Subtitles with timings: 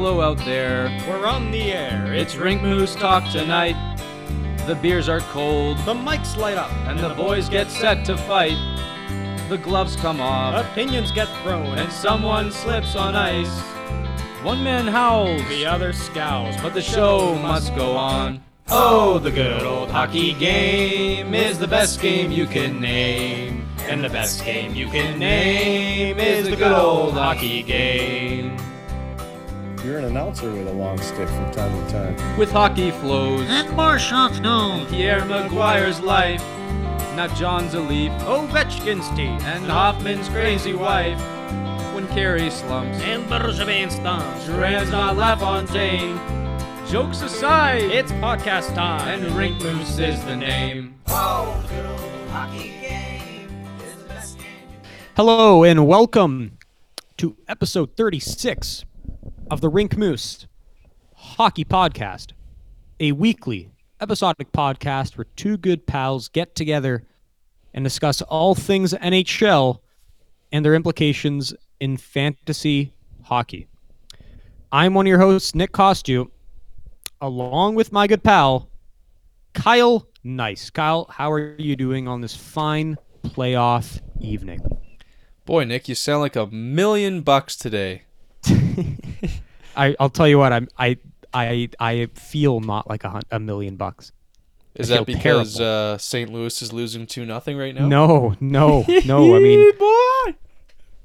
[0.00, 0.88] hello out there.
[1.06, 2.14] We're on the air.
[2.14, 3.76] It's Rink Moose Talk tonight.
[4.66, 8.56] The beers are cold, the mics light up, and the boys get set to fight.
[9.50, 13.60] The gloves come off, opinions get thrown, and someone slips on ice.
[14.42, 18.42] One man howls, the other scowls, but the show must go on.
[18.68, 23.68] Oh, the good old hockey game is the best game you can name.
[23.80, 28.56] And the best game you can name is the good old hockey game.
[29.82, 32.38] You're an announcer with a long stick from time to time.
[32.38, 34.86] With hockey flows and more shots known.
[34.88, 36.42] Pierre McGuire's life,
[37.16, 38.12] not John's a leaf.
[38.24, 41.18] Ovechkin's teeth and Hoffman's crazy wife.
[41.94, 46.18] When Carey slumps and Bergevin stumps, Duran's not LaFontaine.
[46.86, 50.94] Jokes aside, it's podcast time, and Rink Moose is the name.
[51.08, 51.52] Oh,
[52.28, 53.48] hockey game
[53.82, 54.46] is the best game.
[55.16, 56.58] Hello and welcome
[57.16, 58.84] to episode 36
[59.50, 60.46] of the Rink Moose
[61.14, 62.32] Hockey Podcast,
[63.00, 63.68] a weekly
[64.00, 67.04] episodic podcast where two good pals get together
[67.74, 69.80] and discuss all things NHL
[70.52, 72.92] and their implications in fantasy
[73.24, 73.66] hockey.
[74.70, 76.30] I'm one of your hosts, Nick Costu,
[77.20, 78.70] along with my good pal,
[79.52, 80.68] Kyle Nice.
[80.68, 84.60] Kyle, how are you doing on this fine playoff evening?
[85.46, 88.02] Boy, Nick, you sound like a million bucks today.
[89.76, 90.98] I, I'll tell you what, I'm, I,
[91.32, 94.12] I, I feel not like a, a million bucks.
[94.74, 96.32] Is I that because uh, St.
[96.32, 97.88] Louis is losing two nothing right now?
[97.88, 99.36] No, no, no.
[99.36, 100.34] I mean, boy,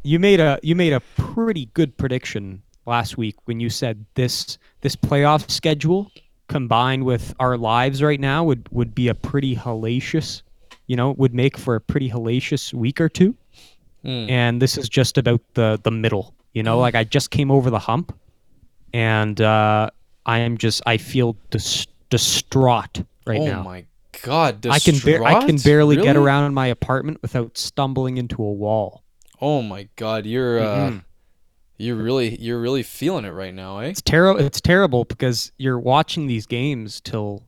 [0.03, 4.59] you made a you made a pretty good prediction last week when you said this
[4.81, 6.11] this playoff schedule
[6.47, 10.43] combined with our lives right now would would be a pretty hellacious,
[10.88, 13.36] you know, would make for a pretty hellacious week or two.
[14.03, 14.30] Mm.
[14.30, 17.71] And this is just about the the middle, you know, like I just came over
[17.71, 18.16] the hump,
[18.95, 19.89] and uh,
[20.25, 23.59] I am just I feel dis- distraught right oh now.
[23.59, 23.86] Oh my
[24.21, 25.21] god, distraught?
[25.21, 26.08] I can I can barely really?
[26.08, 29.03] get around in my apartment without stumbling into a wall.
[29.42, 30.97] Oh my god, you're uh, mm-hmm.
[31.77, 33.87] you're really you're really feeling it right now, eh?
[33.87, 34.39] It's terrible.
[34.39, 37.43] It's terrible because you're watching these games till,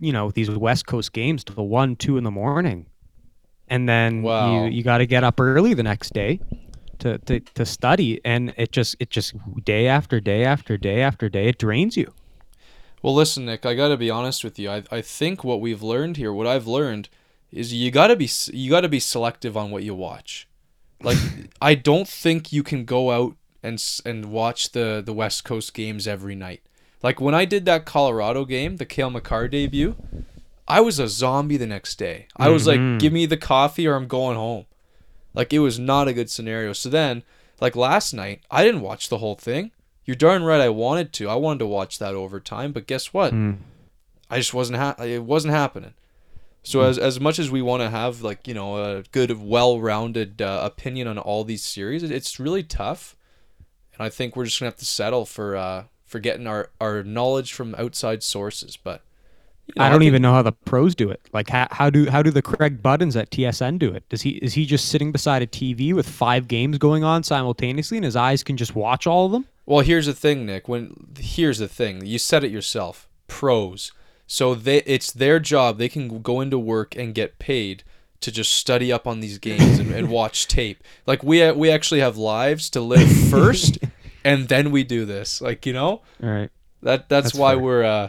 [0.00, 2.84] you know, these West Coast games till one, two in the morning,
[3.68, 4.64] and then wow.
[4.64, 6.40] you you got to get up early the next day.
[7.00, 9.34] To, to, to study and it just it just
[9.64, 12.12] day after day after day after day it drains you
[13.02, 16.18] well listen nick i gotta be honest with you i, I think what we've learned
[16.18, 17.08] here what i've learned
[17.50, 20.46] is you gotta be you gotta be selective on what you watch
[21.02, 21.16] like
[21.62, 26.06] I don't think you can go out and and watch the the West Coast games
[26.06, 26.60] every night.
[27.02, 29.96] Like when I did that Colorado game, the Cale Makar debut,
[30.68, 32.26] I was a zombie the next day.
[32.36, 32.92] I was Mm-hmm.
[32.92, 34.66] like, "Give me the coffee or I'm going home."
[35.34, 36.72] Like it was not a good scenario.
[36.72, 37.22] So then,
[37.60, 39.70] like last night, I didn't watch the whole thing.
[40.04, 41.28] You're darn right I wanted to.
[41.28, 43.32] I wanted to watch that overtime, but guess what?
[43.32, 43.58] Mm.
[44.28, 45.94] I just wasn't ha- it wasn't happening.
[46.62, 50.42] So as as much as we want to have like you know a good, well-rounded
[50.42, 53.16] uh, opinion on all these series, it's really tough,
[53.94, 57.02] and I think we're just gonna have to settle for uh, for getting our our
[57.02, 58.76] knowledge from outside sources.
[58.76, 59.02] But
[59.74, 61.20] you know, I don't I even know how the pros do it.
[61.32, 64.08] Like how, how do how do the Craig Buttons at TSN do it?
[64.08, 67.98] Does he is he just sitting beside a TV with five games going on simultaneously,
[67.98, 69.46] and his eyes can just watch all of them?
[69.66, 70.68] Well, here's the thing, Nick.
[70.68, 73.08] When here's the thing, you said it yourself.
[73.28, 73.92] Pros.
[74.26, 75.78] So they it's their job.
[75.78, 77.82] They can go into work and get paid
[78.20, 80.82] to just study up on these games and, and watch tape.
[81.06, 83.78] Like we we actually have lives to live first,
[84.24, 85.40] and then we do this.
[85.40, 86.50] Like you know, all right.
[86.82, 87.58] That that's, that's why fair.
[87.58, 88.08] we're uh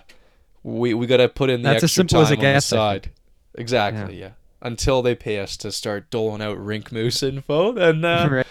[0.63, 2.69] we we gotta put in the that's extra as simple time as it on gets,
[2.69, 3.11] the side.
[3.55, 4.19] Exactly.
[4.19, 4.25] Yeah.
[4.25, 4.31] yeah.
[4.61, 8.47] Until they pay us to start doling out Rink Moose info, then uh, right.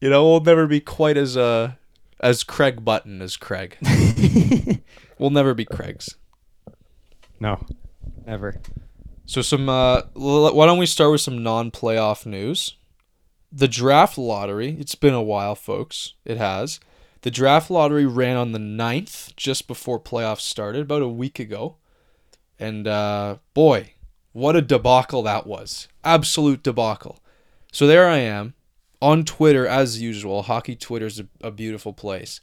[0.00, 1.72] you know we'll never be quite as uh
[2.20, 3.76] as Craig Button as Craig.
[5.18, 6.16] we'll never be Craig's.
[7.40, 7.64] No,
[8.26, 8.60] never.
[9.26, 9.68] So some.
[9.68, 12.76] Uh, why don't we start with some non-playoff news?
[13.52, 14.76] The draft lottery.
[14.78, 16.14] It's been a while, folks.
[16.24, 16.80] It has.
[17.26, 21.74] The draft lottery ran on the 9th, just before playoffs started, about a week ago.
[22.56, 23.94] And uh, boy,
[24.30, 25.88] what a debacle that was!
[26.04, 27.18] Absolute debacle.
[27.72, 28.54] So there I am
[29.02, 30.44] on Twitter as usual.
[30.44, 32.40] Hockey Twitter's a, a beautiful place,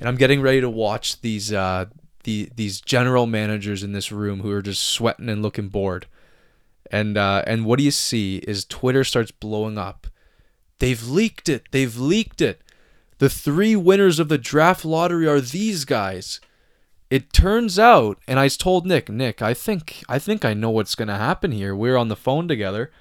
[0.00, 1.84] and I'm getting ready to watch these uh,
[2.22, 6.06] the these general managers in this room who are just sweating and looking bored.
[6.90, 10.06] And uh, and what do you see is Twitter starts blowing up.
[10.78, 11.64] They've leaked it.
[11.72, 12.62] They've leaked it.
[13.24, 16.42] The three winners of the draft lottery are these guys.
[17.08, 20.94] It turns out, and I told Nick, Nick, I think I think I know what's
[20.94, 21.74] gonna happen here.
[21.74, 22.92] We're on the phone together,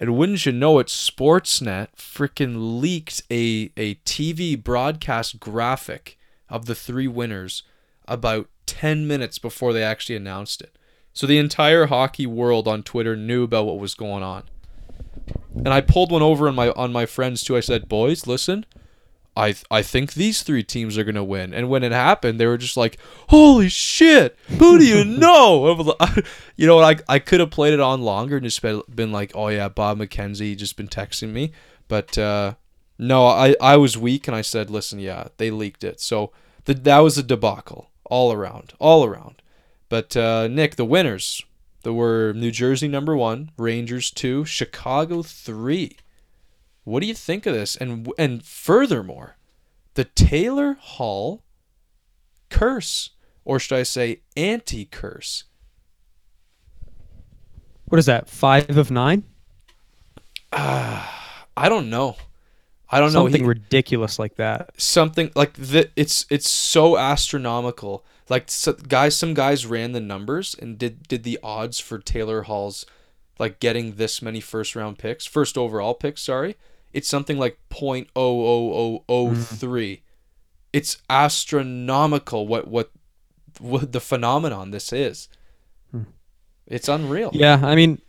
[0.00, 6.18] and wouldn't you know it, Sportsnet freaking leaked a a TV broadcast graphic
[6.48, 7.62] of the three winners
[8.08, 10.76] about 10 minutes before they actually announced it.
[11.12, 14.48] So the entire hockey world on Twitter knew about what was going on.
[15.54, 17.56] And I pulled one over on my on my friends too.
[17.56, 18.66] I said, "Boys, listen.
[19.40, 22.58] I I think these three teams are gonna win." And when it happened, they were
[22.58, 22.98] just like,
[23.28, 24.36] "Holy shit!
[24.58, 26.26] Who do you know?" I was like-
[26.56, 29.32] you know, I I could have played it on longer and just been, been like,
[29.34, 31.52] "Oh yeah, Bob McKenzie just been texting me,"
[31.88, 32.54] but uh,
[32.98, 36.32] no, I I was weak and I said, "Listen, yeah, they leaked it." So
[36.66, 39.42] the, that was a debacle all around, all around.
[39.88, 41.42] But uh, Nick, the winners,
[41.82, 45.96] there were New Jersey number one, Rangers two, Chicago three.
[46.84, 47.76] What do you think of this?
[47.76, 49.36] And and furthermore,
[49.94, 51.42] the Taylor Hall
[52.48, 53.10] curse,
[53.44, 55.44] or should I say anti-curse?
[57.86, 58.28] What is that?
[58.28, 59.24] Five of nine?
[60.52, 62.16] I don't know.
[62.88, 63.26] I don't know.
[63.26, 64.70] Something ridiculous like that.
[64.80, 68.04] something like the, it's it's so astronomical.
[68.28, 72.42] Like so, guys, some guys ran the numbers and did did the odds for Taylor
[72.42, 72.86] Hall's
[73.38, 76.22] like getting this many first round picks, first overall picks.
[76.22, 76.56] Sorry,
[76.92, 79.58] it's something like point oh oh oh oh mm.
[79.58, 80.02] three.
[80.72, 82.46] It's astronomical.
[82.46, 82.90] What what
[83.58, 85.28] what the phenomenon this is.
[85.90, 86.02] Hmm.
[86.66, 87.30] It's unreal.
[87.32, 88.00] Yeah, I mean,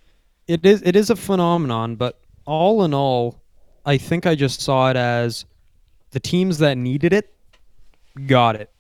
[0.48, 3.42] it is it is a phenomenon, but all in all,
[3.86, 5.46] I think I just saw it as
[6.12, 7.34] the teams that needed it
[8.28, 8.72] got it.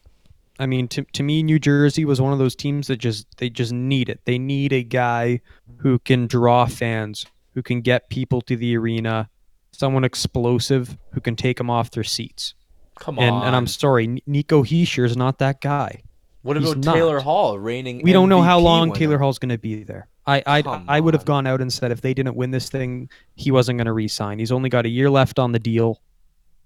[0.59, 3.50] I mean, to to me, New Jersey was one of those teams that just they
[3.50, 4.21] just need it.
[4.25, 5.42] They need a guy
[5.77, 9.30] who can draw fans, who can get people to the arena,
[9.71, 12.53] someone explosive who can take them off their seats.
[13.00, 13.25] Come on.
[13.25, 16.03] And and I'm sorry, Nico Hischier is not that guy.
[16.44, 16.94] what he's about not.
[16.94, 18.01] Taylor Hall reigning?
[18.03, 19.00] We don't know how long winner?
[19.00, 20.07] Taylor Hall's going to be there.
[20.27, 22.69] I I, Come I would have gone out and said if they didn't win this
[22.69, 24.38] thing, he wasn't going to re-sign.
[24.38, 26.01] He's only got a year left on the deal.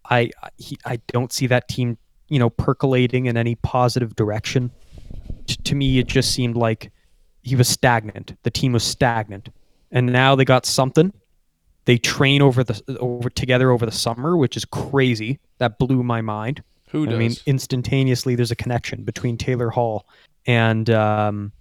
[0.10, 1.98] I I- he, I don't see that team,
[2.28, 4.72] you know, percolating in any positive direction.
[5.48, 6.92] T- to me, it just seemed like
[7.44, 8.36] he was stagnant.
[8.44, 9.50] The team was stagnant,
[9.92, 11.14] and now they got something.
[11.86, 15.40] They train over the over together over the summer, which is crazy.
[15.60, 16.64] That blew my mind.
[16.90, 17.16] Who does?
[17.16, 20.08] I mean, instantaneously, there's a connection between Taylor Hall
[20.48, 21.52] and um,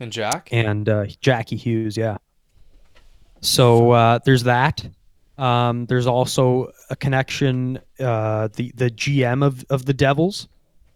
[0.00, 0.48] and Jack.
[0.50, 1.96] and uh, Jackie Hughes.
[1.96, 2.18] Yeah.
[3.40, 4.86] So uh, there's that.
[5.38, 7.78] Um, there's also a connection.
[7.98, 10.48] Uh, the the GM of, of the Devils.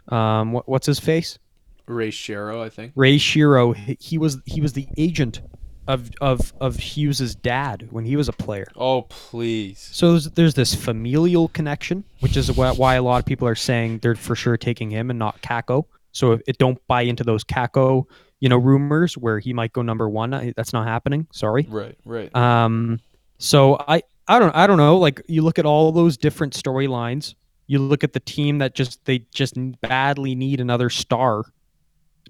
[0.08, 1.38] Um, what, what's his face?
[1.86, 2.92] Ray Shero, I think.
[2.94, 3.74] Ray Shero.
[4.00, 5.40] He was he was the agent
[5.88, 8.66] of of of Hughes's dad when he was a player.
[8.76, 9.78] Oh please.
[9.92, 13.54] So there's, there's this familial connection, which is why, why a lot of people are
[13.54, 15.84] saying they're for sure taking him and not Kakko.
[16.12, 18.06] So if it don't buy into those Kakko,
[18.40, 20.52] you know, rumors where he might go number one.
[20.56, 21.26] That's not happening.
[21.32, 21.66] Sorry.
[21.68, 22.34] Right, right.
[22.34, 23.00] Um,
[23.38, 24.98] so I I don't I don't know.
[24.98, 27.34] Like you look at all those different storylines.
[27.66, 31.44] You look at the team that just they just badly need another star.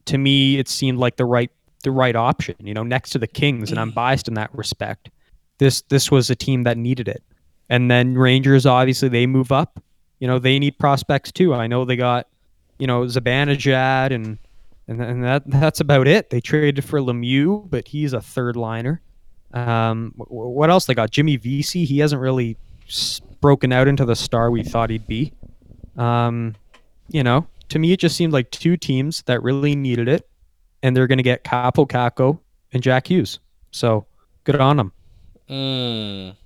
[0.07, 1.51] To me, it seemed like the right
[1.83, 2.55] the right option.
[2.61, 5.11] You know, next to the Kings, and I'm biased in that respect.
[5.59, 7.23] This this was a team that needed it.
[7.69, 9.83] And then Rangers, obviously, they move up.
[10.19, 11.55] You know, they need prospects too.
[11.55, 12.27] I know they got,
[12.79, 14.39] you know, Zibanejad and
[14.89, 16.31] and, and that that's about it.
[16.31, 19.01] They traded for Lemieux, but he's a third liner.
[19.53, 21.11] Um, wh- wh- what else they got?
[21.11, 21.85] Jimmy Vesey.
[21.85, 22.57] He hasn't really
[23.41, 25.33] broken out into the star we thought he'd be.
[25.97, 26.55] Um,
[27.09, 30.29] you know, to me, it just seemed like two teams that really needed it,
[30.87, 32.39] and they're going to get Kaapo Kakko
[32.73, 33.41] and Jack Hughes.
[33.73, 34.07] So
[34.45, 34.93] good on them.
[35.51, 36.37] Mm.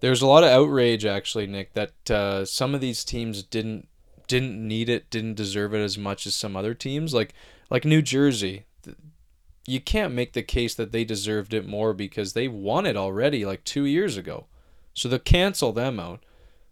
[0.00, 3.88] There's a lot of outrage actually, Nick, that uh, some of these teams didn't
[4.26, 7.14] didn't need it, didn't deserve it as much as some other teams.
[7.14, 7.32] Like
[7.70, 8.66] like New Jersey,
[9.66, 13.46] you can't make the case that they deserved it more because they won it already
[13.46, 14.44] like two years ago.
[14.92, 16.22] So they cancel them out.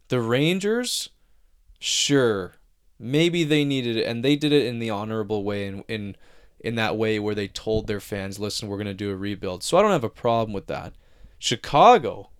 [0.08, 1.08] The Rangers,
[1.78, 2.56] sure,
[2.98, 6.16] maybe they needed it, and they did it in the honorable way, in in
[6.66, 9.78] in that way where they told their fans, "Listen, we're gonna do a rebuild." So
[9.78, 10.92] I don't have a problem with that.
[11.38, 12.30] Chicago,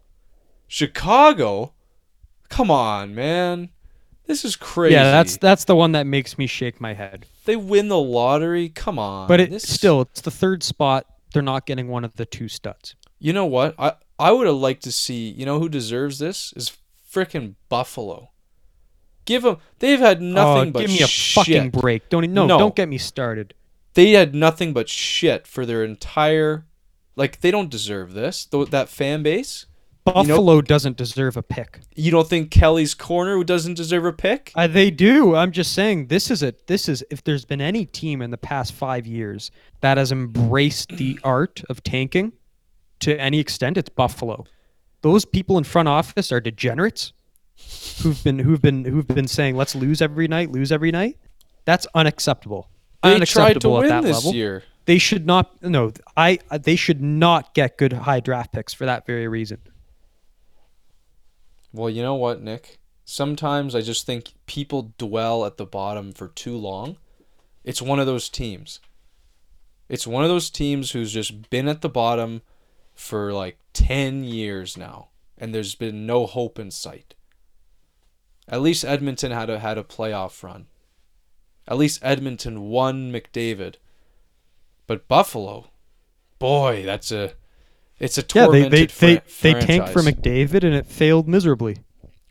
[0.67, 1.73] Chicago,
[2.49, 3.71] come on, man,
[4.27, 4.95] this is crazy.
[4.95, 7.27] Yeah, that's that's the one that makes me shake my head.
[7.45, 8.69] they win the lottery.
[8.69, 11.07] Come on, But it this- still, it's the third spot.
[11.33, 12.95] They're not getting one of the two studs.
[13.19, 13.75] You know what?
[13.79, 15.31] I I would have liked to see.
[15.31, 16.77] You know who deserves this is
[17.13, 18.31] frickin' Buffalo.
[19.27, 19.59] Give them.
[19.81, 21.35] They've had oh, nothing oh, but give me a shit.
[21.47, 22.09] fucking break.
[22.09, 22.59] Don't no, No.
[22.59, 23.55] don't get me started.
[23.97, 26.67] They had nothing but shit for their entire.
[27.17, 28.45] Like they don't deserve this.
[28.45, 29.65] Th- that fan base.
[30.05, 31.81] Buffalo doesn't deserve a pick.
[31.97, 34.53] You don't think Kelly's corner doesn't deserve a pick?
[34.55, 35.35] Uh, they do.
[35.35, 38.37] I'm just saying this is a this is if there's been any team in the
[38.37, 39.51] past five years
[39.81, 42.35] that has embraced the art of tanking
[43.01, 44.45] to any extent, it's Buffalo.
[45.01, 47.15] Those people in front office are degenerates.
[48.03, 51.17] who've been who've been who've been saying let's lose every night, lose every night.
[51.65, 52.69] That's unacceptable.
[53.03, 54.35] They tried to win at that this level.
[54.35, 54.63] year.
[54.85, 55.63] They should not.
[55.63, 56.39] No, I.
[56.51, 59.59] They should not get good high draft picks for that very reason.
[61.73, 62.79] Well, you know what, Nick?
[63.05, 66.97] Sometimes I just think people dwell at the bottom for too long.
[67.65, 68.81] It's one of those teams.
[69.89, 72.43] It's one of those teams who's just been at the bottom
[72.95, 77.15] for like 10 years now and there's been no hope in sight.
[78.49, 80.67] At least Edmonton had a had a playoff run.
[81.69, 83.77] At least Edmonton won McDavid.
[84.87, 85.71] But Buffalo,
[86.39, 87.33] boy, that's a
[87.99, 90.01] it's a Yeah, they tormented they they, fran- they tanked for.
[90.01, 91.79] McDavid and it failed miserably.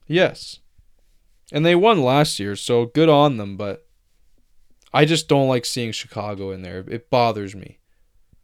[0.08, 0.60] Yes.
[1.52, 3.86] And they won last year, so good on them, but
[4.94, 6.84] I just don't like seeing Chicago in there.
[6.88, 7.80] It bothers me.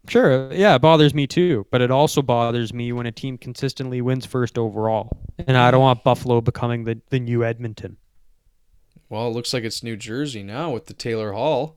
[0.08, 4.02] Sure, yeah, it bothers me too, but it also bothers me when a team consistently
[4.02, 7.98] wins first overall, and I don't want Buffalo becoming the the new Edmonton.
[9.12, 11.76] Well, it looks like it's New Jersey now with the Taylor Hall.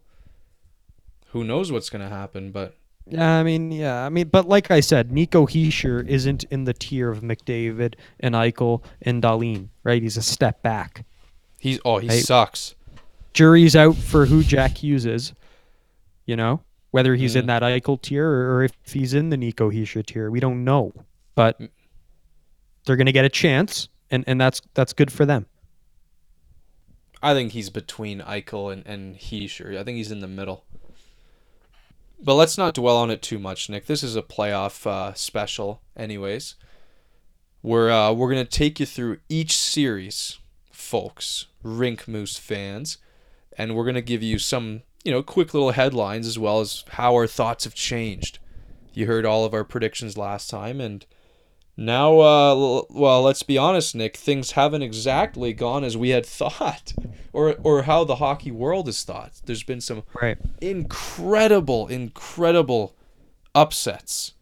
[1.31, 2.77] Who knows what's going to happen, but
[3.09, 6.73] Yeah, I mean, yeah, I mean, but like I said, Nico Hischier isn't in the
[6.73, 10.01] tier of McDavid and Eichel and Dahlin, right?
[10.01, 11.05] He's a step back.
[11.59, 12.21] he's oh, he Hey.
[12.21, 12.77] sucks.
[13.33, 15.33] Jury's out for who Jack Hughes is.
[16.27, 16.61] You know,
[16.93, 17.49] whether he's in Mm.
[17.49, 20.93] that Eichel tier or, if he's in the Nico Hischier tier, we don't know.
[21.35, 21.69] But Mm.
[22.87, 25.47] they're gonna get a chance, and and that's that's good for them.
[27.25, 29.79] I think he's between Eichel and and Hischier.
[29.79, 30.65] I think he's in the middle.
[32.23, 33.87] But let's not dwell on it too much, Nick.
[33.87, 36.55] This is a playoff uh, special, anyways.
[37.63, 40.39] We're uh, we're gonna take you through each series,
[40.71, 42.99] folks, Rink Moose fans,
[43.57, 47.15] and we're gonna give you some you know quick little headlines as well as how
[47.15, 48.39] our thoughts have changed.
[48.93, 51.07] You heard all of our predictions last time, and
[51.77, 54.17] now, uh, l- well, let's be honest, Nick.
[54.17, 56.93] Things haven't exactly gone as we had thought,
[57.33, 59.33] or or how the hockey world has thought.
[59.45, 60.39] There's been some Right.
[60.61, 62.95] incredible, incredible
[63.55, 64.33] upsets,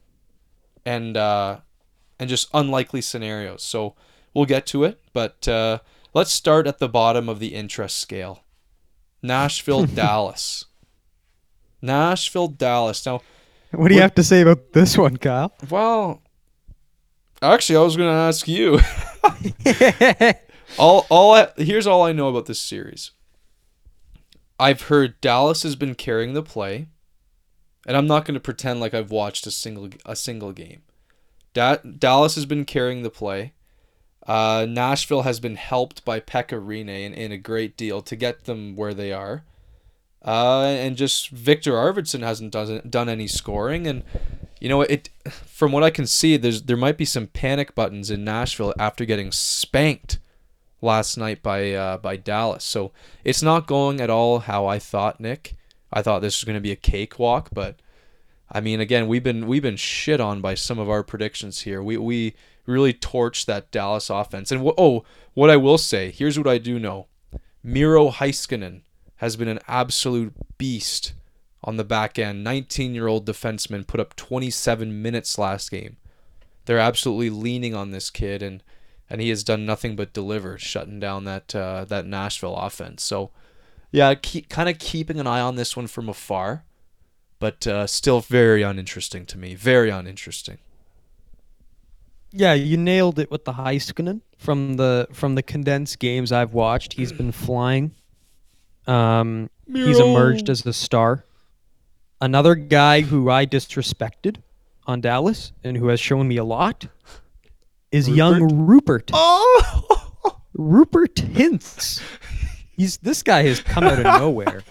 [0.85, 1.59] and uh,
[2.19, 3.63] and just unlikely scenarios.
[3.63, 3.95] So
[4.35, 5.79] we'll get to it, but uh,
[6.15, 8.45] let's start at the bottom of the interest scale.
[9.23, 10.67] Nashville, Dallas.
[11.81, 13.05] Nashville, Dallas.
[13.07, 13.21] Now,
[13.73, 15.53] What do you have to say about this one, Kyle?
[15.71, 16.23] well,
[17.43, 18.81] actually, I was going to ask you.
[20.79, 21.35] all, all.
[21.35, 23.11] I, here's all I know about this series.
[24.59, 26.87] I've heard Dallas has been carrying the play,
[27.87, 30.83] and I'm not going to pretend like I've watched a single a single game.
[31.53, 33.55] Da- Dallas has been carrying the play.
[34.27, 38.45] Uh, Nashville has been helped by Pekka Rinne in, in a great deal to get
[38.45, 39.45] them where they are.
[40.25, 44.05] Uh, and just Victor Arvidsson hasn't done, done any scoring, and
[44.61, 45.09] you know it.
[45.29, 49.05] From what I can see, there's there might be some panic buttons in Nashville after
[49.05, 50.19] getting spanked
[50.81, 52.63] last night by uh, by Dallas.
[52.63, 52.93] So
[53.25, 55.57] it's not going at all how I thought, Nick.
[55.93, 57.81] I thought this was going to be a cakewalk, but
[58.51, 61.83] I mean, again, we've been we've been shit on by some of our predictions here.
[61.83, 64.53] We we really torched that Dallas offense.
[64.53, 67.07] And wh- oh, what I will say, here's what I do know:
[67.65, 68.83] Miro Heiskanen
[69.23, 71.15] has been an absolute beast
[71.65, 72.47] on the back end.
[72.47, 75.97] 19-year-old defenseman put up 27 minutes last game.
[76.67, 78.63] They're absolutely leaning on this kid, and
[79.09, 83.03] and he has done nothing but deliver, shutting down that uh, that Nashville offense.
[83.03, 83.31] So,
[83.91, 86.65] yeah, keep kind of keeping an eye on this one from afar
[87.43, 89.57] but uh, still very uninteresting to me.
[89.57, 90.59] Very uninteresting.
[92.31, 96.93] Yeah, you nailed it with the Heiskanen from the from the condensed games I've watched.
[96.93, 97.97] He's been flying.
[98.87, 101.25] Um, he's emerged as a star.
[102.21, 104.37] Another guy who I disrespected
[104.87, 106.87] on Dallas and who has shown me a lot
[107.91, 109.11] is young Rupert.
[109.13, 112.03] Oh, Rupert Hintz.
[112.77, 114.63] He's this guy has come out of nowhere.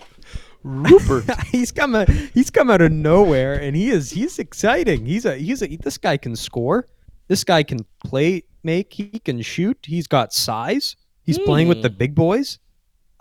[0.63, 1.25] Rupert.
[1.51, 5.05] he's come out, he's come out of nowhere and he is he's exciting.
[5.05, 6.87] He's a he's a this guy can score.
[7.27, 9.77] This guy can play make, he can shoot.
[9.83, 10.95] He's got size.
[11.23, 12.59] He's playing with the big boys.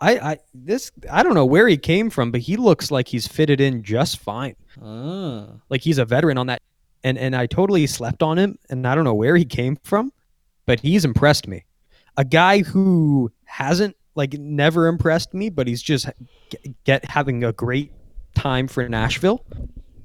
[0.01, 3.27] I I this I don't know where he came from, but he looks like he's
[3.27, 4.57] fitted in just fine.
[4.83, 5.47] ah.
[5.69, 6.63] Like he's a veteran on that
[7.05, 10.13] and and I totally slept on him and I don't know where he came from,
[10.67, 11.65] but he's impressed me.
[12.17, 16.09] A guy who hasn't like never impressed me, but he's just
[16.51, 17.93] get, get having a great
[18.35, 19.45] time for Nashville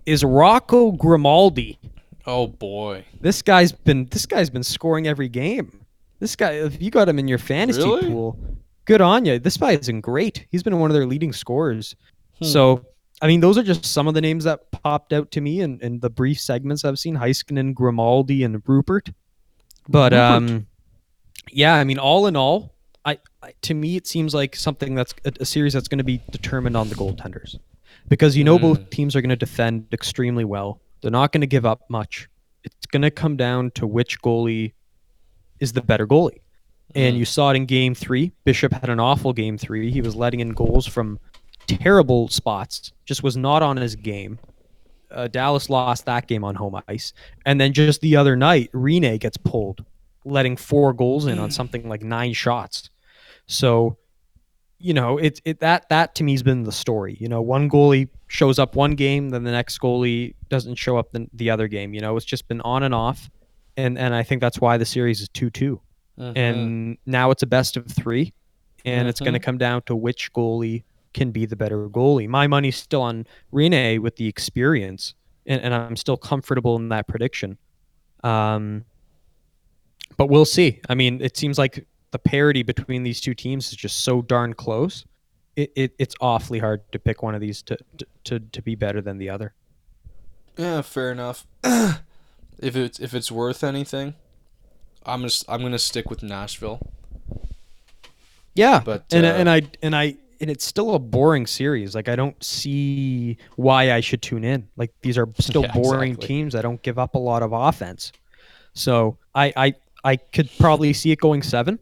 [0.06, 1.80] is Rocco Grimaldi.
[2.28, 3.06] Oh boy.
[3.22, 5.86] This guy's been this guy's been scoring every game.
[6.20, 8.08] This guy, if you got him in your fantasy Really?
[8.10, 8.40] pool,
[8.86, 9.40] good on you.
[9.40, 10.46] This guy is great.
[10.50, 11.96] He's been one of their leading scorers.
[12.42, 12.86] So,
[13.22, 15.80] I mean, those are just some of the names that popped out to me in,
[15.82, 19.10] in the brief segments I've seen: Heiskanen, Grimaldi, and Rupert.
[19.88, 20.20] But Rupert.
[20.20, 20.68] um,
[21.52, 22.76] yeah, I mean, all in all,
[23.06, 26.04] I, I to me it seems like something that's a, a series that's going to
[26.04, 27.58] be determined on the goaltenders,
[28.10, 30.82] because you know both teams are going to defend extremely well.
[31.02, 32.28] They're not going to give up much.
[32.64, 34.74] It's going to come down to which goalie
[35.60, 36.40] is the better goalie.
[36.96, 37.20] And mm.
[37.20, 38.32] you saw it in game three.
[38.46, 39.92] Bishop had an awful game three.
[39.92, 41.20] He was letting in goals from
[41.68, 44.40] terrible spots, just was not on his game.
[45.12, 47.14] Uh, Dallas lost that game on home ice.
[47.46, 49.86] And then just the other night, Rinne gets pulled,
[50.24, 51.54] letting four goals in on mm.
[51.54, 52.90] something like nine shots.
[53.48, 53.98] So,
[54.80, 57.18] you know, it, it that that to me has been the story.
[57.20, 61.12] You know, one goalie shows up one game, then the next goalie doesn't show up
[61.12, 61.94] the, the other game.
[61.94, 63.30] You know, it's just been on and off.
[63.78, 65.80] And and I think that's why the series is 2 2.
[66.18, 66.34] Uh-huh.
[66.36, 68.34] And now it's a best of three,
[68.86, 69.10] and uh-huh.
[69.10, 72.28] it's going to come down to which goalie can be the better goalie.
[72.28, 75.14] My money's still on Rinne with the experience,
[75.46, 77.58] and, and I'm still comfortable in that prediction.
[78.24, 78.86] Um,
[80.18, 80.82] but we'll see.
[80.90, 84.54] I mean, it seems like the parity between these two teams is just so darn
[84.54, 85.06] close.
[85.56, 88.76] It, it, it's awfully hard to pick one of these to, to, to, to be
[88.76, 89.54] better than the other.
[90.58, 91.46] Yeah, fair enough.
[91.64, 94.16] if it's if it's worth anything,
[95.06, 96.80] I'm just I'm gonna stick with Nashville.
[98.54, 101.94] Yeah, But, and uh, and I and I and it's still a boring series.
[101.94, 104.68] Like I don't see why I should tune in.
[104.78, 106.28] Like these are still Yeah, boring exactly.
[106.28, 108.12] teams that don't give up a lot of offense.
[108.74, 111.80] So I I I could probably see it going seven,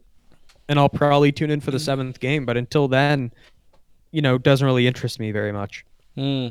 [0.68, 2.44] and I'll probably tune in for the seventh game.
[2.44, 3.32] But until then,
[4.10, 5.84] you know, doesn't really interest me very much.
[6.16, 6.48] Hmm.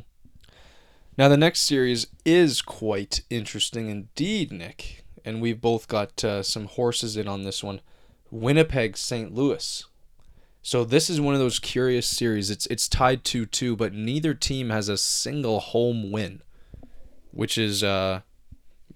[1.18, 6.66] Now the next series is quite interesting indeed, Nick, and we've both got uh, some
[6.66, 7.82] horses in on this one.
[8.32, 9.34] Winnipeg, St.
[9.34, 9.86] Louis.
[10.62, 12.50] So this is one of those curious series.
[12.50, 16.42] It's it's tied two two, but neither team has a single home win,
[17.32, 18.22] which is uh,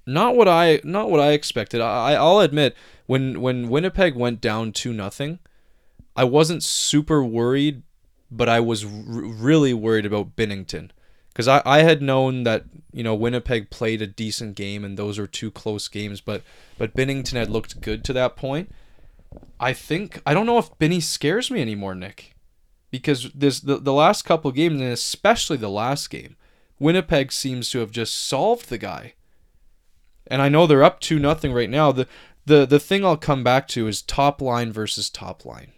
[0.05, 1.81] not what I not what I expected.
[1.81, 5.39] I I'll admit when when Winnipeg went down two nothing,
[6.15, 7.83] I wasn't super worried,
[8.31, 10.91] but I was r- really worried about Binnington
[11.37, 15.19] because I, I had known that you know Winnipeg played a decent game and those
[15.19, 16.41] were two close games, but
[16.79, 18.73] but Binnington had looked good to that point.
[19.59, 22.33] I think I don't know if Benny scares me anymore, Nick,
[22.89, 26.37] because this the, the last couple games and especially the last game,
[26.79, 29.13] Winnipeg seems to have just solved the guy.
[30.25, 31.91] And I know they're up two nothing right now.
[31.91, 32.07] The
[32.47, 35.73] the the thing I'll come back to is top line versus top line.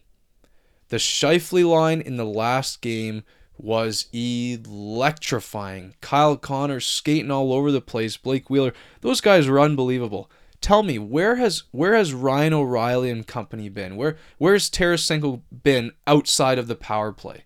[0.88, 3.24] The Scheifele line in the last game
[3.60, 5.96] was electrifying.
[6.02, 8.18] Kyle Connor skating all over the place.
[8.18, 10.32] Blake Wheeler, those guys were unbelievable.
[10.62, 13.96] Tell me, where has where has Ryan O'Reilly and company been?
[13.96, 17.44] Where where's Tarasenko been outside of the power play?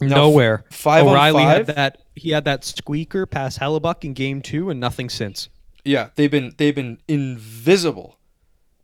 [0.00, 0.64] Nowhere.
[0.70, 2.02] f- five on O'Reilly had that.
[2.14, 5.48] He had that squeaker past Hellebuyck in game two, and nothing since.
[5.84, 8.18] Yeah, they've been they've been invisible.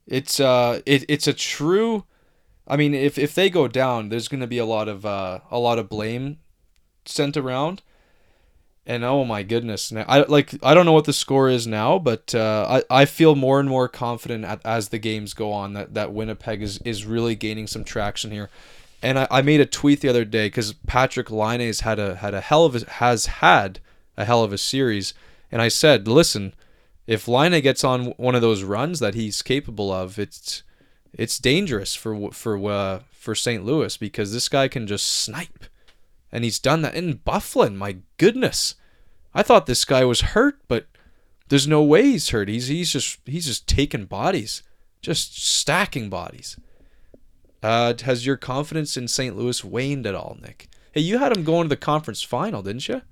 [0.06, 2.04] It's uh it, it's a true
[2.66, 5.40] I mean if if they go down there's going to be a lot of uh
[5.50, 6.38] a lot of blame
[7.04, 7.82] sent around.
[8.86, 11.98] And oh my goodness, now I like I don't know what the score is now,
[11.98, 15.74] but uh, I I feel more and more confident at, as the games go on
[15.74, 18.48] that, that Winnipeg is, is really gaining some traction here.
[19.02, 22.34] And I, I made a tweet the other day because Patrik Laine's had a had
[22.34, 23.80] a hell of a, has had
[24.16, 25.14] a hell of a series,
[25.52, 26.54] and I said, listen,
[27.06, 30.62] if Line gets on one of those runs that he's capable of, it's
[31.12, 33.64] it's dangerous for for uh, for St.
[33.64, 35.64] Louis because this guy can just snipe,
[36.32, 37.70] and he's done that in Buffalo.
[37.70, 38.74] My goodness,
[39.34, 40.86] I thought this guy was hurt, but
[41.48, 42.48] there's no way he's hurt.
[42.48, 44.62] He's he's just he's just taking bodies,
[45.02, 46.56] just stacking bodies.
[47.62, 49.36] Uh, has your confidence in St.
[49.36, 50.68] Louis waned at all, Nick?
[50.92, 53.02] Hey, you had him going to the conference final, didn't you?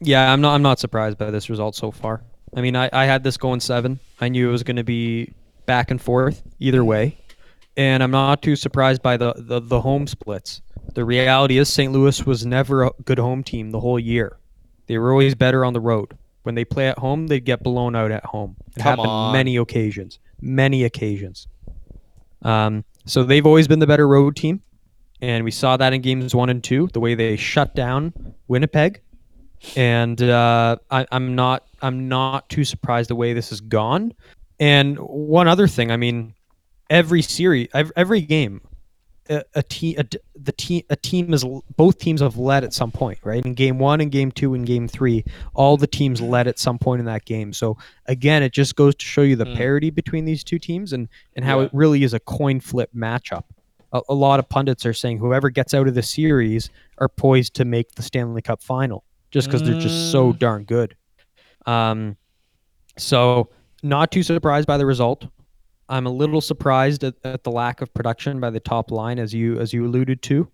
[0.00, 0.54] Yeah, I'm not.
[0.54, 2.22] I'm not surprised by this result so far.
[2.56, 4.00] I mean, I, I had this going seven.
[4.20, 5.32] I knew it was going to be
[5.66, 7.18] back and forth either way,
[7.76, 10.60] and I'm not too surprised by the, the the home splits.
[10.94, 11.92] The reality is, St.
[11.92, 14.38] Louis was never a good home team the whole year.
[14.86, 16.16] They were always better on the road.
[16.42, 18.56] When they play at home, they get blown out at home.
[18.76, 19.32] It Come happened on.
[19.32, 20.18] many occasions.
[20.40, 21.46] Many occasions.
[22.42, 24.60] Um, so they've always been the better road team,
[25.20, 26.88] and we saw that in games one and two.
[26.92, 28.12] The way they shut down
[28.48, 29.00] Winnipeg
[29.76, 34.12] and uh, I, I'm not I'm not too surprised the way this has gone.
[34.60, 36.34] And one other thing, I mean,
[36.90, 38.60] every series, every, every game,
[39.28, 40.04] a, a team, a,
[40.34, 41.44] the team, a team is
[41.76, 43.44] both teams have led at some point, right?
[43.44, 46.30] In game one and game two and game three, all the teams mm-hmm.
[46.30, 47.52] led at some point in that game.
[47.52, 49.56] So again, it just goes to show you the mm.
[49.56, 51.66] parity between these two teams and and how Yeah.
[51.66, 53.44] it really is a coin flip matchup.
[53.92, 57.54] A, a lot of pundits are saying whoever gets out of the series are poised
[57.54, 60.38] to make the Stanley Cup final just because they're just so mm.
[60.38, 60.96] darn good.
[61.66, 62.16] Um,
[62.98, 63.48] so
[63.82, 65.26] not too surprised by the result.
[65.92, 69.32] I'm a little surprised at, at the lack of production by the top line, as
[69.34, 70.48] you as you alluded to.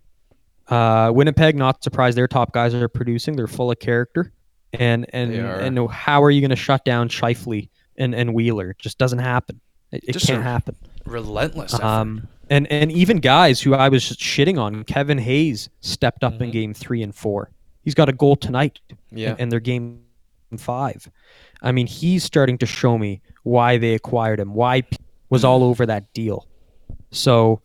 [0.67, 2.17] Uh, Winnipeg, not surprised.
[2.17, 3.35] Their top guys are producing.
[3.35, 4.31] They're full of character,
[4.73, 8.71] and and and how are you going to shut down Scheifele and, and Wheeler?
[8.71, 9.59] It just doesn't happen.
[9.91, 10.75] It, it can't happen.
[11.05, 11.73] Relentless.
[11.73, 11.83] effort.
[11.85, 16.49] Um, and and even guys who I was shitting on, Kevin Hayes stepped up in
[16.49, 16.53] Mhm.
[16.53, 17.49] game three and four.
[17.83, 18.79] He's got a goal tonight.
[19.09, 19.31] Yeah.
[19.31, 20.01] And, and their game
[20.57, 21.09] five.
[21.61, 24.97] I mean, he's starting to show me why they acquired him, why P-
[25.29, 26.47] was all over that deal.
[27.11, 27.61] So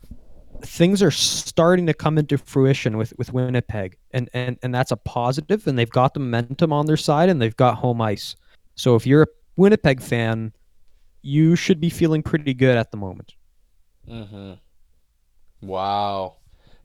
[0.63, 4.97] things are starting to come into fruition with, with Winnipeg, and, and and that's a
[4.97, 5.67] positive.
[5.67, 8.37] And they've got the momentum on their side, and they've got home ice.
[8.75, 10.53] So if you're a Winnipeg fan,
[11.23, 13.35] you should be feeling pretty good at the moment.
[14.09, 14.55] Mm-hmm.
[15.67, 16.37] Wow.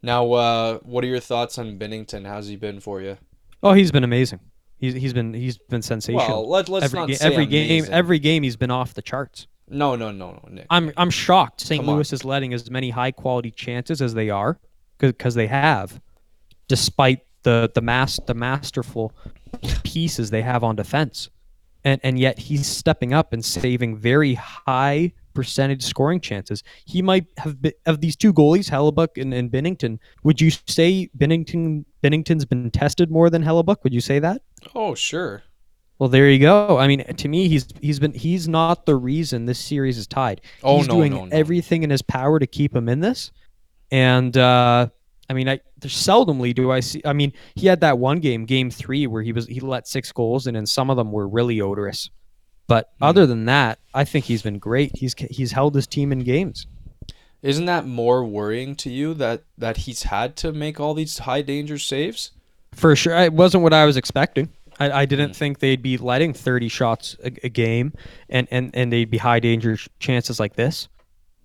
[0.01, 2.25] Now, uh, what are your thoughts on Binnington?
[2.25, 3.17] How's he been for you?
[3.61, 4.39] Oh, he's been amazing.
[4.77, 6.25] He's he's been he's been sensational.
[6.43, 9.47] Well, let, let's every not every game every game he's been off the charts.
[9.69, 10.65] No, no, no, no, Nick.
[10.69, 11.81] I'm I'm shocked St.
[11.81, 11.95] Come on.
[11.95, 14.59] Louis is letting as many high quality chances as they are
[14.97, 15.99] because they have
[16.67, 19.13] despite the the mas- the masterful
[19.83, 21.29] pieces they have on defense.
[21.83, 26.63] And and yet he's stepping up and saving very high percentage scoring chances.
[26.85, 29.99] He might have been of these two goalies, Hellebuyck and, and Binnington.
[30.23, 33.83] Would you say Binnington Binnington's been tested more than Hellebuyck?
[33.83, 34.41] Would you say that?
[34.75, 35.43] oh, sure.
[35.99, 36.77] Well, there you go.
[36.79, 40.41] I mean, to me, he's he's been he's not the reason this series is tied.
[40.63, 41.29] Oh, he's no, doing no, no.
[41.35, 43.31] everything in his power to keep him in this.
[43.91, 44.87] And uh,
[45.29, 47.01] I mean, I there's seldomly do I see.
[47.03, 50.11] I mean, he had that one game, game three, where he was he let six
[50.11, 52.09] goals, and then some of them were really odorous.
[52.67, 53.03] But Hmm.
[53.03, 54.95] other than that, I think he's been great.
[54.95, 56.65] He's he's held his team in games.
[57.41, 61.41] Isn't that more worrying to you that that he's had to make all these high
[61.41, 62.31] danger saves?
[62.73, 64.49] For sure, it wasn't what I was expecting.
[64.79, 67.93] I, I didn't think they'd be letting 30 shots a, a game,
[68.29, 70.87] and, and, and they'd be high danger chances like this.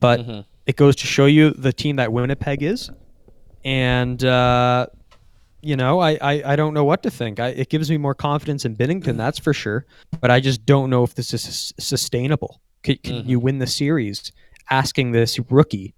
[0.00, 0.44] But Mhm.
[0.66, 2.90] it goes to show you the team that Winnipeg is,
[3.64, 4.86] and uh,
[5.62, 7.40] you know I, I, I don't know what to think.
[7.40, 9.86] I, it gives me more confidence in Binnington, that's for sure.
[10.20, 12.60] But I just don't know if this is sus- sustainable.
[12.82, 14.30] Can, can you win the series
[14.70, 15.94] asking this rookie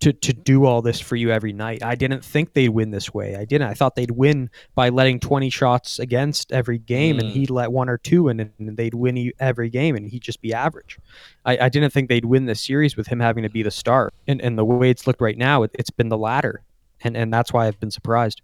[0.00, 1.82] to, to do all this for you every night.
[1.82, 3.34] I didn't think they'd win this way.
[3.34, 3.66] I didn't.
[3.68, 7.32] I thought they'd win by letting 20 shots against every game and Mm.
[7.32, 10.54] he'd let one or two and, and they'd win every game and he'd just be
[10.54, 10.98] average.
[11.44, 14.12] I, I didn't think they'd win this series with him having to be the star.
[14.28, 16.62] And, and the way it's looked right now, it, it's been the latter.
[17.02, 18.40] And, and that's why I've been surprised.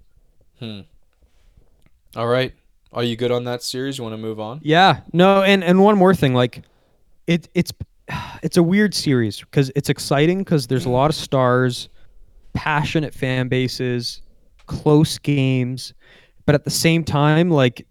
[0.59, 0.81] Hmm.
[2.17, 2.53] All right.
[2.93, 3.99] Are you good on that series?
[3.99, 4.61] You want to move on?
[4.63, 5.01] Yeah.
[5.13, 6.63] No, and, and one more thing, like
[7.27, 7.73] it it's
[8.43, 11.89] it's a weird series because it's exciting because there's a lot of stars,
[12.53, 14.23] passionate fan bases,
[14.67, 15.95] close games,
[16.47, 17.87] but at the same time, like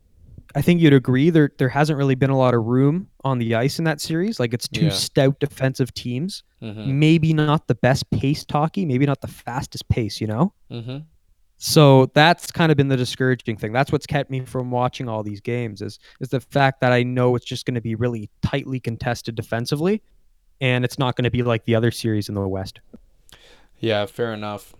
[0.55, 3.55] I think you'd agree there there hasn't really been a lot of room on the
[3.55, 4.39] ice in that series.
[4.39, 4.91] Like it's two Yeah.
[4.91, 6.43] stout defensive teams.
[6.61, 6.99] Mm-hmm.
[6.99, 10.53] Maybe not the best pace hockey, maybe not the fastest pace, you know?
[10.71, 10.97] Mm-hmm.
[11.65, 13.71] So that's kind of been the discouraging thing.
[13.71, 17.03] That's what's kept me from watching all these games is is the fact that I
[17.03, 20.01] know it's just going to be really tightly contested defensively
[20.59, 22.81] and it's not going to be like the other series in the West.
[23.79, 24.75] Yeah, fair enough.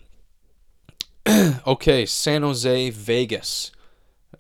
[1.66, 3.72] okay, San Jose, Vegas.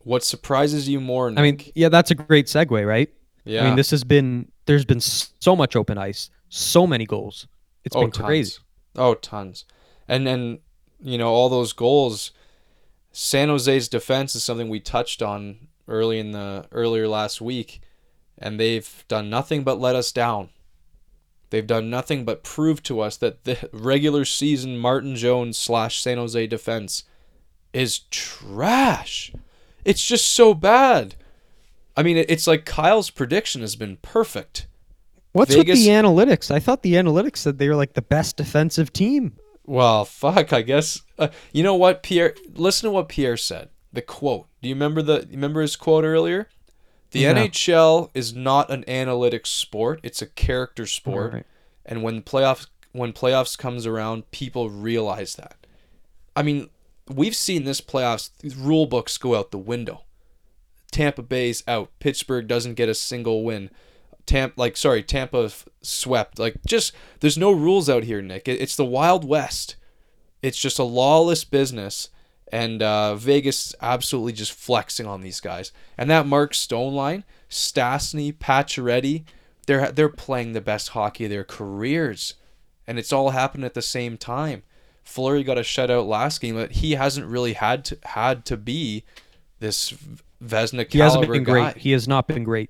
[0.03, 1.32] What surprises you more?
[1.32, 1.39] Nick?
[1.39, 3.10] I mean, yeah, that's a great segue, right?
[3.45, 3.62] yeah.
[3.62, 7.47] I mean, this has been there's been so much open ice, so many goals.
[7.86, 8.25] It's oh, been tons.
[8.25, 8.58] crazy.
[8.97, 9.63] Oh, tons.
[10.10, 10.60] And then,
[11.03, 12.31] you know, all those goals.
[13.11, 17.81] San Jose's defense is something we touched on early in the earlier last week,
[18.37, 20.49] and they've done nothing but let us down.
[21.49, 26.17] They've done nothing but prove to us that the regular season Martin Jones slash San
[26.17, 27.03] Jose defense
[27.73, 29.31] is trash.
[29.85, 31.15] It's just so bad.
[31.95, 34.65] I mean, it's like Kyle's prediction has been perfect.
[35.33, 36.49] What's Vegas- with the analytics?
[36.49, 39.33] I thought the analytics said they were like the best defensive team.
[39.65, 41.02] Well, fuck, I guess.
[41.17, 42.36] Uh, you know what, Pierre?
[42.54, 43.69] Listen to what Pierre said.
[43.91, 44.47] The quote.
[44.62, 45.28] Do you remember the?
[45.32, 46.49] Remember his quote earlier?
[47.12, 47.34] The No.
[47.36, 49.99] NHL is not an analytics sport.
[50.04, 51.34] It's a character sport.
[51.34, 51.45] Right.
[51.86, 55.56] And when playoffs when playoffs comes around, people realize that.
[56.36, 56.69] I mean,
[57.08, 60.04] we've seen this playoffs rule books go out the window.
[60.91, 61.89] Tampa Bay's out.
[61.99, 63.69] Pittsburgh doesn't get a single win.
[64.25, 65.49] Tampa, like sorry, Tampa
[65.81, 66.39] swept.
[66.39, 68.47] Like just there's no rules out here, Nick.
[68.47, 69.75] It, it's the Wild West.
[70.41, 72.09] It's just a lawless business,
[72.51, 75.71] and uh, Vegas absolutely just flexing on these guys.
[75.97, 79.23] And that Mark Stone line, Stastny, Pacioretty,
[79.67, 82.33] they're they're playing the best hockey of their careers,
[82.86, 84.63] and it's all happened at the same time.
[85.03, 89.03] Fleury got a shutout last game, but he hasn't really had to had to be
[89.59, 89.93] this
[90.43, 91.51] Vezina caliber He hasn't been guy.
[91.71, 91.77] great.
[91.77, 92.69] He has not been great.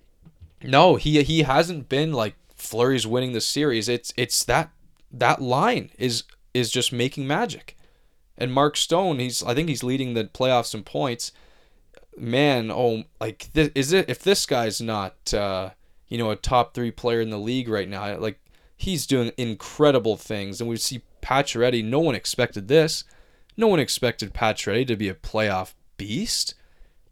[0.63, 3.89] No, he he hasn't been like Fleury's winning the series.
[3.89, 4.71] It's it's that
[5.11, 6.23] that line is
[6.53, 7.77] is just making magic.
[8.37, 11.31] And Mark Stone, he's I think he's leading the playoffs in points.
[12.17, 15.71] Man, oh, like th- is it if this guy's not uh,
[16.07, 18.17] you know a top three player in the league right now?
[18.17, 18.39] Like
[18.75, 21.83] he's doing incredible things, and we see Pacioretty.
[21.83, 23.03] No one expected this.
[23.55, 26.55] No one expected Pacioretty to be a playoff beast,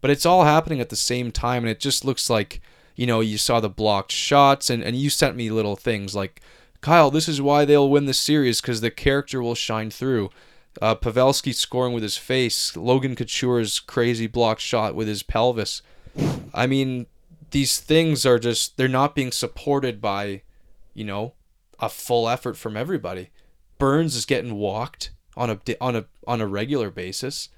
[0.00, 2.60] but it's all happening at the same time, and it just looks like
[2.96, 6.40] you know you saw the blocked shots, and and you sent me little things like
[6.82, 10.30] Kyle, this is why they'll win the series because the character will shine through.
[10.80, 15.80] Uh, Pavelski scoring with his face, Logan Couture's crazy block shot with his pelvis.
[16.52, 17.06] I mean,
[17.52, 20.42] these things are just they're not being supported by,
[20.92, 21.34] you know,
[21.78, 23.30] a full effort from everybody.
[23.78, 27.48] Burns is getting walked on a on a on a regular basis.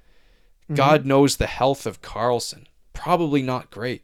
[0.72, 2.64] God knows the health of Karlsson.
[2.92, 4.02] Probably not great.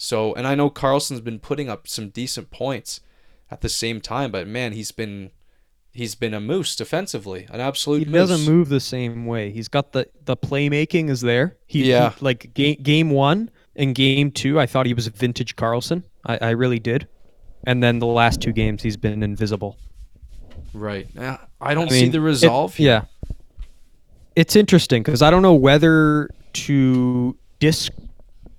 [0.00, 3.00] So, and I know Karlsson's been putting up some decent points
[3.50, 5.32] at the same time, but man, he's been
[5.90, 8.28] he's been a moose defensively, an absolute He moose.
[8.30, 9.50] doesn't move the same way.
[9.50, 11.56] He's got the the playmaking is there.
[11.66, 12.12] He, he- Yeah.
[12.20, 16.04] like game game one and game two, I thought he was vintage Carlson.
[16.24, 17.08] I, I really did.
[17.64, 19.76] And then the last two games, he's been invisible.
[20.72, 21.08] Right.
[21.14, 22.76] Yeah, I don't I see the resolve.
[22.76, 22.86] here.
[22.86, 23.34] yeah.
[24.36, 27.90] It's interesting because I don't know whether to dis.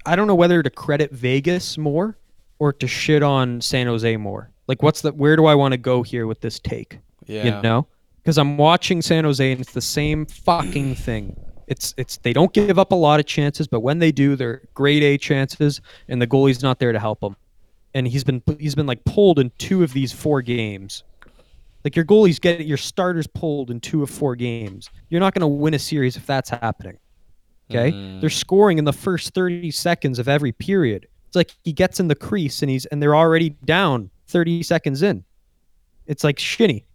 [0.05, 2.17] I don't know whether to credit Vegas more
[2.59, 4.49] or to shit on San Jose more.
[4.67, 5.11] Like, what's the?
[5.11, 6.99] Where do I want to go here with this take?
[7.25, 7.43] Yeah.
[7.43, 7.87] You know,
[8.21, 11.35] because I'm watching San Jose and it's the same fucking thing.
[11.67, 14.61] It's it's they don't give up a lot of chances, but when they do, they're
[14.73, 17.35] grade A chances, and the goalie's not there to help them.
[17.93, 21.03] And he's been he's been like pulled in two of these four games.
[21.83, 24.89] Like your goalie's getting your starters pulled in two of four games.
[25.09, 26.97] You're not going to win a series if that's happening.
[27.69, 28.19] Okay, mm.
[28.19, 31.07] they're scoring in the first 30 seconds of every period.
[31.27, 35.03] It's like he gets in the crease and he's and they're already down 30 seconds
[35.03, 35.23] in.
[36.07, 36.85] It's like shinny,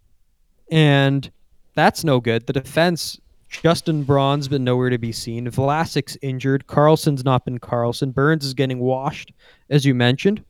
[0.70, 1.30] and
[1.74, 2.46] that's no good.
[2.46, 5.48] The defense, Justin Braun's been nowhere to be seen.
[5.48, 6.66] Vlasic's injured.
[6.66, 8.10] Karlsson's not been Carlson.
[8.10, 9.32] Burns is getting washed,
[9.70, 10.42] as you mentioned.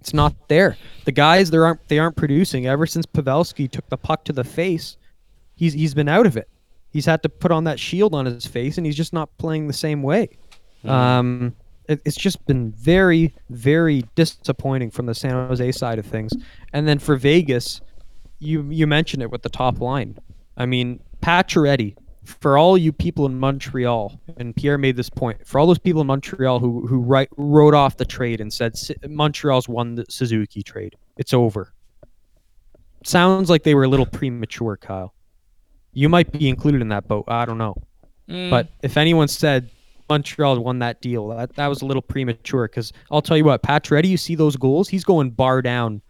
[0.00, 0.76] It's not there.
[1.04, 4.44] The guys they aren't they aren't producing ever since Pavelski took the puck to the
[4.44, 4.96] face.
[5.54, 6.48] He's he's been out of it.
[6.90, 9.66] He's had to put on that shield on his face, and he's just not playing
[9.66, 10.28] the same way.
[10.84, 11.54] Um,
[11.88, 16.32] it, it's just been very very disappointing from the San Jose side of things.
[16.72, 17.80] And then for Vegas,
[18.38, 20.18] you you mentioned it with the top line.
[20.56, 21.96] I mean, Pacioretty.
[22.24, 25.46] For all you people in Montreal, and Pierre made this point.
[25.46, 28.74] For all those people in Montreal who who write, wrote off the trade and said
[29.08, 31.72] Montreal's won the Suzuki trade, it's over.
[33.04, 35.14] Sounds like they were a little premature, Kyle.
[35.96, 37.24] You might be included in that boat.
[37.26, 37.74] I don't know.
[38.28, 38.50] Mm.
[38.50, 39.70] But if anyone said
[40.10, 42.68] Montreal won that deal, that, that was a little premature.
[42.68, 44.90] Because I'll tell you what, Pacioretty, you see those goals?
[44.90, 46.02] He's going bar down,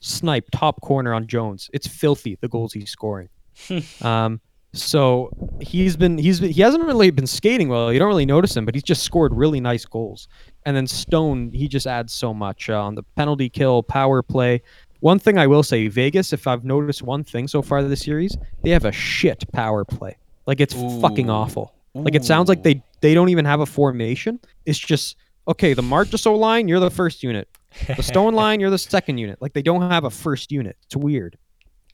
[0.00, 1.68] snipe top corner on Jones.
[1.74, 3.28] It's filthy the goals he's scoring.
[4.00, 4.40] um,
[4.72, 5.30] so
[5.60, 7.92] he's been he's he hasn't really been skating well.
[7.92, 10.26] You don't really notice him, but he's just scored really nice goals.
[10.66, 14.62] And then Stone, he just adds so much uh, on the penalty kill, power play.
[15.04, 18.38] One thing I will say, Vegas, if I've noticed one thing so far this series,
[18.62, 20.16] they have a shit power play.
[20.46, 21.32] Like it's fucking Ooh.
[21.32, 21.74] awful.
[21.94, 24.40] Like it sounds like they they don't even have a formation.
[24.64, 25.74] It's just okay.
[25.74, 27.48] The Marchessault line, you're the first unit.
[27.86, 29.42] The Stone line, you're the second unit.
[29.42, 30.78] Like they don't have a first unit.
[30.86, 31.36] It's weird,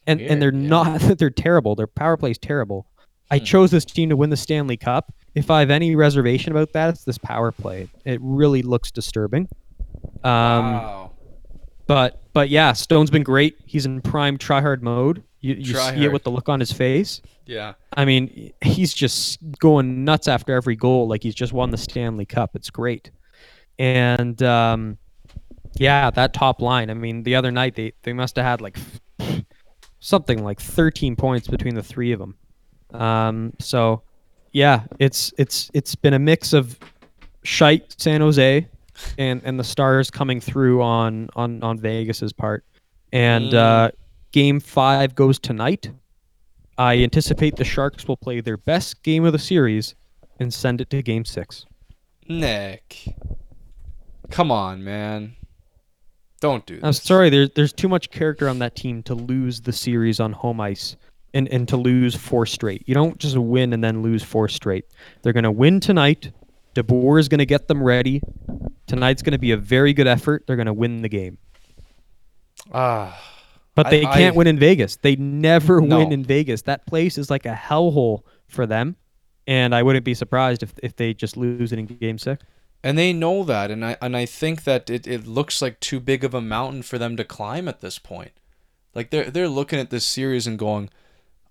[0.07, 0.69] and and they're Weird, yeah.
[0.69, 1.01] not.
[1.19, 1.75] They're terrible.
[1.75, 2.87] Their power play is terrible.
[3.33, 3.45] I Hmm.
[3.45, 5.13] chose this team to win the Stanley Cup.
[5.35, 7.89] If I have any reservation about that, it's this power play.
[8.05, 9.49] It really looks disturbing.
[10.23, 10.31] Um,
[10.75, 11.11] wow.
[11.91, 13.57] But but yeah, Stone's been great.
[13.67, 15.25] He's in prime tryhard mode.
[15.41, 16.03] You, you see Tryhard.
[16.03, 17.21] it with the look on his face.
[17.47, 17.73] Yeah.
[17.95, 22.27] I mean, he's just going nuts after every goal, like he's just won the Stanley
[22.27, 22.55] Cup.
[22.55, 23.11] It's great,
[23.77, 24.99] and um,
[25.81, 26.91] yeah, that top line.
[26.91, 28.79] I mean, the other night they they must have had like
[29.99, 32.37] something like 13 points between the three of them.
[32.95, 34.03] Um, so
[34.53, 36.79] yeah, it's it's it's been a mix of
[37.43, 38.69] shite San Jose
[39.19, 42.65] and and the stars coming through on on on Vegas's part.
[43.13, 43.91] And uh,
[44.33, 45.91] game five goes tonight.
[46.79, 49.95] I anticipate the Sharks will play their best game of the series
[50.39, 51.67] and send it to game six.
[52.29, 53.15] Nick.
[54.31, 55.37] Come on, man.
[56.41, 57.03] Don't do I'm this.
[57.03, 60.61] sorry, there's there's too much character on that team to lose the series on home
[60.61, 60.97] ice
[61.35, 62.83] and, and to lose four straight.
[62.87, 64.87] You don't just win and then lose four straight.
[65.23, 66.33] They're gonna win tonight.
[66.83, 68.23] DeBoer is gonna get them ready.
[68.87, 70.45] Tonight's gonna be a very good effort.
[70.47, 71.39] They're gonna win the game.
[72.73, 73.19] Ah.
[73.75, 74.97] But I- they can't I- win in Vegas.
[74.97, 75.99] They never No.
[75.99, 76.63] win in Vegas.
[76.63, 78.97] That place is like a hellhole for them.
[79.47, 82.45] And I wouldn't be surprised if, if they just lose it in game six.
[82.83, 86.01] And they know that, and I and I think that it, it looks like too
[86.01, 88.31] big of a mountain for them to climb at this point.
[88.95, 90.89] Like they're they're looking at this series and going,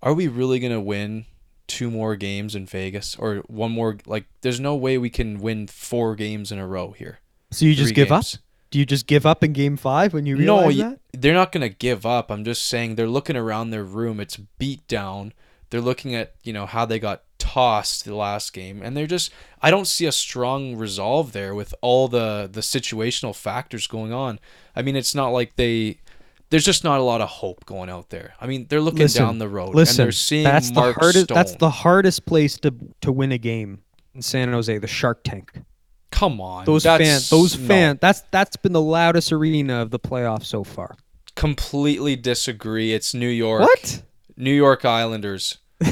[0.02, 1.26] Are we really gonna win
[1.70, 3.16] two more games in Vegas?
[3.16, 6.92] Or one more like there's no way we can win four games in a row
[6.92, 7.20] here.
[7.52, 8.36] So you just give games.
[8.36, 8.42] up?
[8.72, 11.00] Do you just give up in game five when you No, realize y- that?
[11.22, 12.30] they're not gonna give up.
[12.30, 14.20] I'm just saying they're looking around their room.
[14.20, 15.34] It's beat down.
[15.70, 19.32] They're looking at you know how they got tossed the last game, and they're just.
[19.62, 24.40] I don't see a strong resolve there with all the the situational factors going on.
[24.76, 25.98] I mean, it's not like they.
[26.50, 28.34] There's just not a lot of hope going out there.
[28.42, 31.00] I mean, they're looking Listen, down the road Listen, and they're seeing that's Mark the
[31.02, 31.24] hardest.
[31.26, 31.36] Stone.
[31.36, 33.82] That's the hardest place to to win a game
[34.16, 34.78] in San Jose.
[34.78, 35.52] The Shark Tank.
[36.12, 37.30] Come on, Those fans.
[37.30, 37.68] Those no.
[37.68, 38.00] fans.
[38.02, 40.96] That's that's been the loudest arena of the playoffs so far.
[41.36, 42.94] Completely disagree.
[42.94, 43.62] It's New York.
[43.62, 44.02] What?
[44.36, 45.60] New York Islanders.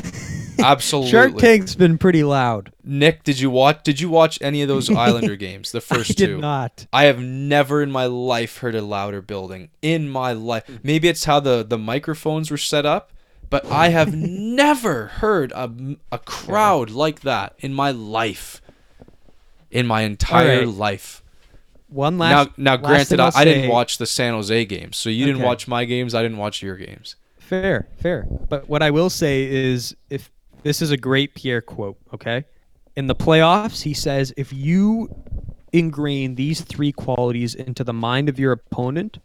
[0.63, 1.11] Absolutely.
[1.11, 2.71] Shark Tank's been pretty loud.
[2.83, 3.83] Nick, did you watch?
[3.83, 5.71] Did you watch any of those Islander games?
[5.71, 6.37] The first I did two.
[6.39, 6.87] not.
[6.91, 10.65] I have never in my life heard a louder building in my life.
[10.65, 10.75] Hmm.
[10.83, 13.11] Maybe it's how the the microphones were set up,
[13.49, 15.71] but I have never heard a
[16.11, 18.61] a crowd like that in my life.
[19.69, 20.67] In my entire right.
[20.67, 21.21] life.
[21.89, 22.57] One last.
[22.57, 25.41] now, now, last granted, I, I didn't watch the San Jose games, so you didn't
[25.41, 26.13] watch my games.
[26.13, 27.15] I didn't watch your games.
[27.47, 28.27] Fair, fair.
[28.49, 30.29] But what I will say is, if
[30.63, 32.45] this is a great Pierre quote, okay?
[32.95, 35.09] In the playoffs, he says, if you
[35.73, 39.19] ingrain these three qualities into the mind of your opponent,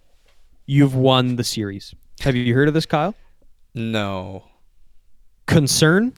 [0.67, 1.95] you've won the series.
[2.21, 3.15] Have you heard of this, Kyle?
[3.75, 4.45] No.
[5.47, 6.13] Concern,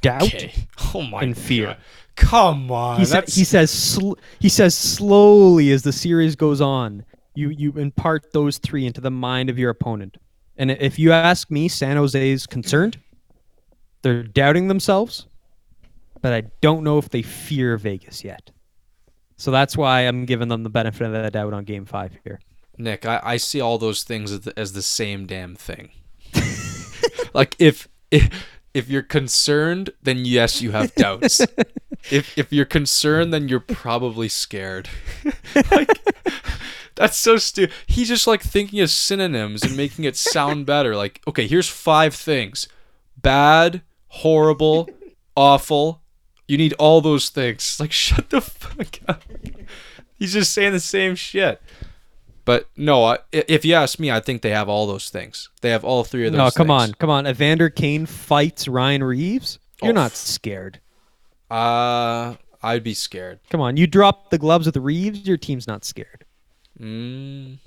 [0.00, 0.52] doubt, Okay.
[0.94, 1.66] Oh my and fear.
[1.66, 1.76] God.
[2.16, 2.98] Come on.
[2.98, 7.72] He, sa- he says sl- he says slowly as the series goes on, you you
[7.78, 10.16] impart those three into the mind of your opponent.
[10.56, 12.98] And if you ask me, San Jose's concerned.
[14.02, 15.26] They're doubting themselves,
[16.20, 18.50] but I don't know if they fear Vegas yet.
[19.36, 22.40] So that's why I'm giving them the benefit of the doubt on Game Five here.
[22.76, 25.90] Nick, I, I see all those things as the, as the same damn thing.
[27.34, 28.30] like if, if
[28.74, 31.40] if you're concerned, then yes, you have doubts.
[32.10, 34.88] if if you're concerned, then you're probably scared.
[35.70, 35.90] like
[36.94, 37.74] that's so stupid.
[37.86, 40.94] He's just like thinking of synonyms and making it sound better.
[40.94, 42.68] Like, okay, here's five things:
[43.16, 44.88] bad, horrible,
[45.36, 46.02] awful.
[46.46, 47.78] You need all those things.
[47.80, 49.22] Like, shut the fuck up.
[50.18, 51.60] He's just saying the same shit.
[52.44, 55.48] But no, I, i- if you ask me, I think they have all those things.
[55.60, 56.38] They have all three of those.
[56.38, 56.90] No, come things.
[56.90, 57.26] on, come on.
[57.26, 59.58] Evander Kane fights Ryan Reaves.
[59.82, 60.80] You're Oh, not scared.
[61.50, 63.40] Uh, I'd be scared.
[63.50, 66.24] Come on, you drop the gloves with Reaves, your team's not scared.
[66.80, 67.58] Mm.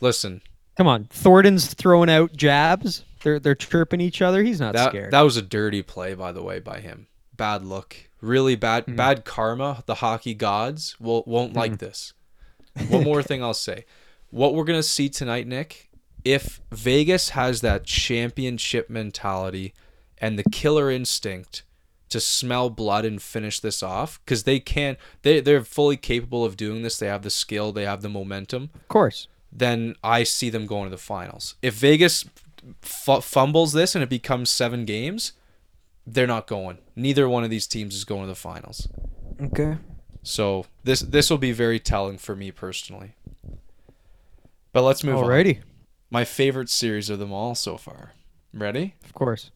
[0.00, 0.42] Listen,
[0.76, 3.04] Come on, Thornton's throwing out jabs.
[3.22, 4.42] They're they're chirping each other.
[4.42, 5.10] He's not that scared.
[5.12, 7.06] that was a dirty play, by the way, by him.
[7.36, 7.96] Bad look.
[8.20, 8.84] Really bad.
[8.84, 8.96] Hmm.
[8.96, 9.82] Bad karma.
[9.86, 12.12] The hockey gods will won't like this.
[12.88, 13.84] One more thing I'll say.
[14.30, 15.88] What we're gonna see tonight, Nick,
[16.24, 19.72] if Vegas has that championship mentality
[20.18, 21.62] and the killer instinct
[22.08, 26.56] to smell blood and finish this off, because they can, they they're fully capable of
[26.56, 26.98] doing this.
[26.98, 27.72] They have the skill.
[27.72, 28.70] They have the momentum.
[28.74, 29.28] of course.
[29.52, 31.54] then I see them going to the finals.
[31.62, 32.24] If Vegas
[32.82, 35.32] f- fumbles this and it becomes seven games,
[36.06, 36.78] they're not going.
[36.94, 38.88] Neither one of these teams is going to the finals.
[39.40, 39.78] Okay.
[40.22, 43.14] So this this will be very telling for me personally.
[44.72, 45.24] But let's move on.
[45.24, 45.60] Alrighty.
[46.10, 48.12] My favorite series of them all so far.
[48.52, 48.94] Ready?
[49.04, 49.50] Of course.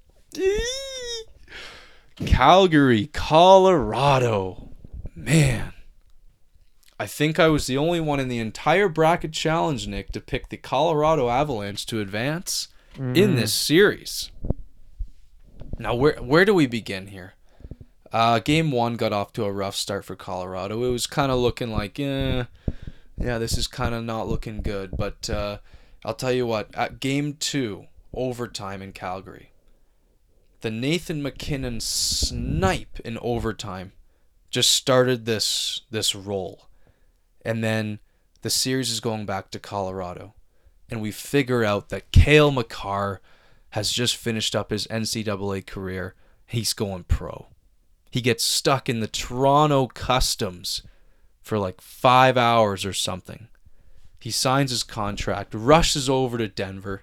[2.16, 4.70] Calgary, Colorado.
[5.14, 5.72] Man.
[6.98, 10.50] I think I was the only one in the entire bracket challenge, Nick, to pick
[10.50, 14.30] the Colorado Avalanche to advance in this series.
[15.78, 17.34] Now, where where do we begin here?
[18.12, 20.84] Uh, game one got off to a rough start for Colorado.
[20.84, 22.44] It was kind of looking like, eh,
[23.16, 24.96] yeah, this is kind of not looking good.
[24.96, 25.58] But uh,
[26.04, 29.52] I'll tell you what, at game two, overtime in Calgary,
[30.60, 33.92] the Nathan MacKinnon snipe in overtime
[34.50, 36.66] just started this this roll.
[37.44, 38.00] And then
[38.42, 40.34] the series is going back to Colorado.
[40.90, 43.20] And we figure out that Cale Makar
[43.70, 46.14] has just finished up his NCAA career.
[46.46, 47.46] He's going pro.
[48.10, 50.82] He gets stuck in the Toronto Customs
[51.40, 53.48] for like five hours or something.
[54.18, 57.02] He signs his contract, rushes over to Denver,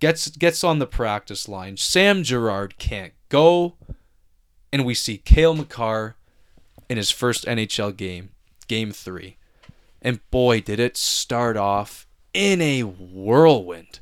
[0.00, 1.76] gets gets on the practice line.
[1.76, 3.76] Sam Girard can't go,
[4.72, 6.16] and we see Cale Makar
[6.88, 8.30] in his first NHL game,
[8.66, 9.36] game three.
[10.02, 14.00] And boy, did it start off in a whirlwind.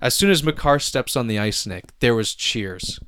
[0.00, 2.98] As soon as Makar steps on the ice, Nick, there was cheers.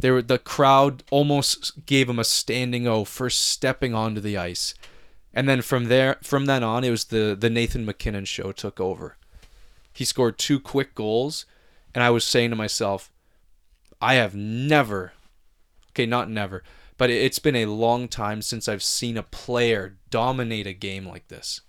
[0.00, 4.74] They were the crowd almost gave him a standing O for stepping onto the ice.
[5.34, 8.80] And then from there from then on it was the the Nathan MacKinnon show took
[8.80, 9.16] over.
[9.92, 11.46] He scored two quick goals
[11.94, 13.10] and I was saying to myself,
[14.00, 15.12] I have never
[15.90, 16.62] okay, not never,
[16.96, 21.26] but it's been a long time since I've seen a player dominate a game like
[21.26, 21.60] this.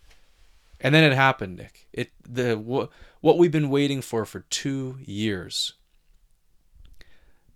[0.82, 1.88] And then it happened, Nick.
[1.92, 2.90] It the what
[3.22, 5.74] what we've been waiting for for 2 years.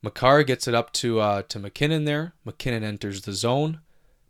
[0.02, 2.34] Makar gets it up to uh, to MacKinnon there.
[2.44, 3.80] MacKinnon enters the zone.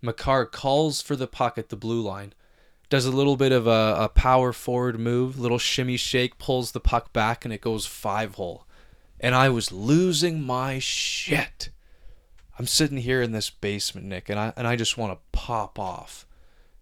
[0.02, 2.34] Makar calls for the puck at the blue line.
[2.90, 6.80] Does a little bit of a, a power forward move, little shimmy shake, pulls the
[6.80, 8.68] puck back, and it goes five hole.
[9.20, 11.70] And I was losing my shit.
[12.60, 15.80] I'm sitting here in this basement, Nick, and I and I just want to pop
[15.80, 16.28] off,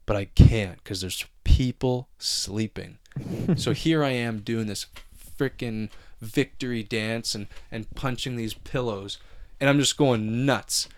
[0.06, 1.26] but I can't because there's
[1.62, 2.98] people sleeping.
[3.56, 4.88] so here I am doing this
[5.38, 5.90] freaking
[6.20, 9.20] victory dance and and punching these pillows,
[9.60, 10.90] and I'm just going nuts.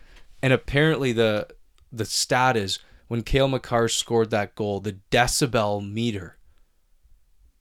[0.42, 1.48] And apparently the
[1.92, 6.38] the stat is when Cale Makar scored that goal, the decibel meter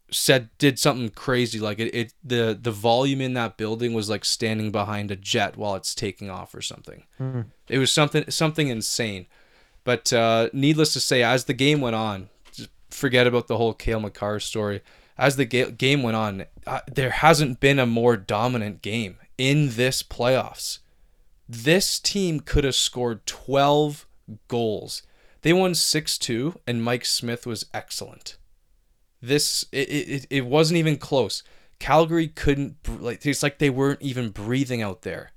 [0.09, 4.23] said did something crazy like it, it the the volume in that building was like
[4.23, 7.03] standing behind a jet while it's taking off or something
[7.67, 9.25] it was something something insane
[9.83, 12.29] but uh needless to say as the game went on
[12.93, 14.81] forget about the whole Cale Makar story.
[15.17, 19.71] As the ga- game went on uh, there hasn't been a more dominant game in
[19.71, 20.79] this playoffs.
[21.47, 24.07] This team could have scored 12
[24.47, 25.03] goals.
[25.41, 28.37] They won 6-2 and Mike Smith was excellent.
[29.21, 31.43] This it, it, it wasn't even close.
[31.79, 35.31] Calgary couldn't like it's like they weren't even breathing out there.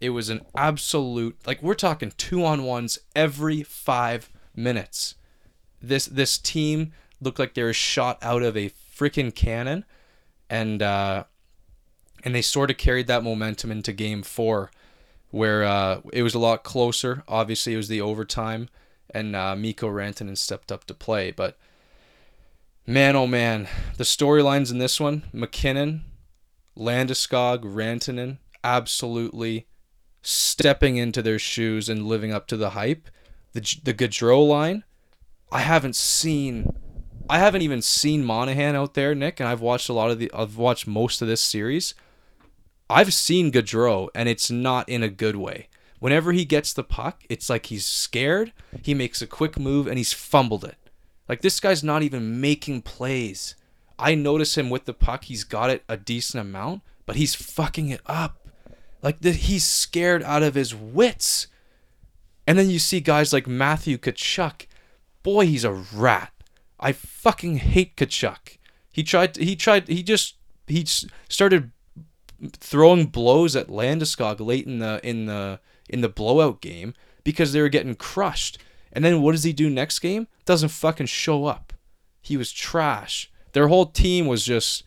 [0.00, 5.14] It was an absolute like we're talking two on ones every five minutes
[5.82, 9.84] this this team looked like they were shot out of a freaking cannon.
[10.48, 11.24] And uh
[12.24, 14.70] and they sort of carried that momentum into game four
[15.30, 17.24] where uh it was a lot closer.
[17.26, 18.68] Obviously it was the overtime
[19.10, 21.30] and uh Mikko Rantanen stepped up to play.
[21.30, 21.58] But
[22.86, 26.02] Man, oh man, the storylines in this one: MacKinnon,
[26.76, 29.68] Landeskog, Rantanen, absolutely
[30.20, 33.08] stepping into their shoes and living up to the hype.
[33.52, 34.82] The the Gaudreau line,
[35.52, 36.72] I haven't seen,
[37.28, 40.30] I haven't even seen Monahan out there, Nick, and I've watched a lot of the,
[40.32, 41.94] I've watched most of this series.
[42.88, 45.68] I've seen Gaudreau, and it's not in a good way.
[45.98, 48.52] Whenever he gets the puck, it's like he's scared.
[48.82, 50.74] He makes a quick move and he's fumbled it.
[51.28, 53.54] Like this guy's not even making plays.
[54.00, 55.26] I notice him with the puck.
[55.26, 58.48] He's got it a decent amount, but he's fucking it up.
[59.00, 61.46] Like the, he's scared out of his wits.
[62.48, 64.66] And then you see guys like Matthew Tkachuk.
[65.22, 66.32] Boy, he's a rat.
[66.80, 68.58] I fucking hate Tkachuk.
[68.92, 69.36] He tried.
[69.36, 69.88] He tried.
[69.88, 70.36] He just.
[70.66, 70.84] He
[71.28, 71.72] started
[72.52, 76.94] throwing blows at Landeskog late in the in the in the blowout game
[77.24, 78.58] because they were getting crushed.
[78.92, 80.26] And then what does he do next game?
[80.44, 81.72] Doesn't fucking show up.
[82.20, 83.30] He was trash.
[83.52, 84.84] Their whole team was just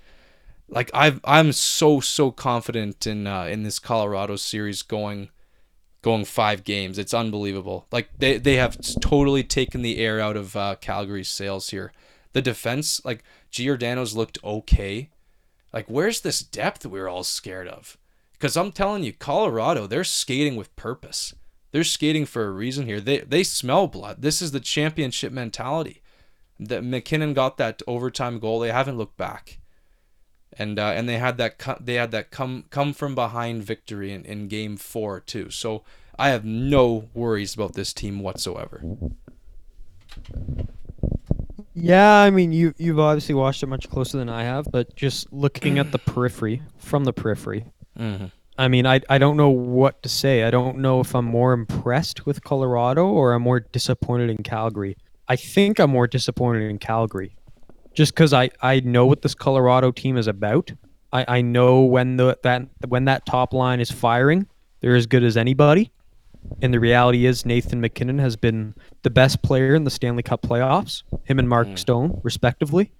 [0.67, 5.29] like I've I'm so so confident in uh, in this Colorado series going
[6.05, 6.99] going five games.
[6.99, 7.87] It's unbelievable.
[7.91, 11.91] Like they they have totally taken the air out of uh, Calgary's sails here.
[12.33, 15.09] The defense, like Giordano's looked okay.
[15.73, 17.97] Like where's this depth we are all scared of?
[18.33, 21.33] Because I'm telling you, Colorado, they're skating with purpose.
[21.71, 23.01] They're skating for a reason here.
[23.01, 24.21] They they smell blood.
[24.21, 26.03] This is the championship mentality.
[26.59, 28.59] That MacKinnon got that overtime goal.
[28.59, 29.57] They haven't looked back,
[30.57, 34.11] and uh, and they had that co- they had that come come from behind victory
[34.11, 35.49] in, in game four too.
[35.49, 35.83] So
[36.17, 38.81] I have no worries about this team whatsoever.
[41.73, 45.31] Yeah, I mean you you've obviously watched it much closer than I have, but just
[45.33, 47.65] looking at the periphery from the periphery,
[47.99, 48.25] Mm-hmm.
[48.57, 50.43] I mean I I don't know what to say.
[50.43, 54.97] I don't know if I'm more impressed with Colorado or I'm more disappointed in Calgary.
[55.27, 57.35] I think I'm more disappointed in Calgary,
[57.95, 60.71] just because I I know what this Colorado team is about.
[61.11, 64.47] I I know when the that when that top line is firing,
[64.81, 65.91] they're as good as anybody.
[66.61, 70.43] And the reality is, Nathan MacKinnon has been the best player in the Stanley Cup
[70.43, 72.91] playoffs, him and Mark Stone, respectively.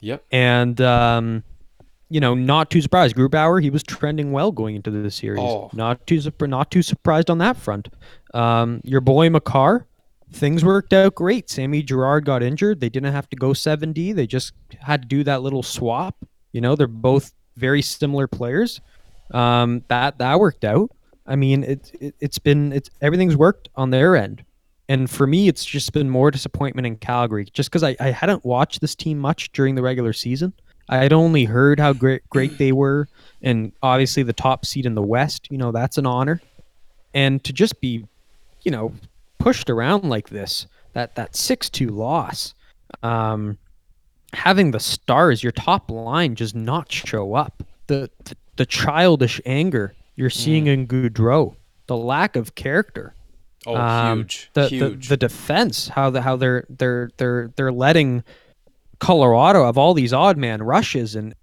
[0.00, 0.24] Yep.
[0.30, 1.42] And, um,
[2.08, 3.16] you know, not too surprised.
[3.16, 5.40] Grubauer, he was trending well going into the series.
[5.40, 5.70] Oh.
[5.72, 7.88] Not too not too surprised on that front.
[8.34, 9.86] Um, your boy Makar,
[10.32, 11.48] things worked out great.
[11.48, 12.80] Sammy Girard got injured.
[12.80, 14.14] They didn't have to go 7D.
[14.14, 16.16] They just had to do that little swap.
[16.52, 18.80] You know, they're both very similar players.
[19.32, 20.90] Um, that that worked out.
[21.26, 24.44] I mean, it, it it's been it's everything's worked on their end.
[24.88, 28.44] And for me, it's just been more disappointment in Calgary, just because I, I hadn't
[28.44, 30.52] watched this team much during the regular season.
[30.88, 33.08] I'd only heard how great great they were,
[33.42, 35.48] and obviously the top seed in the West.
[35.50, 36.40] You know that's an honor,
[37.12, 38.06] and to just be,
[38.62, 38.92] you know,
[39.46, 42.52] pushed around like this, that that six two loss,
[43.04, 43.56] um,
[44.32, 47.62] having the stars, your top line, just not show up.
[47.86, 51.54] The the, the childish anger you're seeing in Gaudreau,
[51.86, 53.14] the lack of character.
[53.66, 55.08] Oh, Um, huge, The, huge.
[55.08, 58.24] The, the defense, how the how they're they're they're they're letting
[58.98, 61.36] Colorado have all these odd man rushes and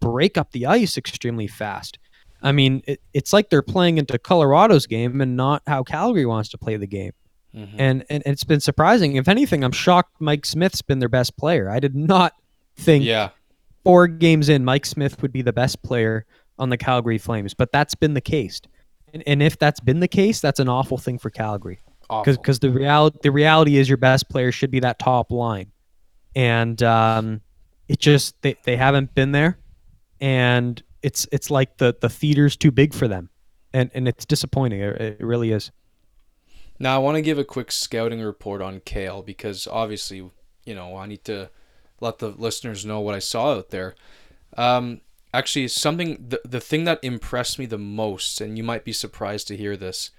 [0.00, 1.98] break up the ice extremely fast.
[2.42, 6.50] I mean, it, it's like they're playing into Colorado's game and not how Calgary wants
[6.50, 7.12] to play the game.
[7.54, 7.74] Mhm.
[7.78, 9.16] And and it's been surprising.
[9.16, 11.70] If anything, I'm shocked Mike Smith's been their best player.
[11.70, 12.32] I did not
[12.76, 13.30] think yeah,
[13.84, 16.26] four games in Mike Smith would be the best player
[16.58, 18.60] on the Calgary Flames, but that's been the case.
[19.12, 21.80] And, and if that's been the case, that's an awful thing for Calgary
[22.32, 25.72] because the reality the reality is your best player should be that top line,
[26.34, 27.40] and um,
[27.88, 29.58] it just they, they haven't been there,
[30.20, 33.30] and it's it's like the the theater's too big for them,
[33.72, 34.80] and and it's disappointing.
[34.80, 35.70] It, it really is.
[36.78, 40.30] Now I want to give a quick scouting report on Cale because obviously,
[40.64, 41.50] you know, I need to
[42.00, 43.94] let the listeners know what I saw out there.
[44.56, 45.00] Um,
[45.32, 49.48] actually, something the the thing that impressed me the most, and you might be surprised
[49.48, 50.10] to hear this,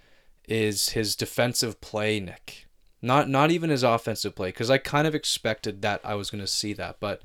[0.47, 2.67] is his defensive play, Nick.
[3.01, 6.41] Not not even his offensive play, because I kind of expected that I was going
[6.41, 7.21] to see that, but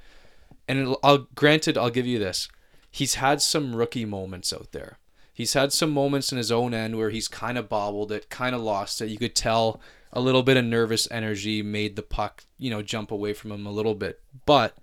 [0.68, 2.48] and I'll granted I'll give you this,
[2.90, 4.98] he's had some rookie moments out there.
[5.32, 8.54] He's had some moments in his own end where he's kind of bobbled it, kind
[8.54, 9.08] of lost it.
[9.08, 9.80] You could tell
[10.12, 13.66] a little bit of nervous energy made the puck, you know, jump away from him
[13.66, 14.20] a little bit.
[14.44, 14.76] But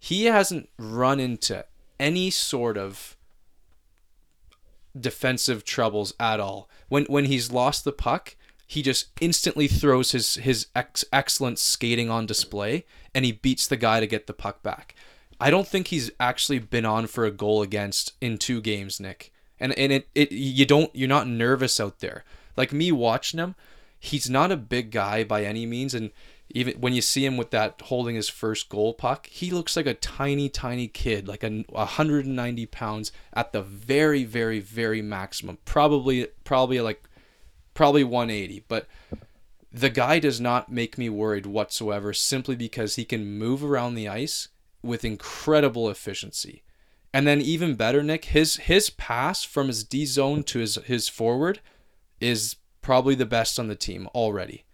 [0.00, 1.64] he hasn't run into
[2.00, 3.16] any sort of
[4.98, 6.68] defensive troubles at all.
[6.88, 8.34] When when he's lost the puck,
[8.66, 12.84] he just instantly throws his his ex- excellent skating on display
[13.14, 14.94] and he beats the guy to get the puck back.
[15.38, 19.32] I don't think he's actually been on for a goal against in two games, Nick.
[19.58, 22.24] And and it, it you don't you're not nervous out there.
[22.56, 23.54] Like me watching him,
[23.98, 26.10] he's not a big guy by any means and
[26.50, 29.86] even when you see him with that holding his first goal puck, he looks like
[29.86, 35.58] a tiny, tiny kid, like a 190 pounds at the very, very, very maximum.
[35.64, 37.02] Probably, probably like,
[37.74, 38.64] probably 180.
[38.68, 38.86] But
[39.72, 44.08] the guy does not make me worried whatsoever, simply because he can move around the
[44.08, 44.48] ice
[44.82, 46.62] with incredible efficiency.
[47.16, 51.08] And then even better, Nick, his his pass from his D zone to his his
[51.08, 51.60] forward
[52.20, 54.66] is probably the best on the team already.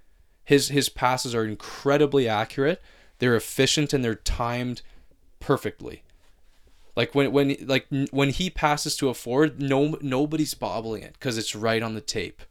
[0.43, 2.82] His his passes are incredibly accurate.
[3.20, 4.82] They're efficient and they're timed
[5.38, 6.03] perfectly.
[6.97, 11.38] Like when when like when he passes to a forward, no nobody's bobbling it because
[11.38, 12.43] it's right on the tape.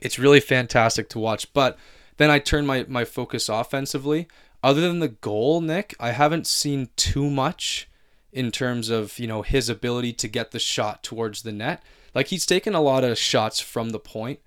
[0.00, 1.50] It's really fantastic to watch.
[1.54, 1.78] But
[2.18, 4.28] then I turn my my focus offensively.
[4.62, 7.88] Other than the goal, Nick, I haven't seen too much
[8.36, 11.82] in terms of you know his ability to get the shot towards the net.
[12.14, 14.40] Like he's taken a lot of shots from the point,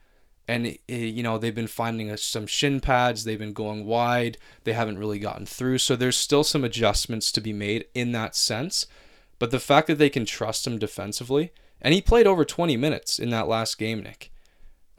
[0.47, 3.23] and eh, you know they've been finding some shin pads.
[3.23, 4.37] They've been going wide.
[4.63, 5.79] They haven't really gotten through.
[5.79, 8.85] So there's still some adjustments to be made in that sense.
[9.39, 13.17] But the fact that they can trust him defensively, and he played over 20 minutes
[13.17, 14.31] in that last game, Nick.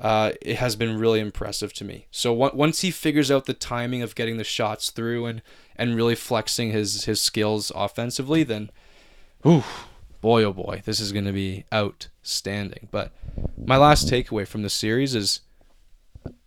[0.01, 2.07] Uh, it has been really impressive to me.
[2.11, 5.43] So on- once he figures out the timing of getting the shots through and
[5.77, 8.71] and really flexing his his skills offensively, then,
[9.47, 9.65] ooh,
[10.21, 12.89] boy oh boy, this is going to be outstanding.
[12.91, 13.13] But
[13.57, 15.41] my last takeaway from the series is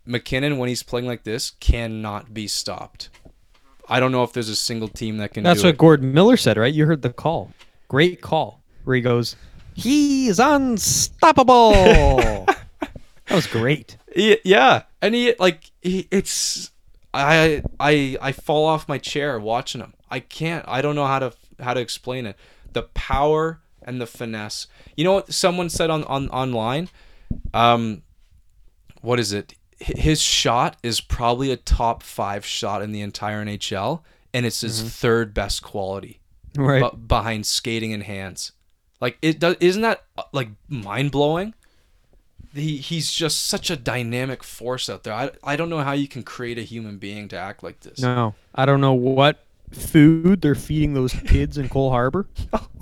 [0.06, 3.10] MacKinnon when he's playing like this cannot be stopped.
[3.88, 5.44] I don't know if there's a single team that can.
[5.44, 5.78] That's what it.
[5.78, 6.74] Gordon Miller said, right?
[6.74, 7.52] You heard the call.
[7.88, 9.36] Great call where he goes,
[9.74, 11.76] "He's unstoppable."
[12.46, 13.98] that was great.
[14.16, 16.72] Yeah, and he like he, it's
[17.14, 19.94] I I I fall off my chair watching him.
[20.10, 20.66] I can't.
[20.68, 22.38] I don't know how to how to explain it.
[22.74, 24.68] The power and the finesse.
[24.96, 26.90] You know what someone said on on online?
[27.54, 28.04] Um,
[29.02, 29.56] what is it?
[29.80, 34.02] His shot is probably a top five shot in the entire NHL,
[34.34, 36.20] and it's his third best quality
[36.56, 36.84] Right.
[37.08, 38.52] behind skating and hands.
[39.02, 41.54] Like it does isn't that uh, like mind blowing?
[42.54, 45.14] He he's just such a dynamic force out there.
[45.14, 48.00] I, I don't know how you can create a human being to act like this.
[48.00, 49.44] No, I don't know what
[49.76, 52.28] food they're feeding those kids in Cole Harbor,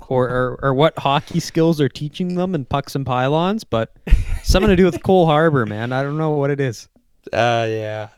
[0.08, 3.96] or, or or what hockey skills they're teaching them in pucks and pylons, but
[4.42, 5.92] something to do with Cole Harbor, man.
[5.92, 6.88] I don't know what it is.
[7.32, 8.08] Uh yeah.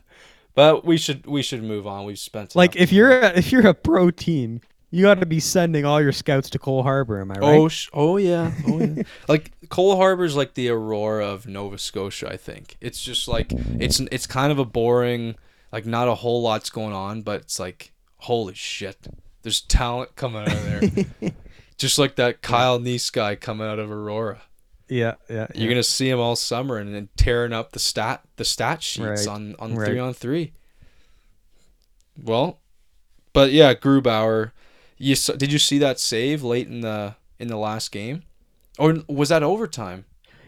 [0.55, 2.05] But we should we should move on.
[2.05, 5.41] We've spent Like if you're a, if you're a pro team, you got to be
[5.41, 7.19] sending all your scouts to Cole Harbor.
[7.19, 7.43] Am I right?
[7.43, 9.03] Oh, sh- oh yeah, oh yeah.
[9.27, 12.29] like Cole Harbor's like the Aurora of Nova Scotia.
[12.31, 15.35] I think it's just like it's it's kind of a boring,
[15.73, 17.91] like not a whole lot's going on, but it's like
[18.25, 19.07] holy shit,
[19.43, 21.31] There's talent coming out of there.
[21.77, 24.41] Just like that Kyle Neese guy coming out of Aurora.
[24.87, 25.47] Yeah, yeah.
[25.55, 29.05] You're gonna see him all summer and then tearing up the stat the stat sheets
[29.05, 29.87] Right, on on right.
[29.87, 30.53] three on three.
[32.21, 32.59] Well,
[33.33, 34.51] but yeah, Grubauer.
[34.97, 38.23] You saw, did you see that save late in the in the last game,
[38.79, 40.05] or was that overtime?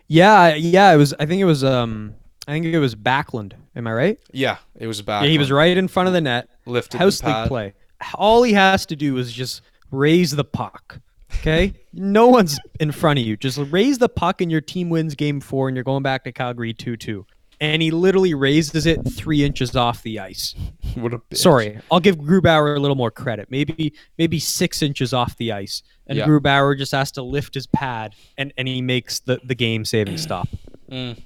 [0.07, 0.93] Yeah, yeah.
[0.93, 1.13] It was.
[1.19, 1.63] I think it was.
[1.63, 2.15] Um,
[2.47, 3.53] I think it was Backlund.
[3.75, 4.19] Am I right?
[4.31, 5.23] Yeah, it was back.
[5.23, 6.47] Yeah, he was right in front of the net.
[6.67, 7.73] Lifted House league play.
[8.13, 9.61] All he has to do is just
[9.91, 10.99] raise the puck.
[11.39, 13.37] Okay, no one's in front of you.
[13.37, 16.31] Just raise the puck, and your team wins game four, and you're going back to
[16.31, 17.25] Calgary two-two.
[17.59, 20.53] And he literally raises it three inches off the ice.
[20.95, 21.37] What a bitch.
[21.37, 23.51] Sorry, I'll give Grubauer a little more credit.
[23.51, 26.25] Maybe maybe six inches off the ice, and Yeah.
[26.25, 30.17] Grubauer just has to lift his pad, and, and he makes the, the game saving
[30.27, 30.47] stop.
[30.91, 31.21] Mm.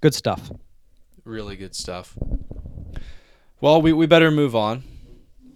[0.00, 0.50] Good stuff.
[1.24, 2.18] Really good stuff.
[3.62, 4.82] Well, we, we better move on.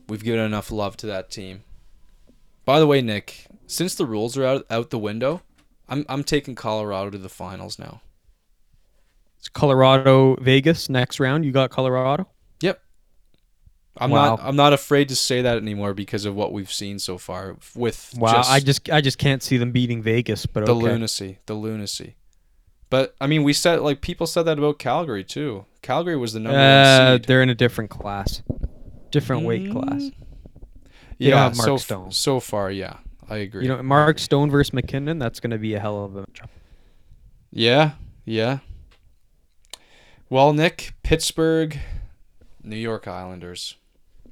[0.09, 1.65] We've given enough love to that team.
[2.65, 5.43] By the way, Nick, since the rules are out out the window,
[5.89, 8.03] I'm I'm taking Colorado to the finals now.
[9.41, 11.45] It's Colorado Vegas next round.
[11.45, 12.29] You got Colorado.
[12.61, 12.81] Yep.
[13.97, 14.37] I'm Wow.
[14.37, 17.57] not I'm not afraid to say that anymore because of what we've seen so far
[17.75, 20.47] with Wow, just I just I just can't see them beating Vegas.
[20.47, 20.85] But the okay.
[20.93, 22.15] lunacy, the lunacy.
[22.91, 25.67] But I mean, we said like people said that about Calgary too.
[25.83, 27.25] Calgary was the number Uh, one seed.
[27.27, 28.43] they're in a different class,
[29.11, 30.03] different weight class.
[30.03, 30.13] Mm.
[31.19, 32.13] They Yeah, Mark so f- Stone.
[32.13, 33.63] so far, yeah, I agree.
[33.65, 35.19] You know, Mark Stone versus MacKinnon.
[35.19, 36.49] That's going to be a hell of a matchup.
[37.53, 37.93] Yeah,
[38.25, 38.59] yeah.
[40.29, 41.79] Well, Nick, Pittsburgh,
[42.63, 43.77] New York Islanders.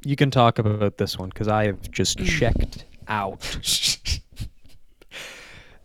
[0.05, 3.41] You can talk about this one because I have just checked out.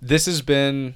[0.01, 0.95] this has been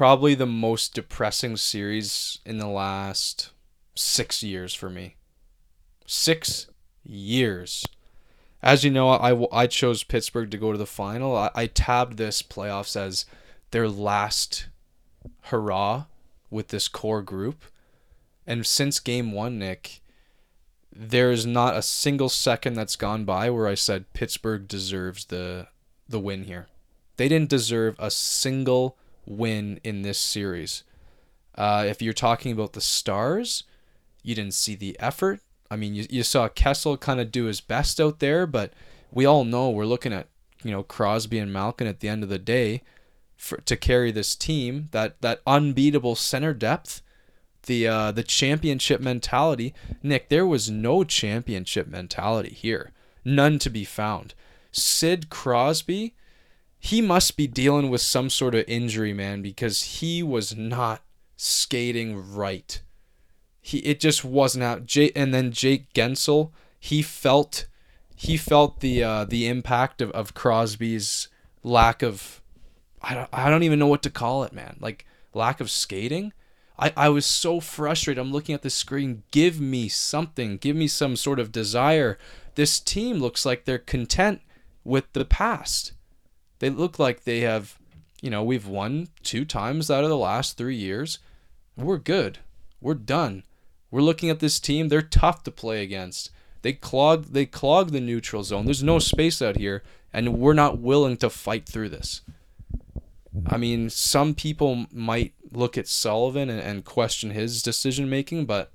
[0.00, 3.50] probably the most depressing series in the last
[3.94, 5.14] six years for me.
[6.06, 6.68] Six
[7.04, 7.84] years.
[8.62, 11.36] As you know, I, I chose Pittsburgh to go to the final.
[11.36, 13.26] I, I tabbed this playoffs as
[13.72, 14.68] their last
[15.42, 16.04] hurrah
[16.48, 17.62] with this core group.
[18.46, 20.00] And since game one, Nick,
[20.90, 25.66] there is not a single second that's gone by where I said Pittsburgh deserves the
[26.08, 26.68] the win here.
[27.18, 28.96] They didn't deserve a single
[29.26, 30.84] win in this series.
[31.54, 33.64] Uh, if you're talking about the stars,
[34.22, 35.40] you didn't see the effort.
[35.70, 38.72] I mean, you, you saw Kessel kind of do his best out there, but
[39.12, 40.28] we all know we're looking at
[40.62, 42.82] you know Crosby and Malkin at the end of the day
[43.36, 44.88] for to carry this team.
[44.92, 47.02] That that unbeatable center depth,
[47.64, 49.74] the uh, the championship mentality.
[50.02, 52.92] Nick, there was no championship mentality here,
[53.24, 54.34] none to be found.
[54.72, 56.14] Sid Crosby,
[56.82, 61.02] he must be dealing with some sort of injury, man, because he was not
[61.36, 62.80] skating right.
[63.60, 64.86] He it just wasn't out.
[64.86, 67.66] Jay and then Jake Guentzel, he felt
[68.16, 71.28] he felt the uh, the impact of, of Crosby's
[71.62, 72.40] lack of
[73.02, 74.78] I don't I don't even know what to call it, man.
[74.80, 75.04] Like
[75.34, 76.32] lack of skating.
[76.78, 78.18] I, I was so frustrated.
[78.18, 79.22] I'm looking at the screen.
[79.30, 80.56] Give me something.
[80.56, 82.16] Give me some sort of desire.
[82.54, 84.40] This team looks like they're content
[84.82, 85.92] with the past.
[86.60, 87.78] They look like they have,
[88.22, 91.18] you know, we've won two times out of the last three years.
[91.76, 92.38] We're good.
[92.80, 93.42] We're done.
[93.90, 94.88] We're looking at this team.
[94.88, 96.30] They're tough to play against.
[96.62, 98.66] They clog they clog the neutral zone.
[98.66, 99.82] There's no space out here,
[100.12, 102.20] and we're not willing to fight through this.
[103.46, 108.70] I mean, some people might look at Sullivan and, and question his decision making, but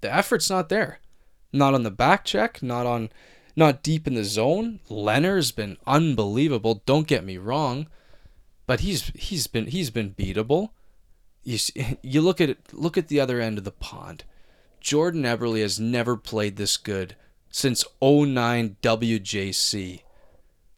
[0.00, 0.98] the effort's not there.
[1.52, 3.10] Not on the back check, not on
[3.58, 4.78] not deep in the zone.
[4.88, 7.88] Lehner's been unbelievable, don't get me wrong,
[8.66, 10.70] but he's he's been he's been beatable.
[11.42, 11.58] You
[12.02, 14.24] you look at it, look at the other end of the pond.
[14.80, 17.16] Jordan Eberle has never played this good
[17.50, 20.02] since 09 WJC.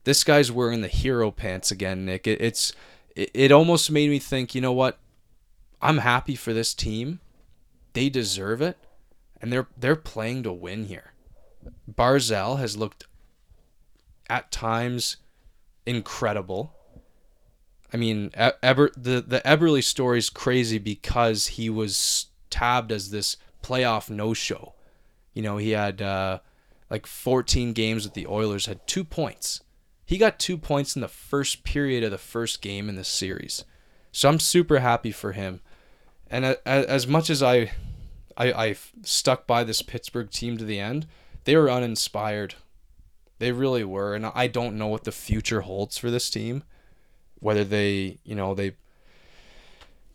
[0.05, 2.27] This guy's wearing the hero pants again, Nick.
[2.27, 2.73] It, it's
[3.15, 4.99] it, it almost made me think, you know what?
[5.83, 7.21] I'm happy for this team.
[7.93, 8.79] They deserve it,
[9.43, 11.10] and they're they're playing to win here.
[11.91, 13.07] Barzal has looked
[14.29, 15.19] at times
[15.87, 16.75] incredible.
[17.93, 23.37] I mean, Eber the the Eberle story is crazy because he was tabbed as this
[23.63, 24.75] playoff no show.
[25.35, 26.41] You know, he had uh,
[26.89, 29.61] like 14 games with the Oilers, had two points.
[30.05, 33.65] He got two points in the first period of the first game in the series.
[34.11, 35.61] So I'm super happy for him.
[36.29, 37.73] And as much as I,
[38.37, 41.07] I, I stuck by this Pittsburgh team to the end,
[41.51, 42.55] they were uninspired.
[43.41, 46.63] They really were, and I don't know what the future holds for this team.
[47.41, 48.77] Whether they, you know, they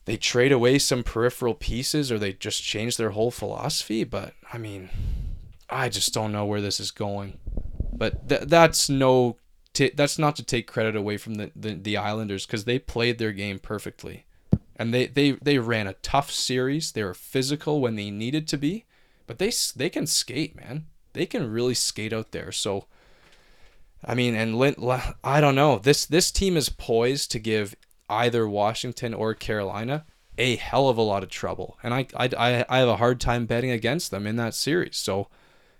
[0.05, 4.05] they trade away some peripheral pieces or they just change their whole philosophy.
[4.05, 4.89] But I mean,
[5.69, 7.37] I just don't know where this is going.
[7.91, 9.35] But th- that's no.
[9.73, 13.17] T- that's not to take credit away from the the, the Islanders because they played
[13.17, 14.25] their game perfectly,
[14.77, 16.93] and they, they they ran a tough series.
[16.93, 18.85] They were physical when they needed to be,
[19.27, 20.85] but they they can skate, man.
[21.15, 22.51] They can really skate out there.
[22.51, 22.85] So,
[24.03, 24.75] I mean, and Lin-
[25.23, 25.79] I don't know.
[25.79, 27.75] This this team is poised to give
[28.07, 30.05] either Washington or Carolina
[30.37, 33.45] a hell of a lot of trouble, and I I I, have a hard time
[33.45, 34.97] betting against them in that series.
[34.97, 35.29] So,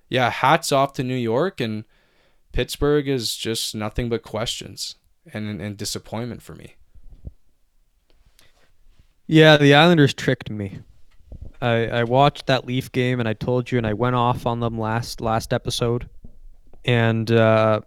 [0.10, 1.84] yeah, hats off to New York and
[2.54, 4.96] Pittsburgh is just nothing but questions
[5.34, 6.76] and and disappointment for me.
[9.28, 10.80] Yeah, the Islanders tricked me.
[11.66, 14.60] I I watched that Leaf game and I told you and I went off on
[14.60, 16.10] them last last episode,
[16.84, 17.82] and uh,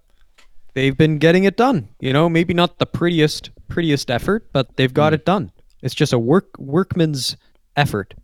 [0.75, 1.89] they've been getting it done.
[2.01, 5.53] You know, maybe not the prettiest prettiest effort, but they've got it done.
[5.83, 7.37] It's just a work workman's
[7.77, 8.15] effort.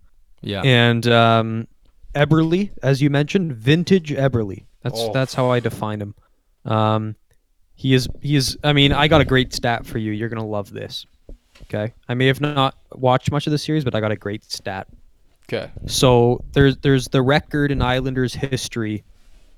[0.40, 0.62] Yeah.
[0.64, 1.68] And um,
[2.14, 4.64] Eberle, as you mentioned, vintage Eberle.
[4.82, 5.12] That's Oh.
[5.12, 6.14] that's how I define him.
[6.64, 7.16] Um,
[7.74, 8.56] he is he is.
[8.62, 10.12] I mean, I got a great stat for you.
[10.12, 11.06] You're gonna love this.
[11.62, 14.44] Okay, I may have not watched much of the series, but I got a great
[14.44, 14.86] stat.
[15.48, 15.70] Okay.
[15.86, 19.04] So there's there's the record in Islanders history,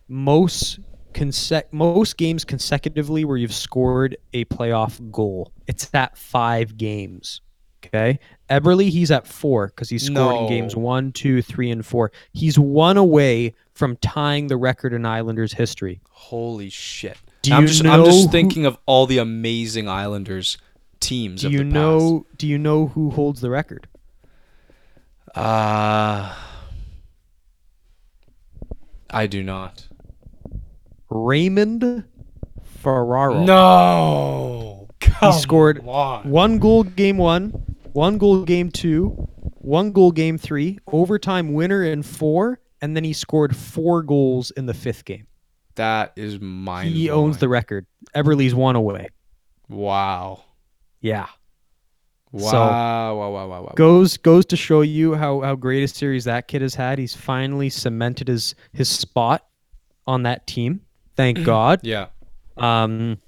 [0.08, 0.78] most
[1.14, 5.52] conse- most games consecutively where you've scored a playoff goal.
[5.66, 7.40] It's at five games.
[7.84, 8.18] Okay,
[8.50, 12.10] Eberle he's at four because he scored in games one, two, three, and four.
[12.32, 16.00] He's one away from tying the record in Islanders history.
[16.10, 17.16] Holy shit.
[17.42, 20.58] Do I'm you just I'm just who- thinking of all the amazing Islanders
[20.98, 22.26] teams Do of you the know?
[22.38, 23.86] Do you know who holds the record?
[25.36, 26.36] Past.
[26.36, 26.42] Uh
[29.08, 29.86] I do not.
[31.08, 32.04] Raymond
[32.64, 33.44] Ferraro.
[33.44, 34.88] No.
[35.20, 37.50] he scored one goal game one,
[37.92, 39.28] one goal game two,
[39.58, 44.66] one goal game three, overtime winner in four, and then he scored four goals in
[44.66, 45.26] the fifth game.
[45.76, 46.90] That is mind.
[46.90, 47.86] he owns the record.
[48.14, 49.08] Eberle's one away.
[49.68, 50.42] Wow.
[51.00, 51.26] Yeah.
[52.36, 52.50] Wow.
[52.50, 53.14] So- wow.
[53.30, 53.48] Wow.
[53.48, 53.62] Wow.
[53.62, 53.72] Wow.
[53.76, 56.98] Goes goes to show you how how great a series that kid has had.
[56.98, 59.44] He's finally cemented his his spot
[60.06, 60.80] on that team.
[61.16, 61.80] Thank God.
[61.82, 62.06] Yeah.
[62.56, 63.18] Um,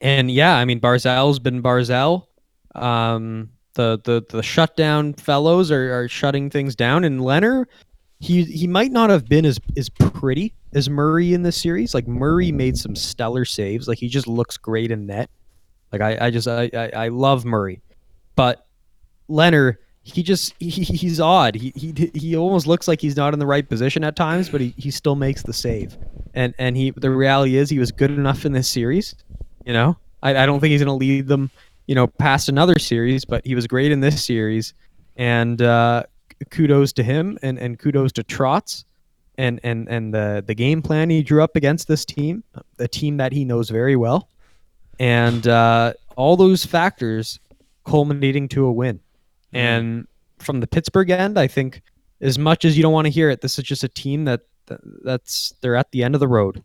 [0.00, 2.26] and yeah, I mean Barzal's been Barzal.
[2.74, 7.64] Um, the the the shutdown fellows are, are shutting things down, and Lehner,
[8.20, 11.94] he he might not have been as as pretty as Murray in this series.
[11.94, 13.86] Like Murray made some stellar saves.
[13.88, 15.30] Like he just looks great in net.
[15.92, 17.80] Like I I just I I, I love Murray,
[18.36, 18.66] but
[19.28, 19.76] Lehner.
[20.06, 21.54] He just he, he's odd.
[21.54, 24.60] He, he he almost looks like he's not in the right position at times, but
[24.60, 25.96] he, he still makes the save.
[26.34, 29.14] And and he the reality is he was good enough in this series
[29.64, 31.50] you know, I, I don't think he's going to lead them,
[31.86, 34.74] you know, past another series, but he was great in this series.
[35.16, 36.04] And uh,
[36.50, 38.84] kudos to him, and, and kudos to Trotz,
[39.36, 42.42] and and and the the game plan he drew up against this team,
[42.78, 44.28] a team that he knows very well,
[44.98, 47.38] and uh, all those factors
[47.84, 48.96] culminating to a win.
[48.96, 49.56] Mm-hmm.
[49.56, 50.06] And
[50.38, 51.82] from the Pittsburgh end, I think
[52.20, 54.42] as much as you don't want to hear it, this is just a team that
[54.66, 56.62] that- that's they're at the end of the road.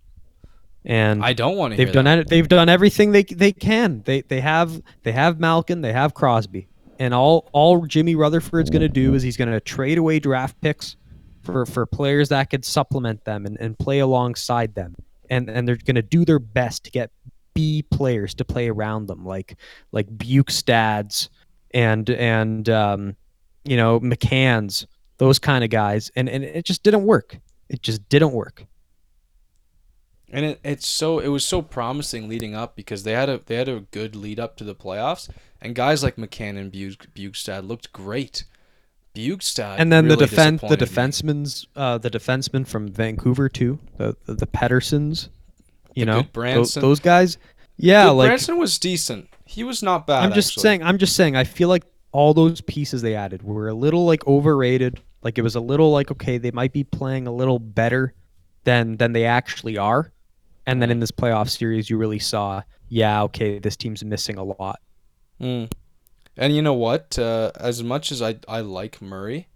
[0.85, 1.77] And I don't want to.
[1.77, 2.29] They've done it.
[2.29, 4.01] They've done everything they they can.
[4.05, 5.81] They they have they have Malkin.
[5.81, 9.59] They have Crosby, and all all Jimmy Rutherford's going to do is he's going to
[9.59, 10.95] trade away draft picks
[11.43, 14.95] for for players that could supplement them and, and play alongside them,
[15.29, 17.11] and and they're going to do their best to get
[17.53, 19.55] B players to play around them, like
[19.91, 21.29] like Bjugstads
[21.71, 23.15] and and um,
[23.63, 24.87] you know McCann's
[25.17, 27.37] those kind of guys, and and it just didn't work.
[27.69, 28.65] It just didn't work.
[30.31, 33.55] And it, it's so it was so promising leading up because they had a they
[33.55, 35.29] had a good lead up to the playoffs
[35.61, 38.45] and guys like McCann and Bjugstad looked great.
[39.15, 44.15] Bjugstad and then really the defense, the defenseman's, uh, the defenseman from Vancouver too, the
[44.25, 45.29] the, the Pedersons,
[45.99, 46.81] you The know, Branson.
[46.81, 47.37] those guys.
[47.77, 49.29] Yeah, Dude, like Branson was decent.
[49.45, 50.23] He was not bad.
[50.23, 50.61] I'm just actually.
[50.63, 54.05] saying, I'm just saying, I feel like all those pieces they added were a little
[54.05, 54.99] like overrated.
[55.21, 58.13] Like it was a little like okay, they might be playing a little better
[58.63, 60.11] than than they actually are.
[60.65, 64.43] And then in this playoff series, you really saw, yeah, okay, this team's missing a
[64.43, 64.79] lot.
[65.41, 65.71] Mm.
[66.37, 67.17] And you know what?
[67.17, 69.47] Uh, as much as I I like Murray,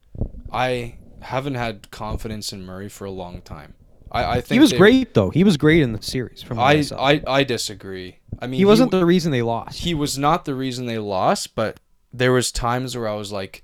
[0.52, 3.76] I haven't had confidence in Murray for a long time.
[4.14, 5.30] I, I think He was they- great though.
[5.32, 6.42] He was great in the series.
[6.44, 7.14] From I, I.
[7.14, 8.18] I I disagree.
[8.40, 9.80] I mean, he wasn't w- the reason they lost.
[9.80, 11.80] he was not the reason they lost, but
[12.12, 13.64] there was times where I was like,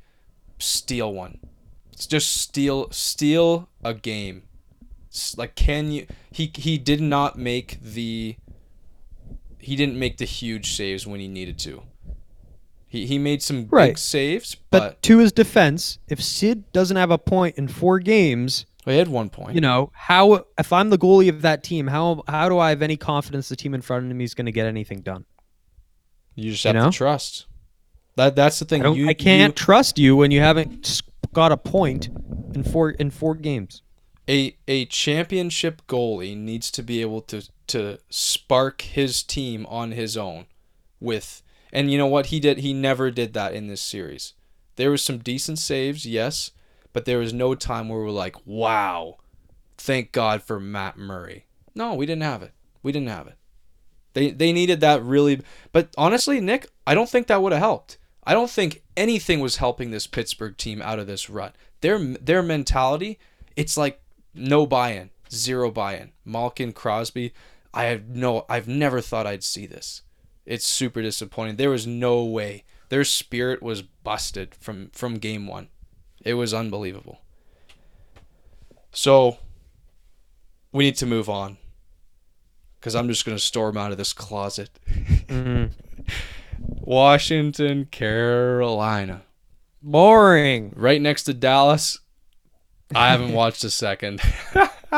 [0.57, 1.39] steal one,
[1.91, 4.43] It's just steal steal a game.
[5.37, 6.05] Like, can you?
[6.31, 8.35] He he did not make the.
[9.57, 11.83] He didn't make the huge saves when he needed to.
[12.87, 17.11] He he made some big saves, But, but, to his defense, if Sid doesn't have
[17.11, 19.55] a point in four games, He had one point.
[19.55, 22.81] You know, how if I'm the goalie of that team, how how do I have
[22.81, 25.25] any confidence the team in front of me is going to get anything done?
[26.35, 26.89] you just you have know?
[26.91, 27.45] to trust.
[28.15, 28.85] That that's the thing.
[28.85, 31.01] I, you, I can't you- trust you when you haven't
[31.33, 32.07] got a point
[32.55, 33.81] in four in four games.
[34.27, 40.17] a a championship goalie needs to be able to to spark his team on his
[40.17, 40.45] own
[40.99, 44.33] with and you know what he did he never did that in this series
[44.75, 46.49] there was some decent saves yes
[46.99, 49.17] but there was no time where we're like wow
[49.77, 52.51] thank god for matt murray no we didn't have it
[52.83, 53.37] we didn't have it
[54.13, 55.41] they they needed that really
[55.71, 59.57] but honestly nick i don't think that would have helped i don't think anything was
[59.57, 63.17] helping this pittsburgh team out of this rut their their mentality
[63.55, 64.01] it's like
[64.33, 66.11] no buy-in, zero buy-in.
[66.25, 67.33] Malkin, Crosby,
[67.73, 70.01] I have no, I've never thought I'd see this.
[70.45, 71.57] It's super disappointing.
[71.57, 72.63] There was no way.
[72.89, 75.67] Their spirit was busted from from game one.
[76.23, 77.19] It was unbelievable.
[78.91, 79.37] So
[80.71, 81.57] we need to move on
[82.79, 84.69] because I'm just gonna storm out of this closet.
[85.27, 85.71] Mhm.
[86.59, 89.21] Washington, Carolina,
[89.81, 90.73] Boring.
[90.75, 91.99] right next to Dallas.
[92.93, 94.19] I haven't watched a second.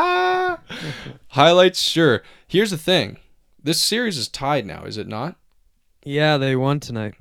[1.27, 2.23] Highlights, sure.
[2.47, 3.17] Here's the thing.
[3.61, 5.35] This series is tied now, is it not?
[6.03, 7.15] Yeah, they won tonight.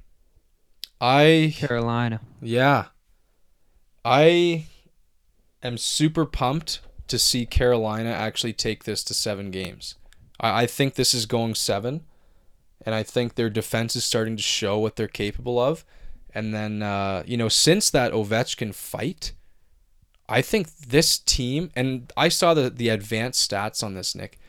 [1.00, 2.20] I Carolina.
[2.40, 2.86] yeah.
[4.10, 4.64] I
[5.62, 9.94] am super pumped to see Carolina actually take this to seven games.
[10.40, 12.00] I, I think this is going seven,
[12.84, 15.84] and I think their defense is starting to show what they're capable of.
[16.34, 19.30] And then, uh, you know, since that Ovechkin fight,
[20.28, 24.40] I think this team, and I saw the, the advanced stats on this, Nick.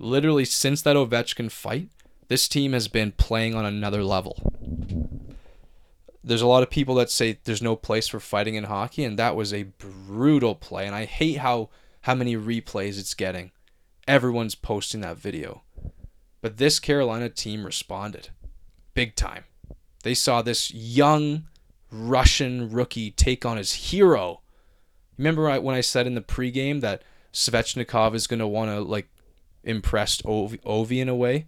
[0.00, 1.88] Literally, since that Ovechkin fight,
[2.26, 4.52] this team has been playing on another level
[6.24, 9.18] there's a lot of people that say there's no place for fighting in hockey and
[9.18, 11.68] that was a brutal play and I hate how
[12.02, 13.52] how many replays it's getting.
[14.06, 15.62] Everyone's posting that video.
[16.42, 18.30] But this Carolina team responded
[18.94, 19.44] big time.
[20.02, 21.44] They saw this young
[21.90, 24.40] Russian rookie take on his hero.
[25.16, 27.02] Remember when I said in the pregame that
[27.32, 29.08] Svechnikov is going to want to like
[29.62, 31.46] impress Ovi, Ovi in a way?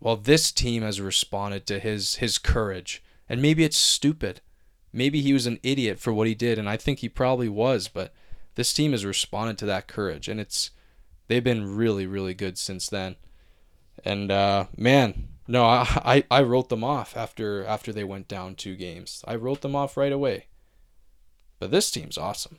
[0.00, 3.02] Well, this team has responded to his his courage.
[3.28, 4.40] And maybe it's stupid.
[4.92, 7.88] Maybe he was an idiot for what he did, and I think he probably was,
[7.88, 8.12] but
[8.54, 10.70] this team has responded to that courage and it's
[11.28, 13.16] they've been really, really good since then.
[14.04, 18.54] And uh, man, no, I, I I wrote them off after after they went down
[18.54, 19.24] two games.
[19.26, 20.46] I wrote them off right away.
[21.58, 22.58] But this team's awesome.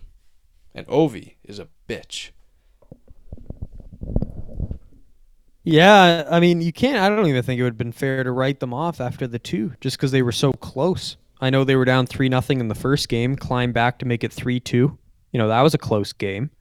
[0.74, 2.30] And Ovi is a bitch.
[5.64, 6.98] Yeah, I mean, you can't.
[6.98, 9.40] I don't even think it would have been fair to write them off after the
[9.40, 11.16] two, just because they were so close.
[11.40, 14.24] I know they were down three nothing in the first game, climbed back to make
[14.24, 14.98] it three two.
[15.32, 16.52] You know that was a close game.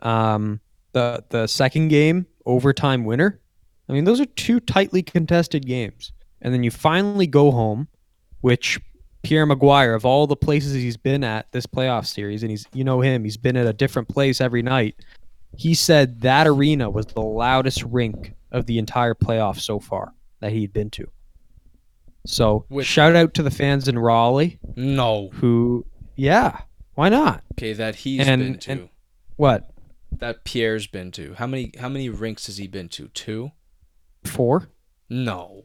[0.00, 0.60] Um,
[0.92, 3.40] the the second game, overtime winner.
[3.88, 7.88] I mean, those are two tightly contested games, and then you finally go home,
[8.40, 8.80] which
[9.22, 12.82] Pierre McGuire, of all the places he's been at this playoff series, and he's you
[12.82, 14.96] know him, he's been at a different place every night.
[15.56, 20.52] He said that arena was the loudest rink of the entire playoff so far that
[20.52, 21.08] he'd been to.
[22.26, 25.28] So shout out to the fans in Raleigh No.
[25.34, 25.86] who,
[26.16, 26.60] yeah,
[26.94, 27.42] why not?
[27.54, 28.70] Okay, that he's And- been to.
[28.70, 28.88] and-
[29.36, 29.70] What
[30.10, 31.34] that Pierre's been to.
[31.34, 33.08] How many how many rinks has he been to?
[33.08, 33.52] Two?
[34.24, 34.68] four?
[35.08, 35.64] No.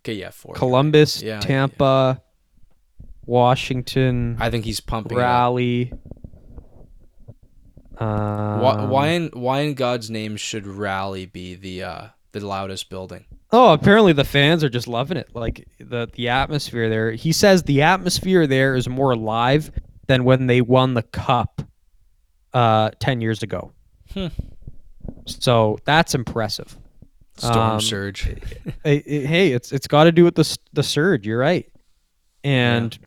[0.00, 0.54] Okay, yeah, four.
[0.54, 1.40] Columbus, Yeah, yeah, yeah.
[1.40, 2.22] Tampa,
[3.26, 5.18] Washington, I think he's pumping.
[5.18, 5.28] it up.
[7.98, 12.88] Why, Um, why in why in God's name should Raleigh be the uh the loudest
[12.90, 13.24] building?
[13.50, 15.28] Oh, apparently the fans are just loving it.
[15.34, 17.12] Like the the atmosphere there.
[17.12, 19.70] He says the atmosphere there is more alive
[20.06, 21.62] than when they won the cup
[22.54, 23.72] uh 10 years ago.
[24.14, 24.28] Hmm.
[25.26, 26.76] So that's impressive.
[27.36, 28.26] Storm Um, surge.
[28.84, 31.26] Hey, hey, it's it's got to do with the the surge.
[31.26, 31.70] You're right,
[32.44, 32.98] and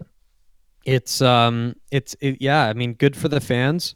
[0.85, 2.65] it's um it's it, yeah.
[2.65, 3.95] I mean, good for the fans.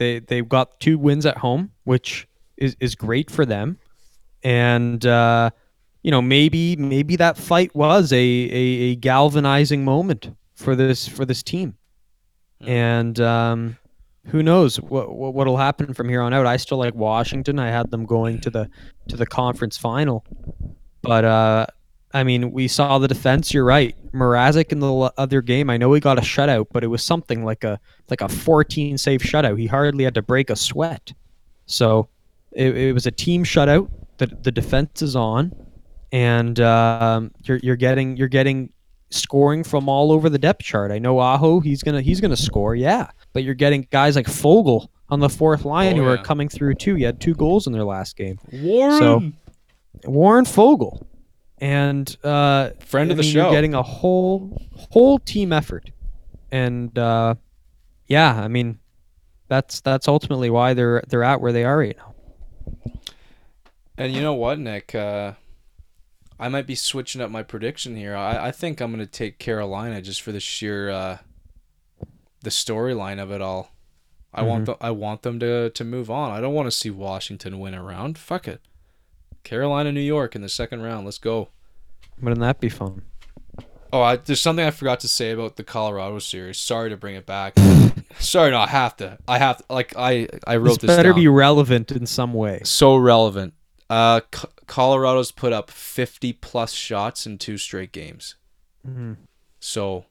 [0.00, 2.26] They they've got two wins at home, which
[2.56, 3.78] is is great for them,
[4.42, 5.50] and uh,
[6.02, 11.26] you know maybe maybe that fight was a, a, a galvanizing moment for this for
[11.26, 11.76] this team,
[12.62, 13.76] and um,
[14.28, 16.46] who knows what, what what'll happen from here on out.
[16.46, 17.58] I still like Washington.
[17.58, 18.70] I had them going to the
[19.08, 20.24] to the conference final,
[21.02, 21.66] but uh,
[22.12, 23.54] I mean, we saw the defense.
[23.54, 25.70] You're right, Mrazek in the other game.
[25.70, 28.98] I know he got a shutout, but it was something like a like a 14
[28.98, 29.58] save shutout.
[29.58, 31.12] He hardly had to break a sweat.
[31.66, 32.08] So
[32.52, 33.88] it, it was a team shutout.
[34.18, 35.52] The the defense is on,
[36.10, 38.72] and um, you're you're getting you're getting
[39.10, 40.90] scoring from all over the depth chart.
[40.90, 43.08] I know Aho, he's gonna he's gonna score, yeah.
[43.32, 46.74] But you're getting guys like Foegele on the fourth line Oh, who are coming through
[46.74, 46.96] too.
[46.96, 48.38] He had two goals in their last game.
[48.52, 49.32] Warren, So-
[50.10, 51.04] Warren Foegele,
[51.60, 53.42] and uh, friend I of the mean, show.
[53.44, 55.90] You're getting a whole whole team effort,
[56.50, 57.34] and uh,
[58.06, 58.78] yeah, I mean,
[59.48, 62.14] that's that's ultimately why they're they're at where they are right now.
[63.96, 64.94] And you know what, Nick?
[64.94, 65.34] Uh,
[66.38, 68.16] I might be switching up my prediction here.
[68.16, 71.18] I, I think I'm going to take Carolina just for the sheer uh,
[72.40, 73.72] the storyline of it all.
[74.32, 74.76] I want them.
[74.80, 76.30] I want them to to move on.
[76.30, 78.16] I don't want to see Washington win a round.
[78.16, 78.60] Fuck it.
[79.44, 81.04] Carolina, New York in the second round.
[81.04, 81.48] Let's go.
[82.20, 83.02] Wouldn't that be fun?
[83.92, 86.58] Oh, I, there's something I forgot to say about the Colorado series.
[86.58, 87.54] Sorry to bring it back.
[88.20, 89.18] Sorry, no, I have to.
[89.26, 91.18] I have to, like I I wrote this better down.
[91.18, 92.60] be relevant in some way.
[92.64, 93.54] so relevant.
[93.88, 98.36] Uh, C- Colorado's put up 50 plus shots in two straight games.
[98.86, 99.16] Mhm.
[99.58, 100.04] So,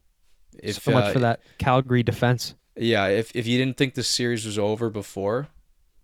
[0.61, 2.55] if so much uh, for that Calgary defense.
[2.75, 5.47] yeah, if if you didn't think the series was over before,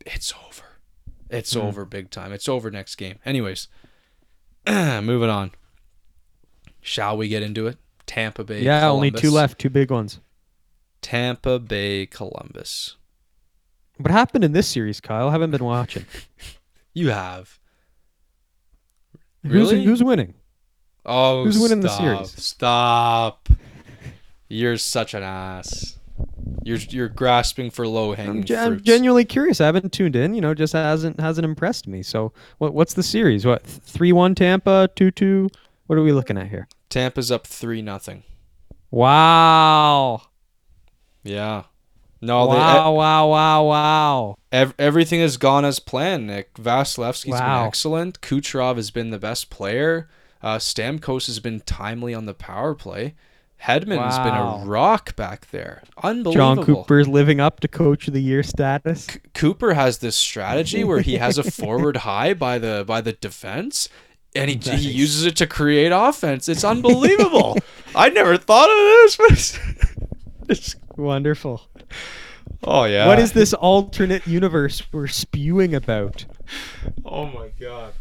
[0.06, 0.65] it's over.
[1.30, 1.62] It's Mhm.
[1.64, 2.32] over big time.
[2.32, 3.20] It's over next game.
[3.26, 3.68] Anyways,
[4.68, 5.52] moving on.
[6.82, 7.78] Shall we get into it?
[8.06, 8.62] Tampa Bay.
[8.62, 10.20] Yeah, only two left, two big ones.
[11.02, 12.96] Tampa Bay Columbus.
[13.98, 15.30] What happened in this series, Kyle?
[15.30, 16.06] I haven't been watching.
[16.98, 17.60] You have.
[19.44, 19.84] Who's, Really?
[19.84, 20.34] who's winning?
[21.06, 22.32] Oh, Who's winning the series?
[22.42, 23.50] Stop.
[24.48, 26.00] You're such an ass.
[26.64, 29.62] You're you're grasping for low hanging I'm, ge- I'm genuinely curious.
[29.62, 30.34] I haven't tuned in.
[30.34, 32.04] You know, just hasn't hasn't impressed me.
[32.04, 33.46] So, what what's the series?
[33.46, 35.50] What three one Tampa, two two?
[35.88, 36.68] What are we looking at here?
[36.90, 38.24] Tampa's up three nothing.
[38.92, 40.22] Wow!
[41.24, 41.64] Yeah.
[42.22, 42.94] No, wow!
[42.94, 43.28] wow!
[43.30, 43.64] Wow!
[43.66, 44.36] Wow!
[44.52, 46.28] they, ev- everything has gone as planned.
[46.28, 47.60] Nick Vasilevskiy's Wow.
[47.60, 48.22] been excellent.
[48.22, 50.10] Kucherov has been the best player.
[50.42, 53.16] Uh, Stamkos has been timely on the power play.
[53.62, 55.82] Hedman's been a rock back there.
[56.04, 56.56] Unbelievable.
[56.56, 59.06] Jon Cooper's living up to Coach of the Year status.
[59.06, 63.14] C- Cooper has this strategy where he has a forward high by the by the
[63.14, 63.90] defense
[64.36, 64.82] and he, Nice.
[64.84, 66.48] he uses it to create offense.
[66.50, 67.58] It's unbelievable.
[67.96, 69.16] I never thought of this.
[69.18, 69.60] but
[70.50, 71.62] it's- Wonderful.
[72.64, 73.08] oh yeah.
[73.08, 76.26] What is this alternate universe we're spewing about?
[77.04, 77.94] Oh my god.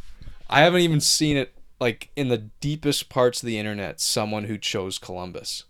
[0.51, 4.57] I haven't even seen it like in the deepest parts of the internet someone who
[4.57, 5.65] chose Columbus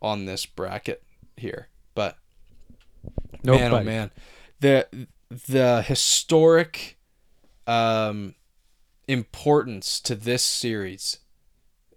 [0.00, 1.02] on this bracket
[1.36, 1.70] here.
[1.92, 2.16] But
[3.42, 4.12] man, oh man,
[4.60, 6.98] the the historic
[7.66, 8.36] um,
[9.08, 11.18] importance to this series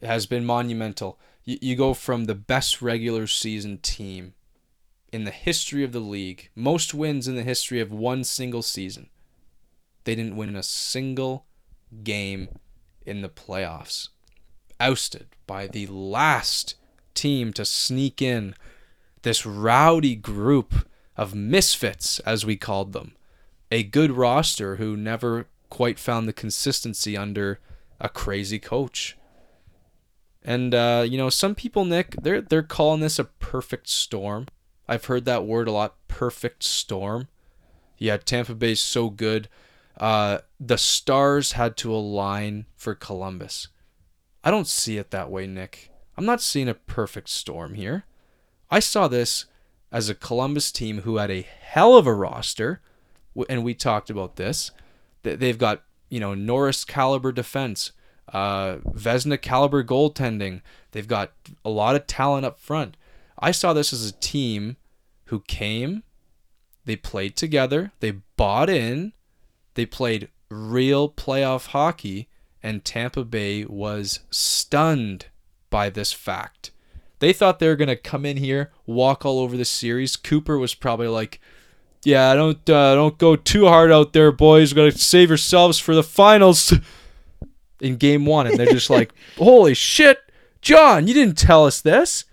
[0.02, 1.20] has been monumental.
[1.44, 4.34] You, you go from the best regular season team
[5.14, 9.12] in the history of the league, most wins in the history of one single season.
[10.06, 11.46] They didn't win a single
[12.04, 12.50] game
[13.10, 14.10] in the playoffs.
[14.80, 16.76] Ousted by the last
[17.14, 18.56] team to sneak in
[19.24, 20.88] this rowdy group
[21.18, 23.14] of misfits, as we called them.
[23.72, 27.60] A good roster who never quite found the consistency under
[28.00, 29.18] a crazy coach.
[30.44, 34.48] And uh, you know, some people, Nick, they're they're calling this a perfect storm.
[34.88, 35.96] I've heard that word a lot.
[36.08, 37.28] Perfect storm.
[37.98, 39.50] Yeah, Tampa Bay's so good.
[40.00, 43.68] Uh, the stars had to align for Columbus.
[44.44, 45.92] I don't see it that way, Nick.
[46.18, 48.06] I'm not seeing a perfect storm here.
[48.72, 49.46] I saw this
[49.92, 52.82] as a Columbus team who had a hell of a roster,
[53.50, 54.72] and we talked about this.
[55.24, 57.92] Th- They've got you know Norris caliber defense,
[58.32, 60.62] uh, Vezina caliber goaltending.
[60.92, 61.34] They've got
[61.66, 62.96] a lot of talent up front.
[63.38, 64.78] I saw this as a team
[65.26, 66.04] who came,
[66.86, 69.14] they played together, they bought in,
[69.80, 72.28] they played real playoff hockey,
[72.62, 75.28] and Tampa Bay was stunned
[75.70, 76.72] by this fact.
[77.20, 80.18] They thought they were going to come in here, walk all over the series.
[80.18, 81.40] Cooper was probably like,
[82.04, 84.74] "Yeah, don't uh, don't go too hard out there, boys.
[84.74, 86.74] Got to save yourselves for the finals."
[87.80, 90.20] In game 1 and they're just like, "Holy shit,
[90.62, 92.26] Jon, you didn't tell us this."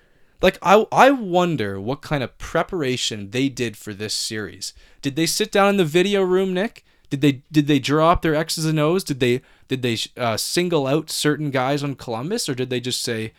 [0.42, 4.72] Like I I wonder what kind of preparation they did for this series.
[5.00, 6.84] Did they sit down in the video room, Nick?
[7.10, 9.04] Did they did they draw up their X's and O's?
[9.04, 13.02] Did they did they uh, single out certain guys on Columbus, or did they just
[13.02, 13.32] say,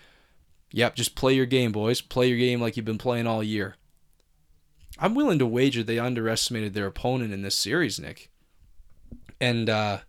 [0.71, 1.99] "Yep, just play your game, boys.
[1.99, 3.75] Play your game like you've been playing all year."
[4.99, 8.31] I'm willing to wager they underestimated their opponent in this series, Nick.
[9.39, 9.99] And uh,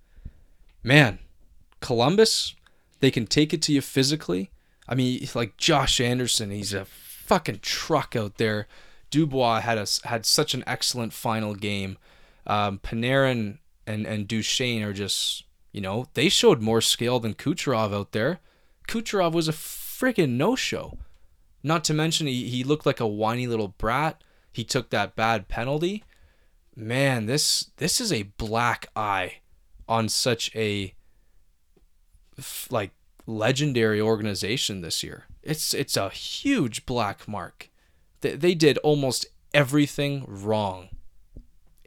[0.83, 1.19] man,
[1.81, 2.55] Columbus,
[3.01, 4.51] they can take it to you physically.
[4.89, 8.67] I mean, like Josh Anderson, he's a fucking truck out there.
[9.11, 11.99] Dubois had a, had such an excellent final game.
[12.49, 17.95] Um, Panarin and and Duchene are just you know they showed more skill than Kucherov
[17.95, 18.41] out there.
[18.89, 20.99] Kucherov was a freaking no show.
[21.63, 24.23] Not to mention he, he looked like a whiny little brat.
[24.53, 26.05] He took that bad penalty.
[26.75, 29.41] man, this this is a black eye
[29.89, 30.95] on such a
[32.71, 32.93] like
[33.27, 35.25] legendary organization this year.
[35.43, 37.69] It's it's a huge black mark.
[38.21, 40.89] They, they did almost everything wrong.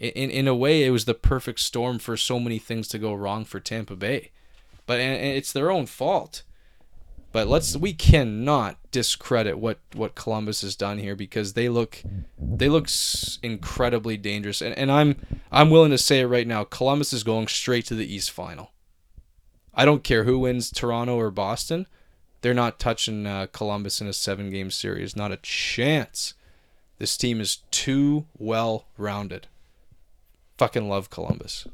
[0.01, 3.13] In, in a way, it was the perfect storm for so many things to go
[3.13, 4.31] wrong for Tampa Bay,
[4.87, 6.41] but and, it's their own fault.
[7.31, 12.01] But let's we cannot discredit what what Columbus has done here because they look
[12.37, 12.89] they look
[13.43, 15.15] incredibly dangerous and, and I'm
[15.51, 18.71] I'm willing to say it right now Columbus is going straight to the East final.
[19.73, 21.85] I don't care who wins Toronto or Boston.
[22.41, 26.33] They're not touching uh, Columbus in a 7 game series, not a chance.
[26.97, 29.47] This team is too well rounded.
[30.61, 31.65] Fucking love Columbus.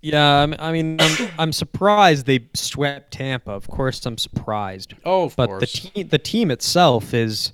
[0.00, 3.50] Yeah, I mean, I mean I'm, I'm surprised they swept Tampa.
[3.52, 4.94] Of course, I'm surprised.
[5.04, 5.60] Oh, but course.
[5.60, 7.52] the team the team itself is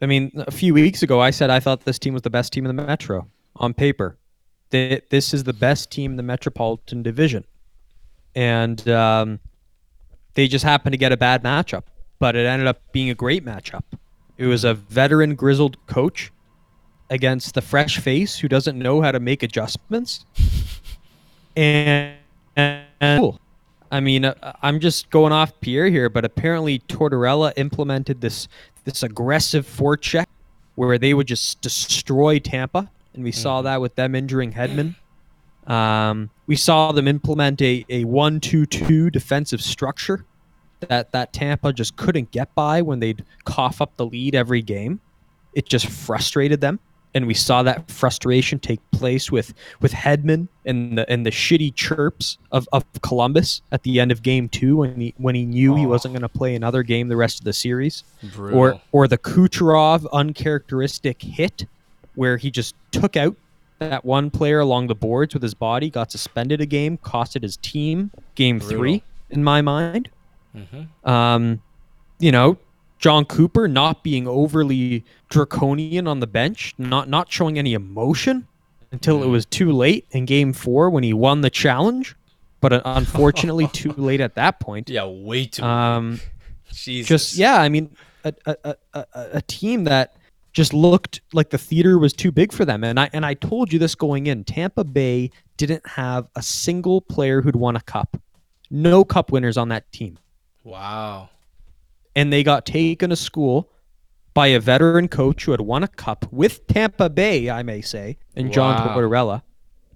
[0.00, 2.50] I mean, a few weeks ago I said I thought this team was the best
[2.54, 4.16] team in the Metro on paper.
[4.70, 7.44] They, this is the best team in the Metropolitan Division.
[8.34, 9.38] And um,
[10.32, 11.82] they just happened to get a bad matchup,
[12.18, 13.82] but it ended up being a great matchup.
[14.38, 16.32] It was a veteran grizzled coach
[17.10, 20.24] against the fresh face who doesn't know how to make adjustments.
[21.56, 22.16] And,
[22.56, 23.40] and cool.
[23.92, 28.48] I mean, uh, I'm just going off Pierre here, but apparently Tortorella implemented this
[28.82, 30.26] this aggressive forecheck
[30.74, 34.96] where they would just destroy Tampa, and we saw that with them injuring Hedman.
[35.68, 40.24] Um, we saw them implement a, a one-two-two defensive structure
[40.80, 45.00] that that Tampa just couldn't get by when they'd cough up the lead every game.
[45.54, 46.80] It just frustrated them,
[47.14, 51.74] and we saw that frustration take place with with Hedman and the and the shitty
[51.74, 55.74] chirps of, of Columbus at the end of Game Two when he when he knew
[55.76, 55.88] he Oh.
[55.88, 58.04] wasn't going to play another game the rest of the series,
[58.34, 58.58] Brutal.
[58.58, 61.66] or or the Kucherov uncharacteristic hit
[62.14, 63.36] where he just took out
[63.80, 67.56] that one player along the boards with his body, got suspended a game, costed his
[67.58, 68.78] team game Brutal.
[68.78, 70.08] three in my mind.
[70.56, 70.86] Mhm.
[71.08, 71.60] Um,
[72.20, 72.56] you know,
[73.04, 78.46] Jon Cooper not being overly draconian on the bench, not not showing any emotion
[78.92, 82.16] until it was too late in Game Four when he won the challenge,
[82.62, 84.88] but uh, unfortunately too late at that point.
[84.88, 85.62] yeah, way too.
[85.62, 86.18] Um,
[86.72, 87.06] Jesus.
[87.06, 87.94] just yeah, I mean,
[88.24, 90.16] a, a, a, a, a team that
[90.54, 92.82] just looked like the theater was too big for them.
[92.82, 94.44] And I and I told you this going in.
[94.44, 98.16] Tampa Bay didn't have a single player who'd won a cup.
[98.70, 100.18] No cup winners on that team.
[100.62, 101.28] Wow.
[102.16, 103.70] And they got taken to school
[104.34, 108.18] by a veteran coach who had won a cup with Tampa Bay, I may say,
[108.36, 108.96] and John Wow.
[108.96, 109.42] Tortorella.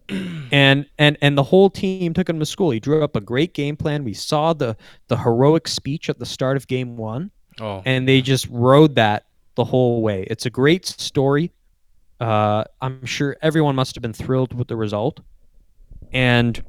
[0.53, 2.71] and and and the whole team took him to school.
[2.71, 4.05] He drew up a great game plan.
[4.05, 4.77] We saw the
[5.09, 7.83] the heroic speech at the start of game 1 Oh.
[7.85, 10.23] and they just rode that the whole way.
[10.31, 11.53] It's a great story.
[12.21, 15.21] Uh, I'm sure everyone must have been thrilled with the result.
[16.13, 16.63] And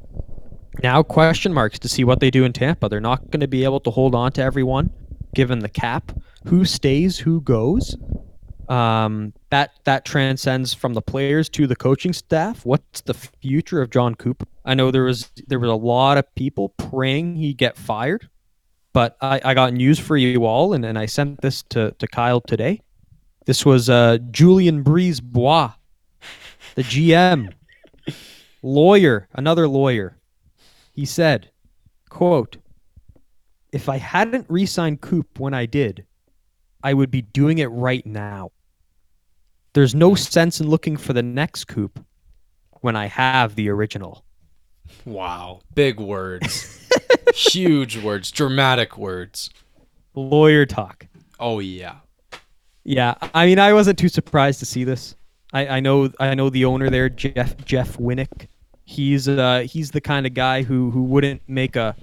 [0.83, 2.89] now question marks to see what they do in Tampa.
[2.89, 4.89] They're not going to be able to hold on to everyone
[5.33, 6.11] given the cap.
[6.45, 7.97] Who stays, who goes?
[8.67, 12.65] Um, that that transcends from the players to the coaching staff.
[12.65, 14.45] What's the future of Jon Cooper?
[14.63, 18.29] I know there was there was a lot of people praying he'd get fired
[18.93, 22.07] but I, I got news for you all, and, and I sent this to, to
[22.07, 22.81] Kyle today.
[23.45, 25.73] This was uh, Julien Brisebois,
[26.75, 27.53] the GM,
[28.61, 30.17] lawyer, another lawyer.
[30.91, 31.51] He said,
[32.09, 32.57] quote,
[33.71, 36.05] if I hadn't re-signed Coop when I did,
[36.83, 38.51] I would be doing it right now.
[39.73, 42.03] There's no sense in looking for the next Coop
[42.81, 44.23] when I have the original.
[45.05, 45.61] Wow.
[45.75, 46.87] Big words.
[47.35, 48.31] Huge words.
[48.31, 49.49] Dramatic words.
[50.15, 51.05] Lawyer talk.
[51.39, 51.97] Oh yeah.
[52.83, 55.15] Yeah, I mean, I wasn't too surprised to see this.
[55.53, 58.47] I, I know, I know the owner there, Jeff Jeff Vinik.
[58.83, 61.95] He's uh he's the kind of guy who who wouldn't make a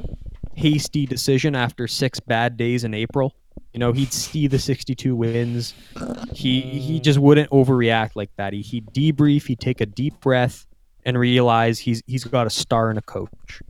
[0.56, 3.34] hasty decision after six bad days in April.
[3.72, 5.74] You know, he'd see the 62 wins.
[6.32, 8.52] He he just wouldn't overreact like that.
[8.52, 9.46] He he'd debrief.
[9.46, 10.66] He'd take a deep breath
[11.04, 13.62] and realize he's he's got a star and a coach.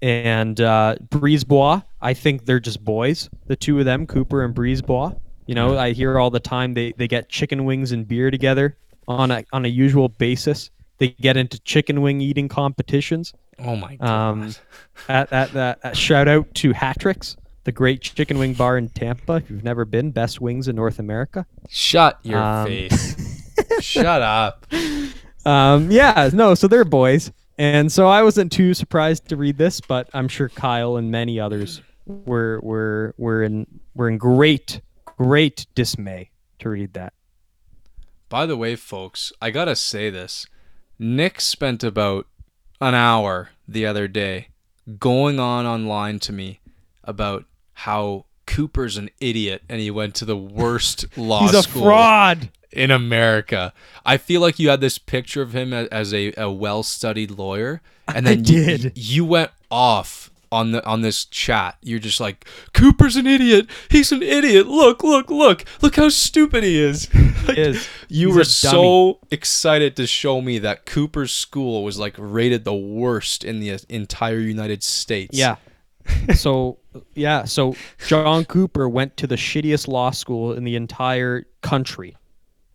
[0.00, 3.28] And uh, Brisebois, I think they're just boys.
[3.46, 5.18] The two of them, Cooper and Brisebois.
[5.46, 8.76] You know, I hear all the time they, they get chicken wings and beer together
[9.08, 10.70] on a on a usual basis.
[10.98, 13.32] They get into chicken wing eating competitions.
[13.58, 14.08] Oh my god.
[14.08, 14.54] Um,
[15.08, 19.34] at, at, at, at- shout out to Hatrix, the great chicken wing bar in Tampa.
[19.34, 21.46] If you've never been, best wings in North America.
[21.68, 23.44] Shut your um, face.
[23.80, 24.66] Shut up.
[25.44, 29.80] Um, yeah, no, so they're boys, and so I wasn't too surprised to read this,
[29.80, 35.66] but I'm sure Kyle and many others were were were in were in great great
[35.74, 36.30] dismay
[36.60, 37.12] to read that.
[38.28, 40.46] By the way, folks, I gotta say this.
[40.98, 42.26] Nick spent about
[42.80, 44.48] an hour the other day
[44.98, 46.60] going on online to me
[47.04, 47.44] about
[47.74, 52.50] how Cooper's an idiot and he went to the worst law He's a school fraud.
[52.72, 53.72] in America.
[54.06, 58.26] I feel like you had this picture of him as a, a well-studied lawyer, and
[58.26, 58.90] then you-.
[58.94, 61.76] You, went off on the on this chat.
[61.82, 63.66] You're just like, Cooper's an idiot.
[63.90, 64.66] He's an idiot.
[64.66, 67.08] Look, look, look, look how stupid he is.
[67.46, 67.88] Like, is.
[68.08, 72.74] You He's were so excited to show me that Cooper's school was like rated the
[72.74, 75.38] worst in the uh, entire United States.
[75.38, 75.56] Yeah.
[76.34, 76.78] so
[77.14, 77.74] yeah, so
[78.06, 82.16] Jon Cooper went to the shittiest law school in the entire country.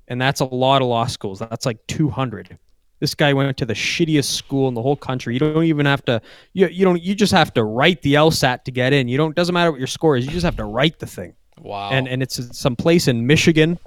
[0.08, 1.40] And that's a lot of law schools.
[1.40, 2.58] That's like 200.
[3.04, 5.34] This guy went to the shittiest school in the whole country.
[5.34, 6.22] You don't even have to
[6.54, 9.10] you, you don't you just have to write the LSAT to get in.
[9.10, 10.26] You don't doesn't matter what your score is.
[10.26, 11.36] You just have to write the thing.
[11.60, 11.90] Wow.
[11.90, 13.78] And and it's some place in Michigan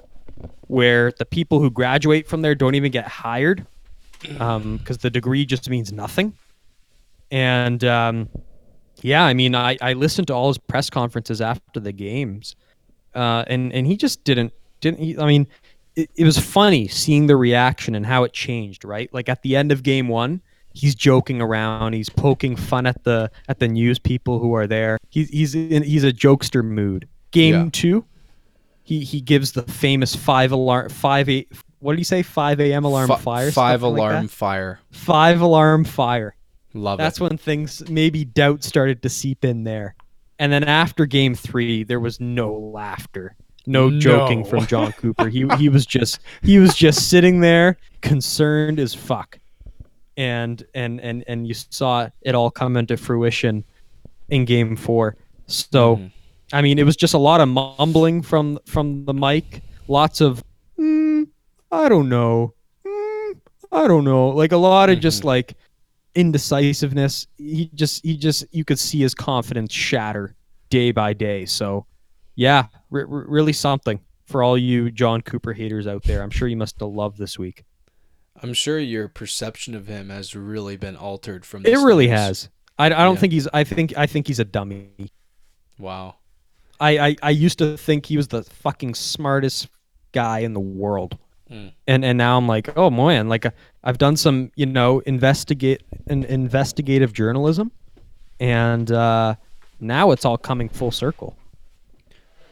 [0.67, 3.65] where the people who graduate from there don't even get hired
[4.21, 6.33] because the degree just means nothing.
[7.31, 8.29] And um,
[9.01, 12.55] yeah, I mean, I, I listened to all his press conferences after the games,
[13.15, 14.99] uh, and and he just didn't didn't.
[14.99, 15.47] He, I mean,
[15.97, 18.85] it, it was funny seeing the reaction and how it changed.
[18.85, 20.41] Right, like at the end of game one,
[20.73, 24.97] he's joking around, he's poking fun at the at the news people who are there.
[25.09, 27.07] He's he's in, he's a jokester mood.
[27.31, 27.69] Game Yeah.
[27.73, 28.05] two,
[28.83, 31.51] he he gives the famous five alarm five eight.
[31.79, 32.23] What did he say?
[32.23, 32.85] Five a.m.
[32.85, 33.51] alarm Fi- fire.
[33.51, 34.79] Five something like alarm fire.
[34.91, 36.35] five alarm fire.
[36.73, 37.03] Love it.
[37.03, 37.23] That's it.
[37.23, 39.95] when things maybe doubt started to seep in there.
[40.39, 43.35] And then after game three, there was no laughter,
[43.67, 43.99] no, No.
[43.99, 45.27] joking from Jon Cooper.
[45.29, 49.39] He he was just he was just sitting there, concerned as fuck.
[50.15, 53.63] And and and and you saw it all come into fruition
[54.29, 55.15] in game four.
[55.45, 56.11] So Mhm.
[56.53, 60.43] I mean, it was just a lot of mumbling from from the mic, lots of
[60.79, 61.27] mm,
[61.71, 62.53] I don't know,
[62.85, 63.39] mm,
[63.71, 65.55] I don't know, like a lot of just like
[66.15, 67.27] indecisiveness.
[67.37, 70.35] He just he just you could see his confidence shatter
[70.69, 71.45] day by day.
[71.45, 71.85] So
[72.37, 76.21] yeah, re- re- really something for all you Jon Cooper haters out there.
[76.23, 77.65] I'm sure you must have loved this week.
[78.41, 82.19] I'm sure your perception of him has really been altered from It really news.
[82.19, 82.49] has.
[82.77, 83.19] I, I don't Yeah.
[83.19, 83.47] think he's.
[83.53, 84.89] I think I think he's a dummy.
[85.79, 86.15] Wow.
[86.79, 89.67] I, I, I used to think he was the fucking smartest
[90.11, 91.17] guy in the world.
[91.51, 91.71] Mm.
[91.87, 93.51] And and now I'm like, oh man, like uh,
[93.83, 97.71] I've done some, you know, investigate an investigative journalism
[98.39, 99.33] and uh
[99.79, 101.35] now it's all coming full circle.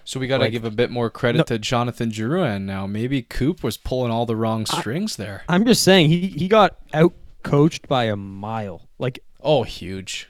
[0.06, 2.86] So we got to Like- give a bit more credit No- to Jonathan Drouin now.
[2.88, 5.44] Maybe Coop was pulling all the wrong strings there.
[5.50, 7.14] I'm just saying he he got out
[7.44, 8.88] coached by a mile.
[9.00, 10.28] Like Oh, huge.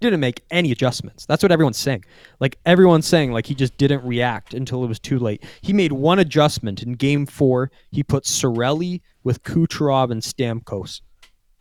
[0.00, 1.24] didn't make any adjustments.
[1.26, 2.04] That's what everyone's saying.
[2.38, 5.42] Like everyone's saying like he just didn't react until it was too late.
[5.62, 7.70] He made one adjustment in game 4.
[7.90, 11.00] He put Cirelli with Kucherov and Stamkos.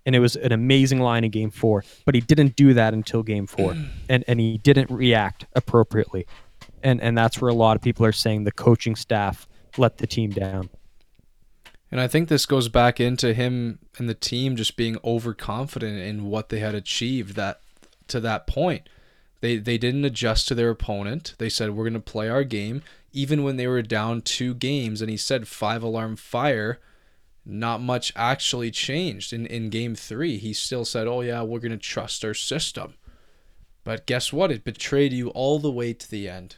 [0.05, 3.23] And it was an amazing line in game 4, but he didn't do that until
[3.23, 3.75] game 4.
[4.09, 6.27] and and he didn't react appropriately.
[6.85, 10.05] And and that's where a lot of people are saying the coaching staff let the
[10.05, 10.69] team down.
[11.91, 16.25] And I think this goes back into him and the team just being overconfident in
[16.29, 17.59] what they had achieved that
[18.07, 18.87] to that point.
[19.41, 21.33] They they didn't adjust to their opponent.
[21.39, 25.01] They said we're going to play our game even when they were down two games
[25.01, 26.79] and he said five alarm fire
[27.45, 30.37] not much actually changed in in game 3.
[30.37, 32.93] He still said, "Oh yeah, we're going to trust our system."
[33.83, 34.51] But guess what?
[34.51, 36.57] It betrayed you all the way to the end.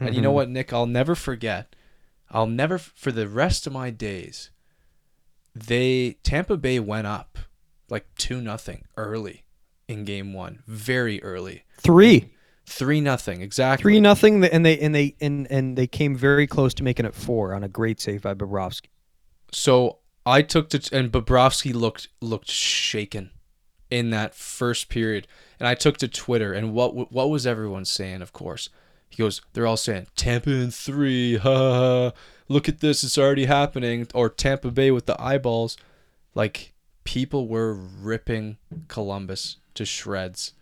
[0.00, 0.72] And you know what, Nick?
[0.72, 1.74] I'll never forget.
[2.30, 4.50] I'll never, for the rest of my days,
[5.54, 7.38] they Tampa Bay went up
[7.88, 9.44] like two nothing early
[9.86, 12.30] in game one, very early, 3
[12.66, 13.82] three nothing exactly.
[13.82, 17.14] Three nothing, and they and they and and they came very close to making it
[17.14, 18.88] four on a great save by Bobrovsky.
[19.52, 23.30] So I took to and Bobrovsky looked looked shaken
[23.90, 25.26] in that first period,
[25.58, 28.22] and I took to Twitter and what what was everyone saying?
[28.22, 28.70] Of course,
[29.14, 29.42] he goes.
[29.52, 31.36] They're all saying Tampa in three.
[31.36, 32.10] Ha ha.
[32.10, 32.12] ha.
[32.48, 34.06] Look at this, it's already happening.
[34.14, 35.78] Or Tampa Bay with the eyeballs,
[36.34, 36.72] like
[37.04, 38.58] people were ripping
[38.88, 40.52] Columbus to shreds.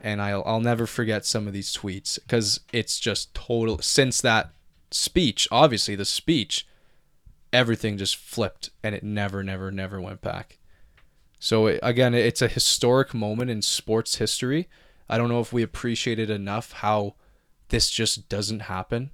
[0.00, 3.78] And I'll I'll never forget some of these tweets because it's just total.
[3.80, 4.50] Since that
[4.90, 6.66] speech, obviously the speech,
[7.52, 10.58] everything just flipped and it never never never went back
[11.38, 14.68] so it, again it's a historic moment in sports history
[15.08, 17.14] i don't know if we appreciate it enough how
[17.68, 19.10] this just doesn't happen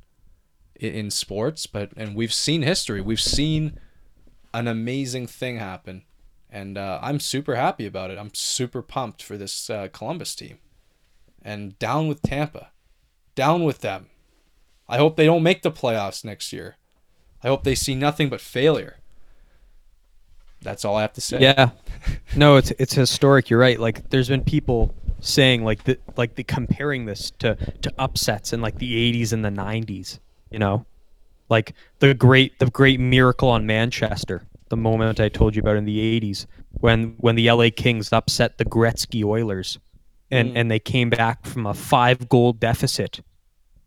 [0.82, 3.78] i- in sports but and we've seen history we've seen
[4.54, 6.02] an amazing thing happen
[6.50, 10.58] and uh, i'm super happy about it i'm super pumped for this uh, columbus team
[11.42, 12.70] and down with tampa
[13.34, 14.06] down with them
[14.88, 16.76] i hope they don't make the playoffs next year
[17.44, 18.98] I hope they see nothing but failure.
[20.60, 21.40] That's all I have to say.
[21.40, 21.70] Yeah.
[22.36, 23.50] No, it's it's historic.
[23.50, 23.80] You're right.
[23.80, 28.60] Like there's been people saying like the like the comparing this to to upsets in
[28.60, 30.18] like the 80s and the 90s,
[30.50, 30.84] you know?
[31.48, 35.84] Like the great the great miracle on Manchester, the moment I told you about in
[35.84, 39.78] the 80s when when the LA Kings upset the Gretzky Oilers
[40.30, 43.20] and and they came back from a 5 goal deficit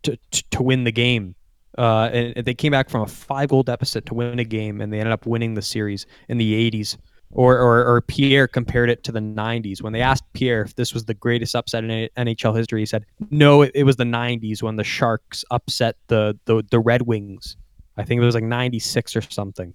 [0.02, 1.34] to to, to win the game.
[1.76, 4.90] Uh, and they came back from a five goal deficit to win a game, and
[4.90, 6.96] they ended up winning the series in the 80s.
[7.32, 9.82] Or, or, or Pierre compared it to the 90s.
[9.82, 13.04] When they asked Pierre if this was the greatest upset in NHL history, he said,
[13.30, 17.56] no, it, it was the 90s when the Sharks upset the, the, the Red Wings.
[17.96, 19.74] I think it was like 96 or something.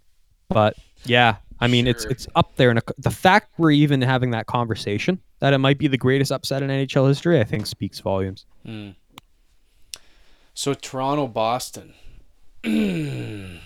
[0.50, 0.76] But
[1.06, 2.12] yeah, I mean, it's Sure.
[2.12, 2.70] it's up there.
[2.72, 6.64] And the fact we're even having that conversation that it might be the greatest upset
[6.64, 8.46] in NHL history, I think speaks volumes.
[8.66, 8.90] Hmm.
[10.54, 11.94] So Toronto, Boston.
[12.64, 13.60] this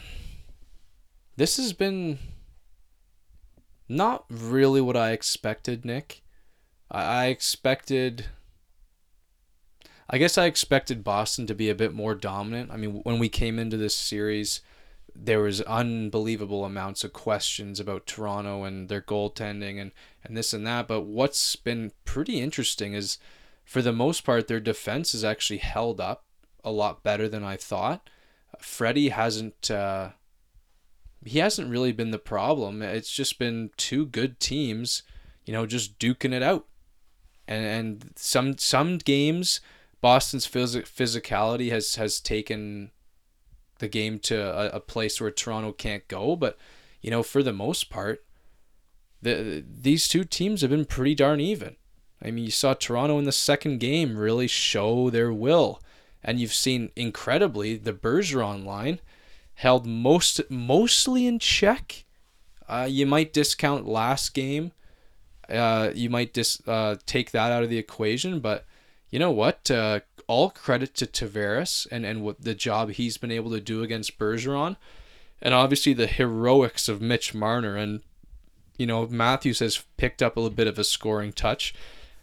[1.57, 2.17] has been
[3.87, 6.23] not really what I expected, Nick.
[6.89, 8.25] I, expected.
[10.09, 12.71] I guess I expected Boston to be a bit more dominant.
[12.71, 14.61] I mean, when we came into this series,
[15.15, 19.91] there was unbelievable amounts of questions about Toronto and their goaltending and,
[20.23, 20.87] and this and that.
[20.87, 23.17] But what's been pretty interesting is,
[23.63, 26.25] for the most part, their defense has actually held up
[26.63, 28.09] a lot better than I thought.
[28.59, 30.11] Freddie hasn't uh,
[31.25, 32.81] he hasn't really been the problem.
[32.81, 35.03] It's just been two good teams,
[35.45, 36.67] you know, just duking it out.
[37.47, 39.59] And and some some games
[40.05, 42.91] Boston's phys- physicality has has taken
[43.79, 46.59] the game to a, a place where Toronto can't go, but
[47.01, 48.23] you know, for the most part,
[49.21, 51.75] the these two teams have been pretty darn even.
[52.21, 55.81] I mean, you saw Toronto in the second game really show their will,
[56.23, 58.99] and you've seen incredibly the Bergeron line
[59.55, 62.03] held most mostly in check.
[62.67, 64.71] Uh, you might discount last game.
[65.49, 68.65] Uh, you might dis uh, take that out of the equation, but
[69.09, 69.69] you know what?
[69.69, 73.83] Uh, all credit to Tavares and and what the job he's been able to do
[73.83, 74.75] against Bergeron,
[75.41, 78.01] and obviously the heroics of Mitch Marner and
[78.77, 81.73] you know Matthews has picked up a little bit of a scoring touch.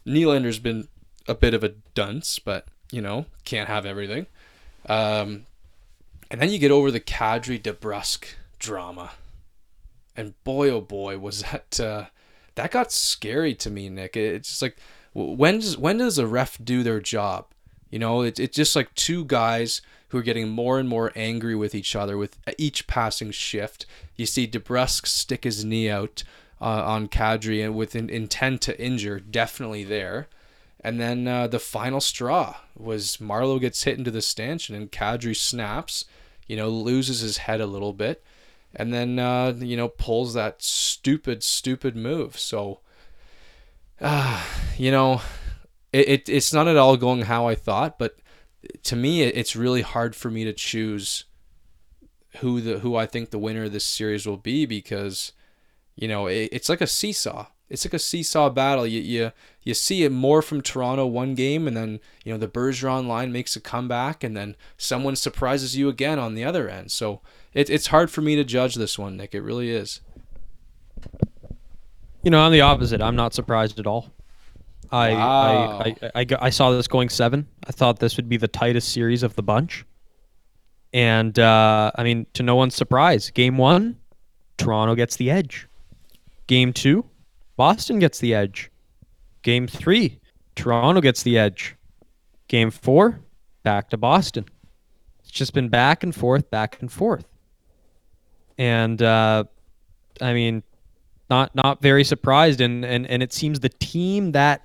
[0.05, 0.87] Nylander's been
[1.27, 4.27] a bit of a dunce, but you know can't have everything.
[4.87, 5.45] Um,
[6.33, 8.25] and then you get over the Kadri DeBrusk
[8.57, 9.11] drama,
[10.17, 12.05] and boy oh boy was that uh,
[12.55, 14.17] that got scary to me, Nick.
[14.17, 14.77] It- It's just like
[15.13, 17.45] when does when does a ref do their job?
[17.91, 21.53] You know, it, it's just like two guys who are getting more and more angry
[21.55, 23.85] with each other with each passing shift.
[24.15, 26.23] You see DeBrusk stick his knee out
[26.59, 30.27] uh, on Kadri and with an intent to injure, definitely there.
[30.83, 35.35] And then uh, the final straw was Marleau gets hit into the stanchion and Kadri
[35.35, 36.05] snaps,
[36.47, 38.23] you know, loses his head a little bit,
[38.75, 42.37] and then uh, you know pulls that stupid, stupid move.
[42.37, 42.79] So,
[44.01, 44.43] uh,
[44.77, 45.21] you know,
[45.91, 48.17] it, it it's not at all going how I thought, but
[48.83, 51.25] to me, it, it's really hard for me to choose
[52.37, 55.33] who the who I think the winner of this series will be because
[55.95, 57.47] you know it, it's like a seesaw.
[57.69, 58.85] It's like a seesaw battle.
[58.85, 59.31] You, you
[59.63, 63.31] you see it more from Toronto one game, and then you know the Bergeron line
[63.31, 66.91] makes a comeback, and then someone surprises you again on the other end.
[66.91, 67.21] So
[67.53, 69.33] it, it's hard for me to judge this one, Nick.
[69.33, 70.01] It really is.
[72.21, 73.01] You know, I'm the opposite.
[73.01, 74.11] I'm not surprised at all.
[74.91, 75.79] I, Wow.
[75.79, 77.47] I, I, I, I saw this going seven.
[77.67, 79.85] I thought this would be the tightest series of the bunch.
[80.93, 83.97] And, uh, I mean, to no one's surprise, game one,
[84.57, 85.67] Toronto gets the edge.
[86.45, 87.05] Game two,
[87.55, 88.71] Boston gets the edge.
[89.41, 90.19] Game three,
[90.55, 91.75] Toronto gets the edge.
[92.47, 93.19] Game four,
[93.63, 94.45] back to Boston.
[95.19, 97.25] It's just been back and forth, back and forth.
[98.57, 99.45] And, uh,
[100.21, 100.63] I mean,
[101.29, 104.61] not not very surprised and, and and it seems the team that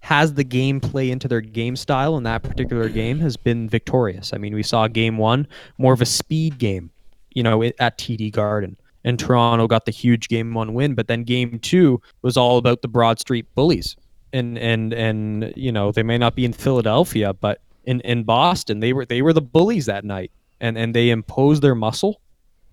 [0.00, 4.32] has the gameplay into their game style in that particular game has been victorious.
[4.32, 5.46] I mean, we saw game 1
[5.78, 6.90] more of a speed game,
[7.32, 8.76] you know, at TD Garden.
[9.04, 12.82] And Toronto got the huge game 1 win, but then game 2 was all about
[12.82, 13.96] the Broad Street Bullies.
[14.32, 18.80] And and and you know, they may not be in Philadelphia, but in in Boston,
[18.80, 20.30] they were they were the bullies that night.
[20.60, 22.20] And and they imposed their muscle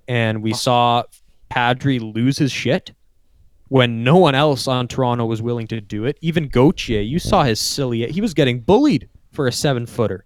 [0.09, 1.03] and we saw
[1.49, 2.91] Padre lose his shit
[3.69, 6.17] when no one else on Toronto was willing to do it.
[6.21, 8.11] Even Gauthier, you saw his silly.
[8.11, 10.25] He was getting bullied for a seven footer.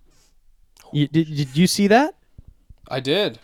[0.94, 2.16] You, did, did you see that?
[2.90, 3.40] I did.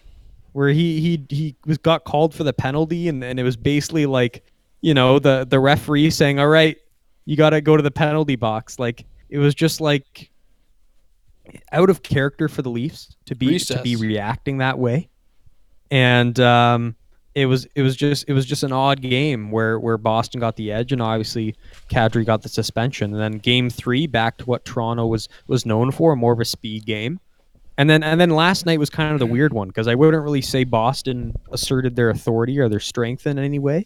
[0.54, 4.06] Where he he he was got called for the penalty, and, and it was basically
[4.06, 4.44] like,
[4.82, 6.78] you know, the the referee saying, "All right,
[7.26, 10.32] you got to go to the penalty box." Like it was just like
[11.72, 15.10] out of character for the Leafs to be to be reacting that way.
[15.92, 16.96] and um,
[17.36, 20.56] it was it was just it was just an odd game where where Boston got
[20.56, 21.56] the edge and obviously
[21.90, 23.14] Kadri got the suspension.
[23.14, 26.46] And then game three, back to what Toronto was was known for, more of a
[26.46, 27.20] speed game.
[27.80, 30.22] And then and then last night was kind of the weird one because I wouldn't
[30.22, 33.86] really say Boston asserted their authority or their strength in any way,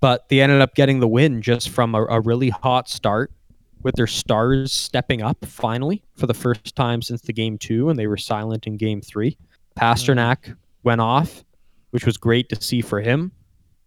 [0.00, 3.30] but they ended up getting the win just from a, a really hot start
[3.82, 7.98] with their stars stepping up finally for the first time since the game two, and
[7.98, 9.36] they were silent in game three.
[9.78, 11.44] Pastrnak went off,
[11.90, 13.30] which was great to see for him.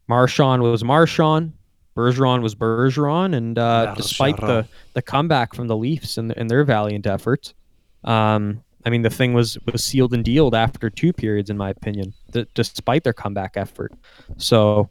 [0.08, 1.52] Marchand was Marchand.
[1.98, 6.64] Bergeron was Bergeron, and uh, despite the, the comeback from the Leafs and, and their
[6.64, 7.56] valiant efforts,
[8.04, 11.70] um, I mean the thing was was sealed and dealed after two periods, in my
[11.70, 13.94] opinion, th- despite their comeback effort.
[14.38, 14.90] So,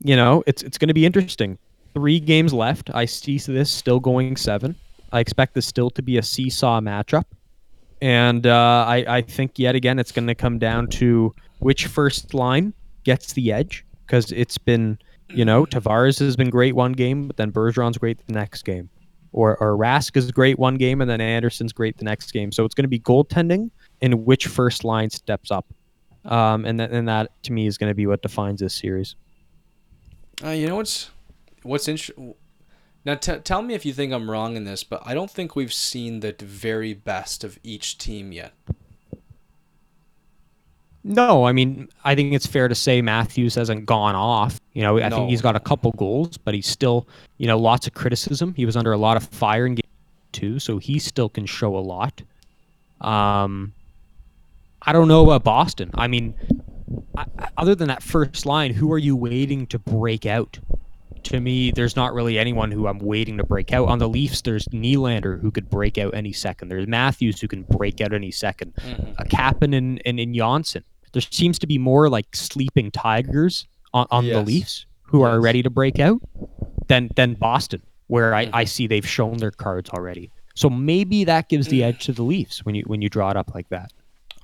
[0.00, 1.58] you know, it's it's going to be interesting.
[1.94, 2.90] Three games left.
[2.94, 4.76] I see this still going seven.
[5.12, 7.24] I expect this still to be a seesaw matchup,
[8.02, 12.34] and uh, I I think yet again it's going to come down to which first
[12.34, 12.74] line
[13.04, 14.98] gets the edge because it's been
[15.28, 18.90] you know Tavares has been great one game, but then Bergeron's great the next game,
[19.34, 22.52] or or Rask is great one game and then Andersen's great the next game.
[22.52, 23.70] So it's going to be goaltending
[24.00, 25.66] and which first line steps up,
[26.24, 29.16] um, and that and that to me is going to be what defines this series.
[30.42, 31.10] Uh, you know what's
[31.62, 32.34] what's interesting.
[33.04, 35.54] Now, t- tell me if you think I'm wrong in this, but I don't think
[35.54, 38.54] we've seen the very best of each team yet.
[41.06, 44.58] No, I mean I think it's fair to say Matthews hasn't gone off.
[44.72, 45.16] You know, I No.
[45.16, 47.06] think he's got a couple goals, but he's still,
[47.38, 48.54] you know, lots of criticism.
[48.56, 49.82] He was under a lot of fire in game
[50.32, 52.22] two, so he still can show a lot.
[53.00, 53.74] Um,
[54.82, 55.90] I don't know about Boston.
[55.94, 56.34] I mean,
[57.16, 57.26] I,
[57.56, 60.58] other than that first line, who are you waiting to break out?
[61.24, 63.88] To me, there's not really anyone who I'm waiting to break out.
[63.88, 66.68] On the Leafs, there's Nylander who could break out any second.
[66.68, 68.72] There's Matthews who can break out any 2nd
[69.18, 70.84] A Kapanen and, and, and Johnsson.
[71.14, 75.62] There seems to be more like sleeping tigers on, on the Leafs who are ready
[75.62, 76.20] to break out
[76.88, 78.54] than than Boston, where I, Mm-hmm.
[78.56, 80.30] I see they've shown their cards already.
[80.54, 83.36] So maybe that gives the edge to the Leafs when you when you draw it
[83.36, 83.92] up like that.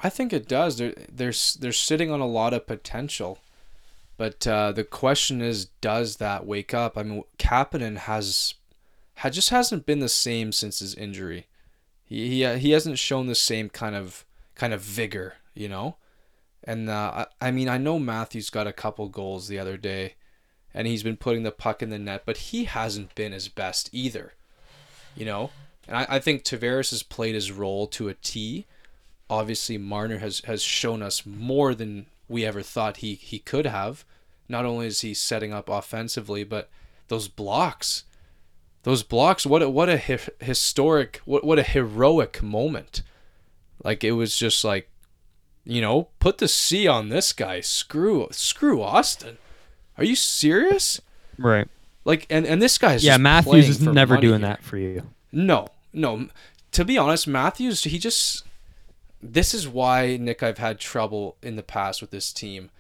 [0.03, 0.79] I think it does.
[0.79, 3.39] They're they're they're sitting on a lot of potential,
[4.17, 6.97] but uh, the question is, does that wake up?
[6.97, 8.55] I mean, Kapanen has,
[9.17, 11.47] had just hasn't been the same since his injury.
[12.05, 14.25] He he uh, he hasn't shown the same kind of
[14.55, 15.97] kind of vigor, you know.
[16.65, 20.15] And uh, I I mean, I know Matthews got a couple goals the other day,
[20.75, 23.89] and he's been putting the puck in the net, but he hasn't been his best
[23.93, 24.35] either,
[25.17, 25.51] you know.
[25.89, 28.67] And I, I think Tavares has played his role to a T
[29.31, 34.05] obviously Marner has has shown us more than we ever thought he he could have.
[34.49, 36.69] Not only is he setting up offensively, but
[37.07, 38.05] those blocks,
[38.83, 39.47] those blocks.
[39.47, 43.03] What a, what a hi- historic, what what a heroic moment.
[43.83, 44.91] Like it was just like,
[45.65, 47.61] you know, put the C on this guy.
[47.61, 49.39] Screw screw Austin.
[49.99, 51.01] Are you serious?
[51.39, 51.69] Right.
[52.05, 54.49] Like and and this guy's Yeah, just Matthews is never doing here.
[54.49, 55.03] that for you.
[55.33, 56.29] No, no.
[56.73, 58.45] To be honest, Matthews, he just.
[59.23, 62.71] This is why, Nick, I've had trouble in the past with this team.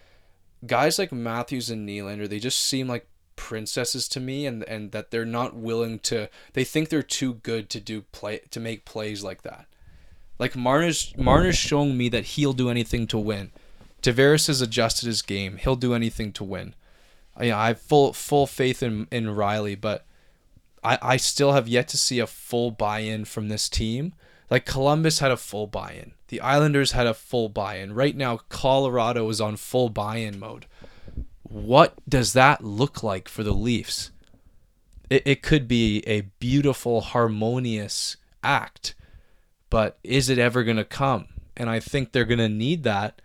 [0.67, 5.11] Guys like Matthews and Nylander, they just seem like princesses to me, and, and that
[5.11, 6.31] they're not willing to.
[6.55, 9.67] They think they're too good to do play to make plays like that.
[10.41, 13.53] Like Marner's Marner's showing me that he'll do anything to win.
[14.01, 15.59] Tavares has adjusted his game.
[15.59, 16.75] He'll do anything to win.
[17.37, 20.07] I, I have full full faith in in Rielly, but
[20.83, 24.15] I, I still have yet to see a full buy-in from this team.
[24.49, 26.13] Like Columbus had a full buy-in.
[26.29, 27.93] The Islanders had a full buy-in.
[27.93, 30.65] Right now Colorado is on full buy-in mode.
[31.43, 34.11] What does that look like for the Leafs?
[35.11, 38.95] It, it could be a beautiful harmonious act,
[39.71, 41.29] but is it ever going to come?
[41.57, 43.23] And I think they're going to need that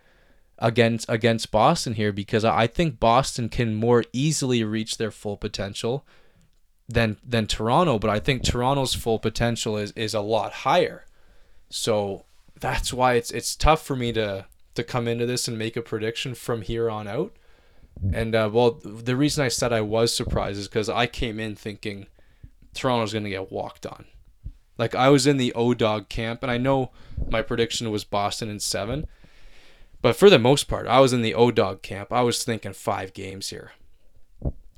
[0.58, 6.06] against against Boston here because I think Boston can more easily reach their full potential
[6.88, 11.06] than than Toronto, but I think Toronto's full potential is is a lot higher.
[11.70, 12.26] So
[12.60, 14.46] that's why it's it's tough for me to
[14.76, 17.36] to come into this and make a prediction from here on out.
[18.14, 21.56] And uh, well, the reason I said I was surprised is because I came in
[21.56, 22.08] thinking
[22.74, 24.06] Toronto's going to get walked on.
[24.78, 26.92] Like I was in the O dog camp, and I know
[27.30, 29.08] my prediction was Boston in seven,
[30.02, 32.12] but for the most part, I was in the O dog camp.
[32.12, 33.72] I was thinking five games here.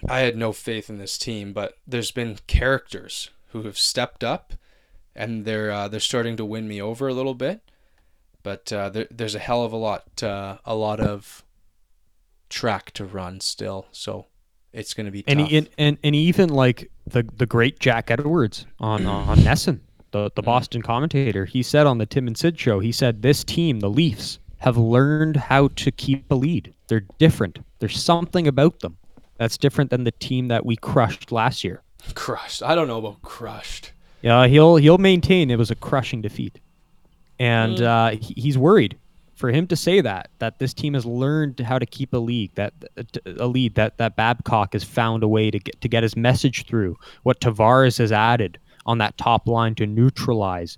[0.07, 4.53] I had no faith in this team, but there's been characters who have stepped up,
[5.15, 7.61] and they're uh, they're starting to win me over a little bit.
[8.43, 11.43] But uh, there, there's a hell of a lot uh, a lot of
[12.49, 14.27] track to run still, so
[14.71, 15.49] it's going to be And tough.
[15.51, 19.79] and, and and even like the the great Jack Edwards on on NESN,
[20.25, 20.35] the Mm.
[20.35, 23.79] the Boston commentator, he said on the Tim and Sid show, he said this team,
[23.79, 26.73] the Leafs, have learned how to keep a lead.
[26.87, 27.59] They're different.
[27.79, 28.97] There's something about them
[29.37, 31.81] that's different than the team that we crushed last year.
[32.15, 32.63] Crushed.
[32.63, 33.91] I don't know about crushed.
[34.21, 36.59] Yeah, he'll he'll maintain it was a crushing defeat,
[37.39, 38.97] and uh, he, he's worried
[39.35, 42.49] for him to say that that this team has learned how to keep a lead
[42.55, 42.73] that
[43.39, 46.65] a lead that that Babcock has found a way to get to get his message
[46.65, 46.97] through.
[47.23, 48.57] What Tavares has added
[48.87, 50.77] on that top line to neutralize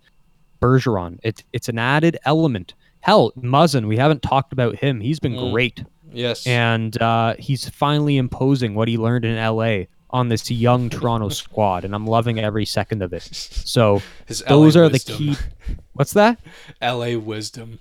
[0.62, 1.20] Bergeron.
[1.24, 2.74] It's it's an added element.
[3.02, 5.00] Hell, Muzzin, we haven't talked about him.
[5.00, 5.52] He's been Mm.
[5.54, 6.46] great, Yes.
[6.46, 11.86] and uh, he's finally imposing what he learned in LA on this young Toronto squad,
[11.86, 13.24] and I'm loving every second of it.
[13.24, 15.18] So those LA are wisdom.
[15.18, 15.36] the key.
[15.94, 16.40] What's that?
[16.82, 17.80] LA wisdom.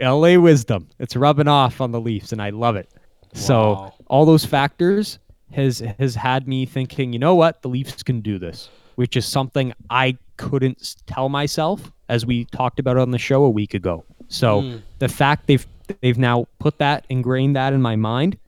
[0.00, 0.88] LA wisdom.
[0.98, 2.90] It's rubbing off on the Leafs, and I love it.
[3.32, 5.18] So all those factors
[5.52, 7.14] has has had me thinking.
[7.14, 7.62] You know what?
[7.62, 12.78] The Leafs can do this, which is something I couldn't tell myself as we talked
[12.80, 14.04] about on the show a week ago.
[14.28, 14.76] So Hmm.
[14.98, 15.66] the fact they've
[16.00, 18.38] they've now put that ingrained that in my mind,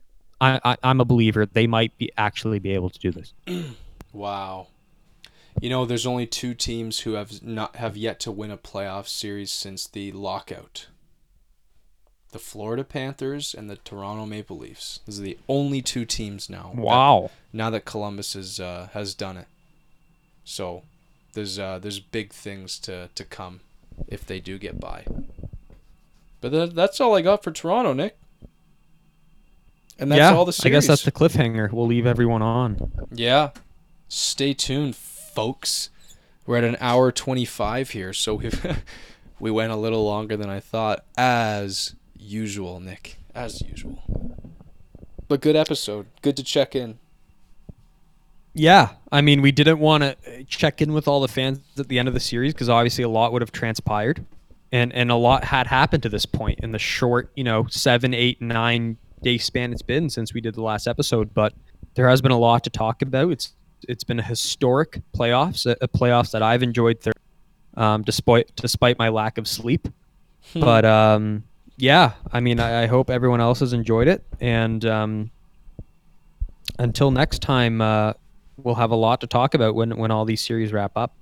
[0.41, 3.33] I, I I'm a believer they might be actually be able to do this.
[4.13, 4.67] Wow.
[5.61, 9.07] You know, there's only two teams who have not have yet to win a playoff
[9.09, 10.87] series since the lockout.
[12.31, 14.99] The Florida Panthers and the Toronto Maple Leafs.
[15.05, 16.71] Those are the only two teams now.
[16.75, 17.29] that- Wow.
[17.53, 19.47] now that Columbus is uh, has done it.
[20.45, 20.83] So
[21.33, 23.59] there's uh, there's big things to, to come
[24.07, 25.05] if they do get by.
[26.39, 28.17] But that, that's all I got for Toronto, Nick.
[29.97, 30.71] And that's yeah, all the series.
[30.71, 31.71] I guess that's the cliffhanger.
[31.71, 32.91] We'll leave everyone on.
[33.11, 33.51] Yeah.
[34.07, 35.89] Stay tuned, folks.
[36.45, 38.83] We're at an hour 25 here, so we've
[39.39, 43.17] we went a little longer than I thought as usual, Nick.
[43.33, 44.03] As usual.
[45.27, 46.05] But good episode.
[46.21, 46.99] Good to check in.
[48.57, 51.99] Yeah, I mean, we didn't want to check in with all the fans at the
[51.99, 54.25] end of the series because obviously a lot would have transpired,
[54.71, 58.13] and and a lot had happened to this point in the short, you know, seven,
[58.13, 61.33] eight, nine day span it's been since we did the last episode.
[61.33, 61.53] But
[61.95, 63.29] there has been a lot to talk about.
[63.29, 63.53] It's
[63.89, 67.11] it's been a historic playoffs, a, a playoffs that I've enjoyed, thir-
[67.75, 69.89] um, despite despite my lack of sleep.
[70.53, 71.43] but um,
[71.75, 75.31] yeah, I mean, I, I hope everyone else has enjoyed it, and um,
[76.79, 78.13] until next time, uh,
[78.57, 81.15] we'll have a lot to talk about when when all these series wrap up.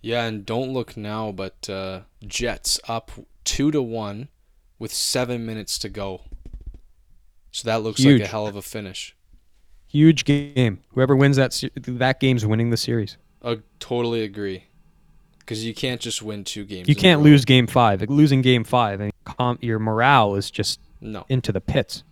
[0.00, 3.10] Yeah, and don't look now, but uh, Jets up
[3.44, 4.28] two to one
[4.78, 6.22] with seven minutes to go.
[7.50, 9.16] So that looks like a hell of a finish.
[9.88, 10.80] Huge game.
[10.90, 13.16] Whoever wins that that game's winning the series.
[13.42, 14.64] I totally agree.
[15.38, 16.88] Because you can't just win two games.
[16.88, 18.00] You can't lose game five.
[18.00, 19.12] Like, losing game five, and
[19.60, 22.02] your morale is just No, into the pits.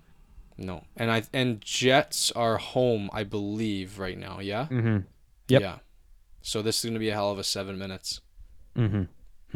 [0.56, 4.40] No, and I and Jets are home, I believe, right now.
[4.40, 4.66] Yeah.
[4.70, 4.98] Mm-hmm.
[5.48, 5.62] Yep.
[5.62, 5.78] Yeah.
[6.42, 8.20] So this is gonna be a hell of a seven minutes.
[8.76, 9.04] Mm-hmm.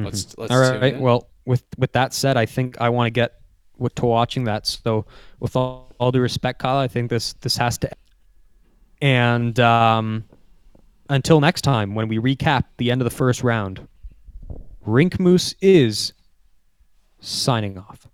[0.04, 1.00] Let's let's All tune right.
[1.00, 3.40] Well, with with that said, I think I want to get
[3.78, 4.66] with, to watching that.
[4.66, 5.06] So,
[5.40, 7.90] with all, all due respect, Kyle, I think this this has to.
[9.00, 10.24] And um,
[11.08, 13.86] until next time, when we recap the end of the first round,
[14.82, 16.12] Rink Moose is
[17.20, 18.08] signing off.